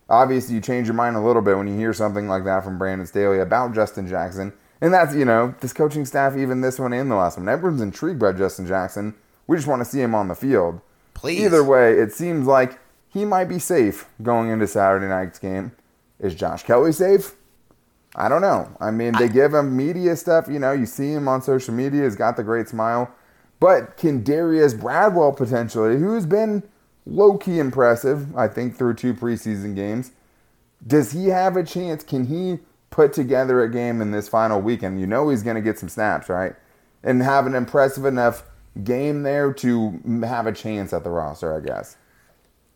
obviously 0.09 0.55
you 0.55 0.61
change 0.61 0.87
your 0.87 0.95
mind 0.95 1.17
a 1.17 1.21
little 1.21 1.43
bit 1.43 1.57
when 1.57 1.69
you 1.69 1.77
hear 1.77 1.93
something 1.93 2.29
like 2.29 2.45
that 2.45 2.65
from 2.65 2.79
Brandon 2.79 3.07
Staley 3.07 3.41
about 3.41 3.75
Justin 3.75 4.09
Jackson, 4.09 4.53
and 4.81 4.93
that's 4.93 5.15
you 5.15 5.25
know 5.25 5.55
this 5.61 5.73
coaching 5.73 6.05
staff, 6.05 6.37
even 6.37 6.61
this 6.61 6.79
one 6.79 6.93
and 6.93 7.11
the 7.11 7.17
last 7.17 7.39
one. 7.39 7.49
Everyone's 7.49 7.81
intrigued 7.81 8.21
by 8.21 8.33
Justin 8.33 8.67
Jackson. 8.67 9.15
We 9.47 9.57
just 9.57 9.69
want 9.69 9.81
to 9.81 9.91
see 9.91 10.01
him 10.01 10.15
on 10.15 10.29
the 10.29 10.35
field. 10.35 10.81
Please. 11.15 11.41
Either 11.41 11.65
way, 11.65 11.95
it 11.95 12.13
seems 12.13 12.47
like 12.47 12.79
he 13.09 13.25
might 13.25 13.47
be 13.47 13.59
safe 13.59 14.07
going 14.23 14.51
into 14.51 14.67
Saturday 14.67 15.09
night's 15.09 15.39
game. 15.39 15.73
Is 16.21 16.35
Josh 16.35 16.63
Kelley 16.63 16.93
safe? 16.93 17.35
I 18.15 18.29
don't 18.29 18.43
know. 18.43 18.69
I 18.81 18.91
mean, 18.91 19.15
they 19.19 19.29
give 19.29 19.55
him 19.55 19.77
media 19.77 20.17
stuff. 20.17 20.47
You 20.49 20.59
know, 20.59 20.73
you 20.73 20.87
see 20.87 21.13
him 21.13 21.29
on 21.29 21.43
social 21.43 21.75
media. 21.75 22.05
He's 22.05 22.17
got 22.17 22.37
the 22.37 22.43
great 22.43 22.69
smile. 22.69 23.13
But 23.61 23.97
can 23.97 24.23
Darius 24.23 24.75
Bradwell 24.75 25.37
potentially, 25.37 25.99
who's 25.99 26.27
been 26.27 26.63
low 27.09 27.39
key 27.39 27.59
impressive, 27.59 28.37
I 28.37 28.49
think, 28.49 28.77
through 28.77 28.95
two 28.95 29.15
preseason 29.15 29.75
games, 29.75 30.13
does 30.87 31.13
he 31.13 31.27
have 31.29 31.57
a 31.57 31.65
chance? 31.65 32.05
Can 32.05 32.27
he 32.27 32.59
put 32.91 33.13
together 33.13 33.63
a 33.63 33.71
game 33.71 34.01
in 34.01 34.11
this 34.11 34.29
final 34.29 34.61
weekend? 34.61 35.01
You 35.01 35.07
know, 35.07 35.29
he's 35.29 35.43
going 35.43 35.57
to 35.57 35.63
get 35.63 35.79
some 35.79 35.89
snaps, 35.89 36.29
right? 36.29 36.55
And 37.03 37.23
have 37.23 37.47
an 37.47 37.55
impressive 37.55 38.05
enough 38.05 38.45
game 38.85 39.23
there 39.23 39.53
to 39.55 40.01
have 40.23 40.47
a 40.47 40.53
chance 40.53 40.93
at 40.93 41.05
the 41.05 41.11
roster, 41.11 41.57
I 41.57 41.61
guess. 41.61 41.97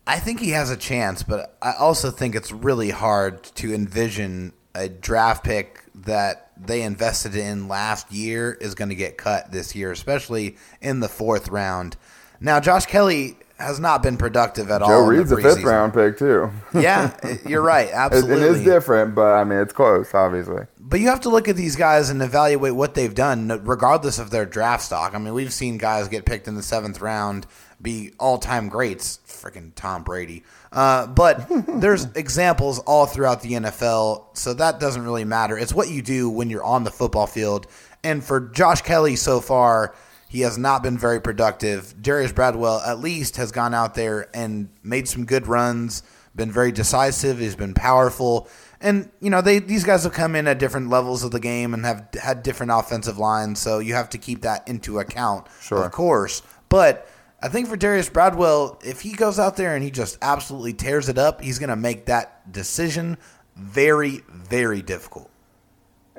I 0.06 0.18
think 0.18 0.40
he 0.40 0.50
has 0.50 0.70
a 0.70 0.76
chance, 0.76 1.22
but 1.22 1.56
I 1.62 1.74
also 1.74 2.10
think 2.10 2.34
it's 2.34 2.50
really 2.50 2.90
hard 2.90 3.42
to 3.44 3.72
envision 3.72 4.52
a 4.74 4.88
draft 4.88 5.44
pick 5.44 5.84
that 5.94 6.50
they 6.56 6.82
invested 6.82 7.36
in 7.36 7.68
last 7.68 8.10
year 8.10 8.52
is 8.60 8.74
going 8.74 8.88
to 8.88 8.94
get 8.94 9.16
cut 9.16 9.52
this 9.52 9.76
year, 9.76 9.92
especially 9.92 10.56
in 10.80 11.00
the 11.00 11.08
fourth 11.08 11.48
round. 11.48 11.96
Now, 12.40 12.58
Josh 12.58 12.86
Kelley 12.86 13.36
has 13.58 13.78
not 13.80 14.02
been 14.02 14.16
productive 14.16 14.70
at 14.70 14.82
all. 14.82 14.88
Joe 14.88 15.06
Reed's 15.06 15.32
a 15.32 15.36
fifth 15.36 15.62
round 15.62 15.94
pick, 15.94 16.18
too. 16.18 16.50
Yeah, 16.74 17.16
you're 17.46 17.62
right. 17.74 17.90
Absolutely. 17.92 18.36
it 18.36 18.42
is 18.42 18.64
different, 18.64 19.14
but 19.14 19.32
I 19.32 19.44
mean, 19.44 19.58
it's 19.58 19.72
close, 19.72 20.12
obviously. 20.14 20.64
But 20.78 21.00
you 21.00 21.08
have 21.08 21.20
to 21.22 21.28
look 21.30 21.48
at 21.48 21.56
these 21.56 21.76
guys 21.76 22.10
and 22.10 22.20
evaluate 22.22 22.74
what 22.74 22.94
they've 22.94 23.14
done, 23.14 23.48
regardless 23.64 24.18
of 24.18 24.30
their 24.30 24.44
draft 24.44 24.82
stock. 24.82 25.14
I 25.14 25.18
mean, 25.18 25.32
we've 25.32 25.52
seen 25.52 25.78
guys 25.78 26.08
get 26.08 26.26
picked 26.26 26.48
in 26.48 26.54
the 26.54 26.62
seventh 26.62 27.00
round 27.00 27.46
be 27.82 28.12
all 28.18 28.38
time 28.38 28.68
greats, 28.68 29.18
freaking 29.26 29.72
Tom 29.74 30.04
Brady. 30.04 30.44
Uh, 30.70 31.06
but 31.08 31.46
there's 31.68 32.04
examples 32.14 32.78
all 32.80 33.06
throughout 33.06 33.42
the 33.42 33.52
NFL, 33.52 34.36
so 34.36 34.54
that 34.54 34.80
doesn't 34.80 35.02
really 35.04 35.24
matter. 35.24 35.58
It's 35.58 35.74
what 35.74 35.90
you 35.90 36.00
do 36.00 36.30
when 36.30 36.48
you're 36.48 36.64
on 36.64 36.84
the 36.84 36.90
football 36.90 37.26
field. 37.26 37.66
And 38.04 38.22
for 38.24 38.40
Josh 38.40 38.82
Kelley 38.82 39.16
so 39.16 39.40
far, 39.40 39.94
he 40.32 40.40
has 40.40 40.56
not 40.56 40.82
been 40.82 40.96
very 40.96 41.20
productive. 41.20 41.94
Darius 42.00 42.32
Bradwell, 42.32 42.80
at 42.86 43.00
least, 43.00 43.36
has 43.36 43.52
gone 43.52 43.74
out 43.74 43.94
there 43.94 44.30
and 44.34 44.70
made 44.82 45.06
some 45.06 45.26
good 45.26 45.46
runs, 45.46 46.02
been 46.34 46.50
very 46.50 46.72
decisive, 46.72 47.38
he's 47.38 47.54
been 47.54 47.74
powerful. 47.74 48.48
And, 48.80 49.10
you 49.20 49.28
know, 49.28 49.42
they 49.42 49.58
these 49.58 49.84
guys 49.84 50.04
have 50.04 50.14
come 50.14 50.34
in 50.34 50.48
at 50.48 50.58
different 50.58 50.88
levels 50.88 51.22
of 51.22 51.32
the 51.32 51.38
game 51.38 51.74
and 51.74 51.84
have 51.84 52.08
had 52.18 52.42
different 52.42 52.72
offensive 52.72 53.18
lines, 53.18 53.60
so 53.60 53.78
you 53.78 53.92
have 53.92 54.08
to 54.08 54.16
keep 54.16 54.40
that 54.40 54.66
into 54.66 54.98
account, 55.00 55.48
Sure. 55.60 55.84
of 55.84 55.92
course. 55.92 56.40
But 56.70 57.06
I 57.42 57.48
think 57.48 57.68
for 57.68 57.76
Darius 57.76 58.08
Bradwell, 58.08 58.78
if 58.82 59.02
he 59.02 59.12
goes 59.12 59.38
out 59.38 59.58
there 59.58 59.74
and 59.74 59.84
he 59.84 59.90
just 59.90 60.16
absolutely 60.22 60.72
tears 60.72 61.10
it 61.10 61.18
up, 61.18 61.42
he's 61.42 61.58
going 61.58 61.68
to 61.68 61.76
make 61.76 62.06
that 62.06 62.50
decision 62.50 63.18
very, 63.54 64.22
very 64.30 64.80
difficult. 64.80 65.28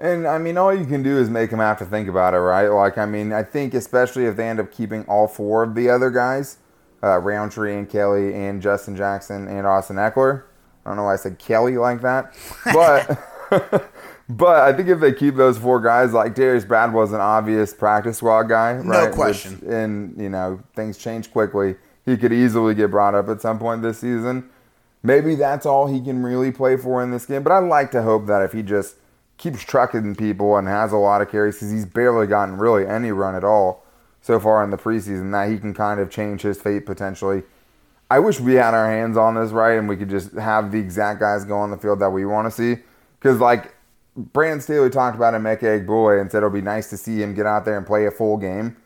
And 0.04 0.28
I 0.28 0.38
mean, 0.38 0.58
all 0.58 0.76
you 0.76 0.86
can 0.86 1.02
do 1.02 1.18
is 1.18 1.30
make 1.30 1.50
them 1.50 1.60
have 1.60 1.78
to 1.80 1.86
think 1.86 2.10
about 2.10 2.34
it, 2.34 2.39
right? 2.39 2.68
Like, 2.68 2.98
I 2.98 3.06
mean, 3.06 3.32
I 3.32 3.42
think 3.44 3.74
especially 3.74 4.26
if 4.26 4.36
they 4.36 4.50
end 4.50 4.60
up 4.60 4.70
keeping 4.72 5.06
all 5.06 5.28
four 5.30 5.63
of 5.63 5.76
the 5.76 5.89
other 5.89 6.10
guys, 6.12 6.58
uh, 7.02 7.20
Rountree 7.20 7.74
and 7.78 7.89
Kelley 7.89 8.34
and 8.34 8.62
Justin 8.62 8.96
Jackson 8.98 9.48
and 9.48 9.66
Austin 9.66 9.96
Ekeler. 9.96 10.44
I 10.86 10.89
don't 10.89 10.98
know 10.98 11.04
why 11.04 11.13
I 11.13 11.16
said 11.16 11.39
Kelley 11.39 11.78
like 11.78 12.02
that, 12.02 12.36
but 12.74 13.89
But 14.30 14.62
I 14.63 14.74
think 14.74 14.88
if 14.89 15.00
they 15.02 15.12
keep 15.13 15.36
those 15.36 15.58
four 15.58 15.80
guys, 15.82 16.13
like 16.13 16.34
Darius 16.34 16.63
Brad 16.66 16.94
was 16.94 17.12
an 17.12 17.20
obvious 17.20 17.74
practice 17.74 18.18
squad 18.18 18.44
guy, 18.44 18.82
No 18.82 19.06
right? 19.06 19.13
question. 19.13 19.54
Which- 19.60 19.70
and 19.70 20.20
you 20.22 20.30
know 20.30 20.62
things 20.76 20.98
change 20.98 21.32
quickly. 21.32 21.76
He 22.06 22.18
could 22.18 22.34
easily 22.34 22.74
get 22.76 22.92
brought 22.92 23.16
up 23.16 23.30
at 23.30 23.42
some 23.42 23.60
point 23.60 23.82
this 23.82 24.00
season. 24.00 24.50
Maybe 25.04 25.36
that's 25.36 25.66
all 25.66 25.88
he 25.88 26.02
can 26.02 26.24
really 26.24 26.52
play 26.52 26.76
for 26.78 27.02
in 27.04 27.12
this 27.12 27.26
game. 27.26 27.44
But 27.44 27.52
I'd 27.54 27.68
like 27.68 27.92
to 27.92 28.02
hope 28.02 28.26
that 28.28 28.42
if 28.42 28.52
he 28.54 28.62
just 28.63 28.96
keeps 29.43 29.62
trucking 29.62 30.15
people 30.15 30.56
and 30.56 30.69
has 30.69 30.93
a 30.93 30.97
lot 30.97 31.21
of 31.21 31.29
carries, 31.29 31.56
because 31.56 31.69
he's 31.69 31.86
barely 31.86 32.25
gotten 32.25 32.58
really 32.58 32.88
any 32.88 33.12
run 33.12 33.36
at 33.36 33.43
all 33.43 33.86
so 34.21 34.39
far 34.39 34.63
in 34.63 34.69
the 34.69 34.77
preseason, 34.77 35.34
that 35.34 35.49
he 35.49 35.58
can 35.58 35.73
kind 35.73 35.99
of 35.99 36.10
change 36.10 36.43
his 36.43 36.60
fate 36.60 36.86
potentially. 36.86 37.43
I 38.10 38.19
wish 38.19 38.39
we 38.39 38.53
had 38.53 38.73
our 38.73 38.89
hands 38.89 39.17
on 39.17 39.36
this 39.36 39.51
right 39.51 39.77
and 39.77 39.89
we 39.89 39.97
could 39.97 40.10
just 40.10 40.32
have 40.34 40.71
the 40.71 40.79
exact 40.79 41.19
guys 41.19 41.43
go 41.43 41.58
on 41.58 41.71
the 41.71 41.77
field 41.77 41.99
that 41.99 42.12
we 42.12 42.25
want 42.25 42.45
to 42.47 42.51
see. 42.51 42.82
Because 43.19 43.39
like 43.39 43.75
Brandon 44.15 44.62
Staley 44.62 44.89
talked 44.89 45.17
about 45.17 45.34
in 45.34 45.41
Meke 45.41 45.86
Boy 45.86 46.21
and 46.21 46.32
said 46.32 46.38
it'll 46.38 46.49
be 46.49 46.62
nice 46.62 46.89
to 46.91 46.97
see 46.97 47.21
him 47.21 47.34
get 47.34 47.45
out 47.45 47.65
there 47.65 47.77
and 47.77 47.86
play 47.86 48.06
a 48.06 48.12
full 48.12 48.38
game. 48.38 48.77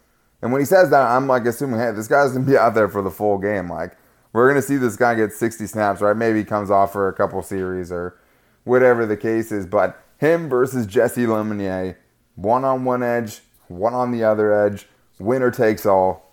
And 0.41 0.51
when 0.51 0.61
he 0.61 0.65
says 0.65 0.89
that, 0.89 1.01
I'm 1.01 1.27
like 1.27 1.45
assuming, 1.45 1.79
hey, 1.79 1.91
this 1.91 2.07
guy's 2.07 2.31
gonna 2.31 2.45
be 2.45 2.57
out 2.57 2.73
there 2.73 2.89
for 2.89 3.03
the 3.03 3.11
full 3.11 3.37
game. 3.37 3.69
Like 3.69 3.95
we're 4.33 4.47
gonna 4.47 4.61
see 4.61 4.77
this 4.77 4.95
guy 4.95 5.13
get 5.13 5.33
60 5.33 5.67
snaps, 5.67 6.01
right? 6.01 6.17
Maybe 6.17 6.39
he 6.39 6.45
comes 6.45 6.71
off 6.71 6.93
for 6.93 7.09
a 7.09 7.13
couple 7.13 7.41
series 7.43 7.91
or 7.91 8.17
whatever 8.63 9.05
the 9.05 9.17
case 9.17 9.51
is. 9.51 9.67
But 9.67 10.01
him 10.17 10.49
versus 10.49 10.85
Jessie 10.85 11.25
Lemonier, 11.25 11.95
one 12.35 12.63
on 12.65 12.85
one 12.85 13.03
edge, 13.03 13.41
one 13.67 13.93
on 13.93 14.11
the 14.11 14.23
other 14.23 14.53
edge, 14.53 14.87
winner 15.19 15.51
takes 15.51 15.85
all. 15.85 16.23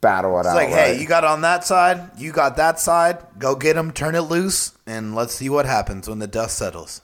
Battle 0.00 0.36
it 0.38 0.40
It's 0.40 0.48
out. 0.48 0.54
like, 0.54 0.68
right? 0.68 0.94
hey, 0.94 1.00
you 1.00 1.06
got 1.06 1.24
on 1.24 1.42
that 1.42 1.62
side, 1.62 2.10
you 2.16 2.32
got 2.32 2.56
that 2.56 2.80
side. 2.80 3.18
Go 3.38 3.54
get 3.54 3.76
him, 3.76 3.92
turn 3.92 4.14
it 4.14 4.22
loose, 4.22 4.72
and 4.86 5.14
let's 5.14 5.34
see 5.34 5.50
what 5.50 5.66
happens 5.66 6.08
when 6.08 6.20
the 6.20 6.26
dust 6.26 6.56
settles. 6.56 7.02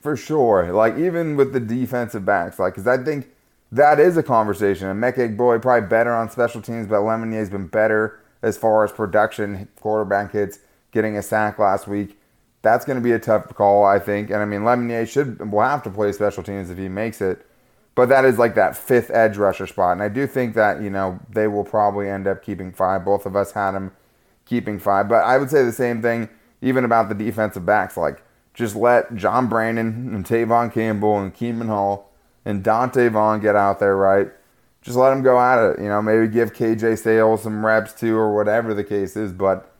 For 0.00 0.16
sure. 0.16 0.72
Like, 0.72 0.98
even 0.98 1.36
with 1.36 1.52
the 1.52 1.60
defensive 1.60 2.24
backs, 2.24 2.58
like, 2.58 2.74
because 2.74 2.88
I 2.88 2.98
think 2.98 3.28
that 3.70 4.00
is 4.00 4.16
a 4.16 4.24
conversation. 4.24 4.88
And 4.88 5.00
Mekek 5.00 5.36
Boy 5.36 5.60
probably 5.60 5.88
better 5.88 6.12
on 6.12 6.28
special 6.28 6.60
teams, 6.60 6.88
but 6.88 6.96
Lemonier's 7.02 7.48
been 7.50 7.68
better 7.68 8.18
as 8.42 8.56
far 8.58 8.82
as 8.84 8.90
production, 8.90 9.68
quarterback 9.80 10.32
hits, 10.32 10.58
getting 10.90 11.16
a 11.16 11.22
sack 11.22 11.60
last 11.60 11.86
week. 11.86 12.15
That's 12.66 12.84
going 12.84 12.96
to 12.96 13.02
be 13.02 13.12
a 13.12 13.18
tough 13.18 13.54
call, 13.54 13.84
I 13.84 13.98
think. 14.00 14.30
And 14.30 14.40
I 14.40 14.44
mean, 14.44 14.60
Lemonier 14.60 15.08
should 15.08 15.50
will 15.50 15.62
have 15.62 15.82
to 15.84 15.90
play 15.90 16.10
special 16.10 16.42
teams 16.42 16.68
if 16.68 16.76
he 16.76 16.88
makes 16.88 17.20
it. 17.20 17.46
But 17.94 18.08
that 18.10 18.24
is 18.24 18.38
like 18.38 18.56
that 18.56 18.76
fifth 18.76 19.10
edge 19.10 19.36
rusher 19.36 19.66
spot. 19.66 19.92
And 19.92 20.02
I 20.02 20.08
do 20.08 20.26
think 20.26 20.54
that, 20.54 20.82
you 20.82 20.90
know, 20.90 21.20
they 21.30 21.46
will 21.46 21.64
probably 21.64 22.10
end 22.10 22.26
up 22.26 22.42
keeping 22.42 22.72
five. 22.72 23.04
Both 23.04 23.24
of 23.24 23.36
us 23.36 23.52
had 23.52 23.70
them 23.70 23.92
keeping 24.44 24.78
five. 24.78 25.08
But 25.08 25.24
I 25.24 25.38
would 25.38 25.48
say 25.48 25.64
the 25.64 25.72
same 25.72 26.02
thing 26.02 26.28
even 26.60 26.84
about 26.84 27.08
the 27.08 27.14
defensive 27.14 27.64
backs. 27.64 27.96
Like, 27.96 28.22
just 28.52 28.74
let 28.74 29.14
John 29.14 29.48
Brandon 29.48 30.14
and 30.14 30.26
Tevaughn 30.26 30.72
Campbell 30.72 31.18
and 31.20 31.32
Keenan 31.32 31.68
Hall 31.68 32.10
and 32.44 32.64
Donte 32.64 33.10
Vaughn 33.10 33.40
get 33.40 33.56
out 33.56 33.78
there, 33.78 33.96
right? 33.96 34.28
Just 34.82 34.96
let 34.96 35.10
them 35.10 35.22
go 35.22 35.40
at 35.40 35.58
it. 35.58 35.78
You 35.80 35.88
know, 35.88 36.00
maybe 36.00 36.28
give 36.28 36.52
KJ 36.52 36.98
Sales 36.98 37.42
some 37.42 37.64
reps 37.64 37.92
too, 37.92 38.16
or 38.16 38.34
whatever 38.34 38.72
the 38.72 38.84
case 38.84 39.16
is. 39.16 39.32
But 39.32 39.70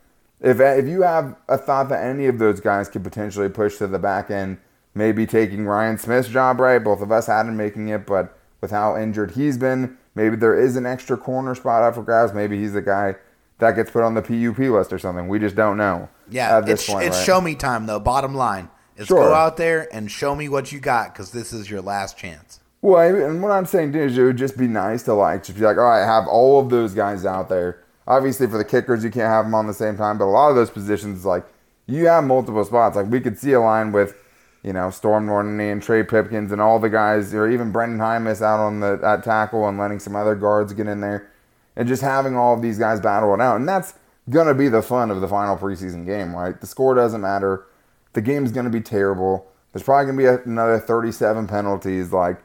if 0.41 0.59
if 0.59 0.87
you 0.87 1.01
have 1.01 1.35
a 1.47 1.57
thought 1.57 1.89
that 1.89 2.03
any 2.03 2.27
of 2.27 2.39
those 2.39 2.59
guys 2.59 2.89
could 2.89 3.03
potentially 3.03 3.49
push 3.49 3.77
to 3.77 3.87
the 3.87 3.99
back 3.99 4.29
end, 4.29 4.57
maybe 4.93 5.25
taking 5.25 5.65
Ryan 5.65 5.97
Smith's 5.97 6.29
job, 6.29 6.59
right? 6.59 6.79
Both 6.83 7.01
of 7.01 7.11
us 7.11 7.27
had 7.27 7.45
him 7.47 7.57
making 7.57 7.89
it, 7.89 8.05
but 8.05 8.37
with 8.61 8.71
how 8.71 8.97
injured 8.97 9.31
he's 9.31 9.57
been, 9.57 9.97
maybe 10.15 10.35
there 10.35 10.59
is 10.59 10.75
an 10.75 10.85
extra 10.85 11.17
corner 11.17 11.53
spot 11.55 11.83
up 11.83 11.95
for 11.95 12.03
grabs. 12.03 12.33
Maybe 12.33 12.57
he's 12.57 12.73
the 12.73 12.81
guy 12.81 13.15
that 13.59 13.71
gets 13.75 13.89
put 13.91 14.03
on 14.03 14.13
the 14.13 14.21
PUP 14.21 14.57
list 14.59 14.93
or 14.93 14.99
something. 14.99 15.27
We 15.27 15.39
just 15.39 15.55
don't 15.55 15.77
know. 15.77 16.09
Yeah, 16.29 16.61
it's, 16.65 16.87
point, 16.87 17.05
it's 17.07 17.17
right? 17.17 17.25
show 17.25 17.41
me 17.41 17.55
time 17.55 17.85
though. 17.85 17.99
Bottom 17.99 18.35
line 18.35 18.69
is 18.95 19.07
Sure. 19.07 19.29
go 19.29 19.33
out 19.33 19.57
there 19.57 19.87
and 19.93 20.11
show 20.11 20.35
me 20.35 20.49
what 20.49 20.71
you 20.71 20.79
got 20.79 21.13
because 21.13 21.31
this 21.31 21.53
is 21.53 21.69
your 21.69 21.81
last 21.81 22.17
chance. 22.17 22.59
Well, 22.81 22.97
I- 22.99 23.05
and 23.27 23.41
what 23.41 23.51
I'm 23.51 23.65
saying 23.65 23.95
is 23.95 24.17
it 24.17 24.23
would 24.23 24.37
just 24.37 24.57
be 24.57 24.67
nice 24.67 25.03
to 25.03 25.13
like 25.13 25.43
just 25.43 25.57
be 25.57 25.63
like, 25.65 25.77
all 25.77 25.83
right, 25.83 26.05
have 26.05 26.27
all 26.27 26.59
of 26.59 26.69
those 26.69 26.93
guys 26.93 27.25
out 27.25 27.49
there. 27.49 27.79
Obviously, 28.07 28.47
for 28.47 28.57
the 28.57 28.63
kickers, 28.63 29.03
you 29.03 29.11
can't 29.11 29.29
have 29.29 29.45
them 29.45 29.53
on 29.53 29.67
the 29.67 29.73
same 29.73 29.97
time, 29.97 30.17
but 30.17 30.25
a 30.25 30.27
lot 30.27 30.49
of 30.49 30.55
those 30.55 30.69
positions, 30.69 31.25
like 31.25 31.45
you 31.87 32.07
have 32.07 32.23
multiple 32.23 32.63
spots. 32.63 32.95
Like 32.95 33.07
we 33.07 33.19
could 33.19 33.37
see 33.37 33.51
a 33.51 33.59
line 33.59 33.91
with, 33.91 34.15
you 34.63 34.71
know, 34.71 34.89
Storm 34.89 35.25
Norton 35.25 35.59
and 35.59 35.83
Trey 35.83 36.03
Pipkins 36.03 36.51
and 36.51 36.61
all 36.61 36.79
the 36.79 36.89
guys, 36.89 37.33
or 37.33 37.49
even 37.49 37.73
Brenden 37.73 37.97
Jaimes 37.97 38.41
out 38.41 38.59
on 38.59 38.79
the 38.79 38.99
at 39.03 39.23
tackle 39.23 39.67
and 39.67 39.77
letting 39.77 39.99
some 39.99 40.15
other 40.15 40.35
guards 40.35 40.73
get 40.73 40.87
in 40.87 41.01
there, 41.01 41.29
and 41.75 41.87
just 41.87 42.01
having 42.01 42.35
all 42.35 42.53
of 42.53 42.61
these 42.61 42.79
guys 42.79 43.01
battle 43.01 43.33
it 43.33 43.41
out. 43.41 43.57
And 43.57 43.67
that's 43.67 43.93
gonna 44.29 44.53
be 44.53 44.69
the 44.69 44.81
fun 44.81 45.11
of 45.11 45.21
the 45.21 45.27
final 45.27 45.57
preseason 45.57 46.05
game, 46.05 46.35
right? 46.35 46.59
The 46.59 46.67
score 46.67 46.95
doesn't 46.95 47.21
matter. 47.21 47.65
The 48.13 48.21
game's 48.21 48.51
gonna 48.51 48.69
be 48.69 48.81
terrible. 48.81 49.47
There's 49.73 49.83
probably 49.83 50.05
gonna 50.13 50.37
be 50.37 50.49
another 50.49 50.79
37 50.79 51.47
penalties. 51.47 52.13
Like 52.13 52.41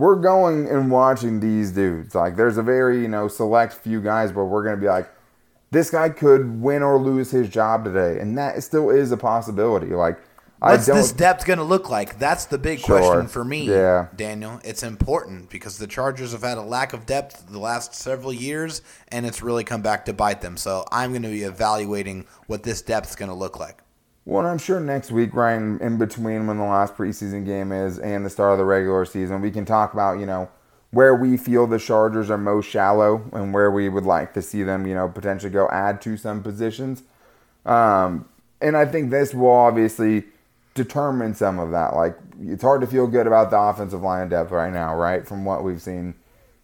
we're 0.00 0.16
going 0.16 0.68
and 0.68 0.90
watching 0.90 1.40
these 1.40 1.70
dudes. 1.72 2.14
Like 2.14 2.36
there's 2.36 2.56
a 2.56 2.62
very, 2.62 3.00
you 3.02 3.08
know, 3.08 3.28
select 3.28 3.74
few 3.74 4.00
guys 4.00 4.32
where 4.32 4.44
we're 4.44 4.64
gonna 4.64 4.76
be 4.76 4.86
like, 4.88 5.08
this 5.70 5.90
guy 5.90 6.08
could 6.08 6.60
win 6.60 6.82
or 6.82 6.98
lose 6.98 7.30
his 7.30 7.48
job 7.48 7.84
today. 7.84 8.18
And 8.20 8.36
that 8.38 8.62
still 8.62 8.90
is 8.90 9.12
a 9.12 9.16
possibility. 9.16 9.88
Like 9.88 10.18
What's 10.60 10.88
I 10.88 10.92
don't 10.92 10.96
this 11.00 11.12
depth 11.12 11.46
going 11.46 11.58
to 11.58 11.64
look 11.64 11.88
like? 11.88 12.18
That's 12.18 12.44
the 12.44 12.58
big 12.58 12.80
Sure. 12.80 12.98
question 12.98 13.28
for 13.28 13.42
me, 13.44 13.64
Yeah. 13.64 14.08
Daniel. 14.14 14.60
It's 14.62 14.82
important 14.82 15.48
because 15.48 15.78
the 15.78 15.86
Chargers 15.86 16.32
have 16.32 16.42
had 16.42 16.58
a 16.58 16.62
lack 16.62 16.92
of 16.92 17.06
depth 17.06 17.46
the 17.48 17.58
last 17.58 17.94
several 17.94 18.30
years, 18.30 18.82
and 19.08 19.24
it's 19.24 19.42
really 19.42 19.64
come 19.64 19.80
back 19.80 20.04
to 20.04 20.12
bite 20.12 20.42
them. 20.42 20.58
So 20.58 20.84
I'm 20.92 21.12
going 21.12 21.22
to 21.22 21.30
be 21.30 21.44
evaluating 21.44 22.26
what 22.46 22.62
this 22.62 22.82
depth's 22.82 23.16
going 23.16 23.30
to 23.30 23.34
look 23.34 23.58
like. 23.58 23.78
Well, 24.24 24.46
I'm 24.46 24.58
sure 24.58 24.80
next 24.80 25.10
week, 25.10 25.34
right 25.34 25.56
in 25.56 25.98
between 25.98 26.46
when 26.46 26.58
the 26.58 26.64
last 26.64 26.96
preseason 26.96 27.44
game 27.44 27.72
is 27.72 27.98
and 27.98 28.24
the 28.24 28.30
start 28.30 28.52
of 28.52 28.58
the 28.58 28.64
regular 28.64 29.04
season, 29.04 29.40
we 29.40 29.50
can 29.50 29.64
talk 29.64 29.94
about, 29.94 30.18
you 30.18 30.26
know, 30.26 30.48
where 30.90 31.14
we 31.14 31.36
feel 31.36 31.66
the 31.66 31.78
Chargers 31.78 32.30
are 32.30 32.38
most 32.38 32.68
shallow 32.68 33.22
and 33.32 33.54
where 33.54 33.70
we 33.70 33.88
would 33.88 34.04
like 34.04 34.34
to 34.34 34.42
see 34.42 34.62
them, 34.62 34.86
you 34.86 34.94
know, 34.94 35.08
potentially 35.08 35.50
go 35.50 35.68
add 35.70 36.00
to 36.02 36.16
some 36.16 36.42
positions. 36.42 37.02
Um, 37.64 38.28
and 38.60 38.76
I 38.76 38.84
think 38.84 39.10
this 39.10 39.32
will 39.32 39.50
obviously 39.50 40.24
determine 40.74 41.34
some 41.34 41.58
of 41.58 41.70
that. 41.70 41.94
Like, 41.94 42.16
it's 42.42 42.62
hard 42.62 42.80
to 42.82 42.86
feel 42.86 43.06
good 43.06 43.26
about 43.26 43.50
the 43.50 43.58
offensive 43.58 44.02
line 44.02 44.28
depth 44.28 44.50
right 44.50 44.72
now, 44.72 44.94
right? 44.94 45.26
From 45.26 45.44
what 45.44 45.64
we've 45.64 45.80
seen 45.80 46.14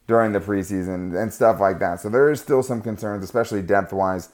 during 0.07 0.33
the 0.33 0.41
preseason 0.41 1.21
and 1.21 1.33
stuff 1.33 1.61
like 1.61 1.79
that. 1.79 2.01
So 2.01 2.09
there 2.09 2.31
is 2.31 2.41
still 2.41 2.63
some 2.63 2.83
concerns, 2.83 3.25
especially 3.25 3.63
depth 3.63 3.93
wise, 3.93 4.31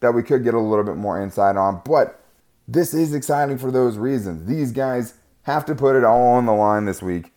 that 0.00 0.12
we 0.12 0.22
could 0.22 0.42
get 0.42 0.54
a 0.54 0.60
little 0.60 0.84
bit 0.84 0.96
more 0.96 1.22
insight 1.22 1.56
on. 1.56 1.82
But 1.84 2.20
this 2.66 2.94
is 2.94 3.14
exciting 3.14 3.58
for 3.58 3.70
those 3.70 3.98
reasons. 3.98 4.46
These 4.46 4.72
guys 4.72 5.14
have 5.42 5.64
to 5.66 5.74
put 5.74 5.96
it 5.96 6.04
all 6.04 6.28
on 6.28 6.46
the 6.46 6.52
line 6.52 6.86
this 6.86 7.02
week. 7.02 7.32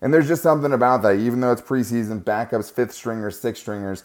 And 0.00 0.12
there's 0.12 0.26
just 0.26 0.42
something 0.42 0.72
about 0.72 1.02
that, 1.02 1.16
even 1.16 1.40
though 1.40 1.52
it's 1.52 1.62
preseason, 1.62 2.24
backups, 2.24 2.72
fifth 2.72 2.92
stringers, 2.92 3.38
sixth 3.38 3.62
stringers, 3.62 4.04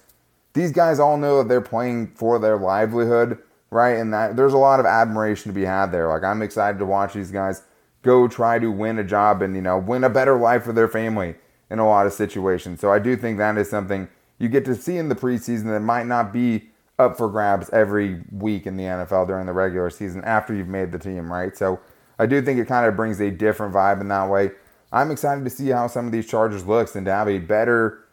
these 0.53 0.71
guys 0.71 0.99
all 0.99 1.17
know 1.17 1.39
that 1.39 1.49
they're 1.49 1.61
playing 1.61 2.07
for 2.15 2.39
their 2.39 2.57
livelihood, 2.57 3.39
right? 3.71 3.97
And 3.97 4.13
that 4.13 4.35
there's 4.35 4.53
a 4.53 4.57
lot 4.57 4.79
of 4.79 4.85
admiration 4.85 5.51
to 5.51 5.55
be 5.55 5.65
had 5.65 5.87
there. 5.87 6.07
Like 6.07 6.23
I'm 6.23 6.41
excited 6.41 6.77
to 6.79 6.85
watch 6.85 7.13
these 7.13 7.31
guys 7.31 7.63
go 8.03 8.27
try 8.27 8.59
to 8.59 8.71
win 8.71 8.99
a 8.99 9.03
job 9.03 9.41
and, 9.41 9.55
you 9.55 9.61
know, 9.61 9.77
win 9.77 10.03
a 10.03 10.09
better 10.09 10.37
life 10.37 10.63
for 10.63 10.73
their 10.73 10.87
family 10.87 11.35
in 11.69 11.79
a 11.79 11.87
lot 11.87 12.05
of 12.05 12.13
situations. 12.13 12.79
So 12.79 12.91
I 12.91 12.99
do 12.99 13.15
think 13.15 13.37
that 13.37 13.57
is 13.57 13.69
something 13.69 14.07
you 14.39 14.49
get 14.49 14.65
to 14.65 14.75
see 14.75 14.97
in 14.97 15.09
the 15.09 15.15
preseason 15.15 15.65
that 15.65 15.79
might 15.81 16.05
not 16.05 16.31
be 16.31 16.69
up 16.99 17.17
for 17.17 17.29
grabs 17.29 17.69
every 17.71 18.21
week 18.31 18.65
in 18.65 18.75
the 18.75 18.83
NFL 18.83 19.27
during 19.27 19.45
the 19.45 19.53
regular 19.53 19.89
season 19.89 20.23
after 20.23 20.53
you've 20.53 20.67
made 20.67 20.91
the 20.91 20.99
team, 20.99 21.31
right? 21.31 21.55
So 21.55 21.79
I 22.17 22.25
do 22.25 22.41
think 22.41 22.60
it 22.60 22.67
kind 22.67 22.88
of 22.88 22.95
brings 22.95 23.19
a 23.19 23.29
different 23.29 23.73
vibe 23.73 24.01
in 24.01 24.07
that 24.07 24.29
way. 24.29 24.51
I'm 24.91 25.12
excited 25.12 25.43
to 25.43 25.49
see 25.49 25.69
how 25.69 25.88
some 25.88 26.05
of 26.07 26.12
these 26.12 26.27
Chargers 26.27 26.65
looks 26.65 26.95
and 26.95 27.05
to 27.05 27.12
have 27.12 27.27
a 27.27 27.39
better 27.39 28.05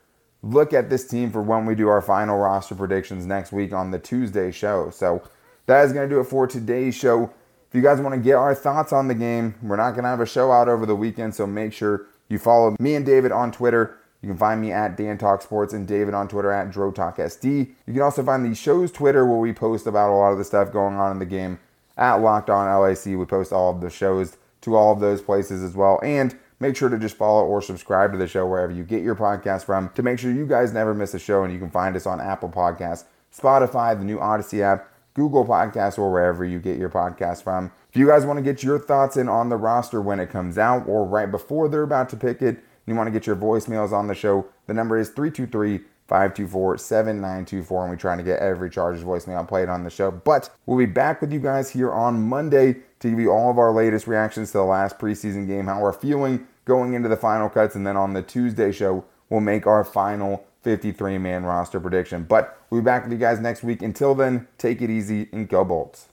look 0.43 0.75
at 0.75 0.91
this 0.91 1.07
team 1.07 1.31
for 1.31 1.41
when 1.41 1.65
we 1.65 1.75
do 1.75 1.89
our 1.89 2.03
final 2.03 2.37
roster 2.37 2.75
predictions 2.75 3.25
next 3.25 3.53
week 3.53 3.73
on 3.73 3.91
the 3.91 3.99
Tuesday 3.99 4.51
show. 4.51 4.91
So 4.91 5.23
that 5.67 5.85
is 5.87 5.93
going 5.93 6.09
to 6.09 6.15
do 6.15 6.21
it 6.21 6.25
for 6.25 6.47
today's 6.47 6.95
show. 6.95 7.33
If 7.69 7.75
you 7.75 7.83
guys 7.83 8.01
want 8.01 8.15
to 8.15 8.21
get 8.21 8.35
our 8.35 8.55
thoughts 8.55 8.93
on 8.93 9.09
the 9.09 9.15
game, 9.15 9.55
we're 9.63 9.77
not 9.77 9.93
going 9.93 10.05
to 10.05 10.11
have 10.11 10.21
a 10.21 10.27
show 10.27 10.53
out 10.53 10.69
over 10.69 10.85
the 10.85 10.95
weekend, 10.95 11.35
so 11.35 11.47
make 11.47 11.73
sure 11.73 12.07
you 12.29 12.39
follow 12.39 12.77
me 12.79 12.95
and 12.95 13.07
David 13.07 13.33
on 13.33 13.51
Twitter. 13.51 13.99
You 14.25 14.31
can 14.31 14.39
find 14.39 14.59
me 14.59 14.73
at 14.73 14.97
Dan 14.97 15.19
Talk 15.19 15.43
Sports 15.43 15.75
and 15.75 15.87
David 15.87 16.15
on 16.15 16.29
Twitter 16.29 16.51
at 16.51 16.71
DroTalkSD. 16.71 17.69
You 17.87 17.93
can 17.93 18.01
also 18.01 18.25
find 18.25 18.43
the 18.43 18.55
show's 18.55 18.91
Twitter 18.91 19.27
where 19.27 19.37
we 19.37 19.53
post 19.53 19.87
about 19.87 20.11
a 20.11 20.17
lot 20.17 20.33
of 20.33 20.39
the 20.39 20.45
stuff 20.45 20.73
going 20.73 20.95
on 20.95 21.13
in 21.13 21.19
the 21.19 21.27
game 21.27 21.59
at 21.99 22.15
Locked 22.15 22.49
On 22.49 22.67
LAC. 22.67 23.05
We 23.05 23.27
post 23.27 23.53
all 23.53 23.71
of 23.71 23.83
the 23.83 23.91
shows 23.91 24.39
to 24.63 24.77
all 24.77 24.95
of 24.95 25.01
those 25.01 25.21
places 25.21 25.63
as 25.63 25.77
well. 25.77 26.01
And 26.03 26.35
make 26.59 26.75
sure 26.75 26.89
to 26.89 26.99
just 26.99 27.19
follow 27.19 27.45
or 27.45 27.61
subscribe 27.61 28.13
to 28.13 28.19
the 28.19 28.27
show 28.27 28.47
wherever 28.47 28.73
you 28.73 28.83
get 28.83 29.03
your 29.03 29.15
podcast 29.15 29.67
from 29.67 29.91
to 29.91 30.03
make 30.03 30.19
sure 30.19 30.33
you 30.33 30.47
guys 30.47 30.73
never 30.73 30.95
miss 30.95 31.13
a 31.13 31.19
show. 31.19 31.45
And 31.45 31.53
you 31.53 31.59
can 31.59 31.71
find 31.71 31.95
us 31.95 32.07
on 32.07 32.19
Apple 32.19 32.49
Podcasts, 32.49 33.05
Spotify, 33.31 33.95
the 33.99 34.07
new 34.07 34.19
Odyssey 34.19 34.63
app, 34.63 34.89
Google 35.13 35.45
Podcasts, 35.45 35.99
or 35.99 36.11
wherever 36.11 36.47
you 36.47 36.61
get 36.61 36.79
your 36.79 36.89
podcast 36.89 37.43
from. 37.43 37.71
If 37.91 37.99
you 37.99 38.07
guys 38.07 38.25
want 38.25 38.39
to 38.39 38.43
get 38.43 38.63
your 38.63 38.79
thoughts 38.79 39.19
in 39.19 39.29
on 39.29 39.51
the 39.51 39.59
roster 39.59 40.01
when 40.01 40.19
it 40.19 40.31
comes 40.31 40.57
out 40.57 40.89
or 40.89 41.05
right 41.05 41.31
before 41.31 41.69
they're 41.69 41.83
about 41.83 42.09
to 42.09 42.17
pick 42.17 42.41
it, 42.41 42.65
you 42.87 42.95
want 42.95 43.07
to 43.07 43.13
get 43.13 43.27
your 43.27 43.37
voicemails 43.37 43.93
on 43.93 44.07
the 44.07 44.15
show, 44.15 44.47
the 44.67 44.75
number 44.75 44.99
is 44.99 45.09
323 45.09 45.79
524 46.07 46.79
7924. 46.79 47.83
And 47.83 47.91
we 47.91 47.97
try 47.97 48.17
to 48.17 48.23
get 48.23 48.41
every 48.41 48.71
Chargers 48.71 49.03
voicemail 49.03 49.47
played 49.47 49.69
on 49.69 49.85
the 49.85 49.91
show. 49.91 50.11
But 50.11 50.51
we'll 50.67 50.79
be 50.79 50.87
back 50.87 51.21
with 51.21 51.33
you 51.33 51.41
guys 51.41 51.71
here 51.71 51.93
on 51.93 52.23
Monday 52.23 52.77
to 53.01 53.11
give 53.11 53.19
you 53.19 53.31
all 53.31 53.51
of 53.51 53.59
our 53.59 53.73
latest 53.73 54.07
reactions 54.07 54.53
to 54.53 54.59
the 54.59 54.65
last 54.65 54.99
preseason 54.99 55.47
game, 55.47 55.67
how 55.67 55.81
we're 55.81 55.93
feeling 55.93 56.47
going 56.65 56.95
into 56.95 57.09
the 57.09 57.17
final 57.17 57.49
cuts. 57.49 57.75
And 57.75 57.87
then 57.87 57.97
on 57.97 58.13
the 58.13 58.23
Tuesday 58.23 58.73
show, 58.73 59.05
we'll 59.31 59.41
make 59.41 59.67
our 59.67 59.85
final 59.85 60.45
53 60.63 61.19
man 61.19 61.45
roster 61.45 61.81
prediction. 61.81 62.25
But 62.25 62.59
we'll 62.71 62.81
be 62.81 62.85
back 62.85 63.05
with 63.05 63.13
you 63.13 63.19
guys 63.19 63.41
next 63.41 63.63
week. 63.63 63.83
Until 63.83 64.15
then, 64.15 64.47
take 64.59 64.83
it 64.83 64.91
easy 64.91 65.29
and 65.33 65.49
go 65.49 65.65
Bolts. 65.65 66.09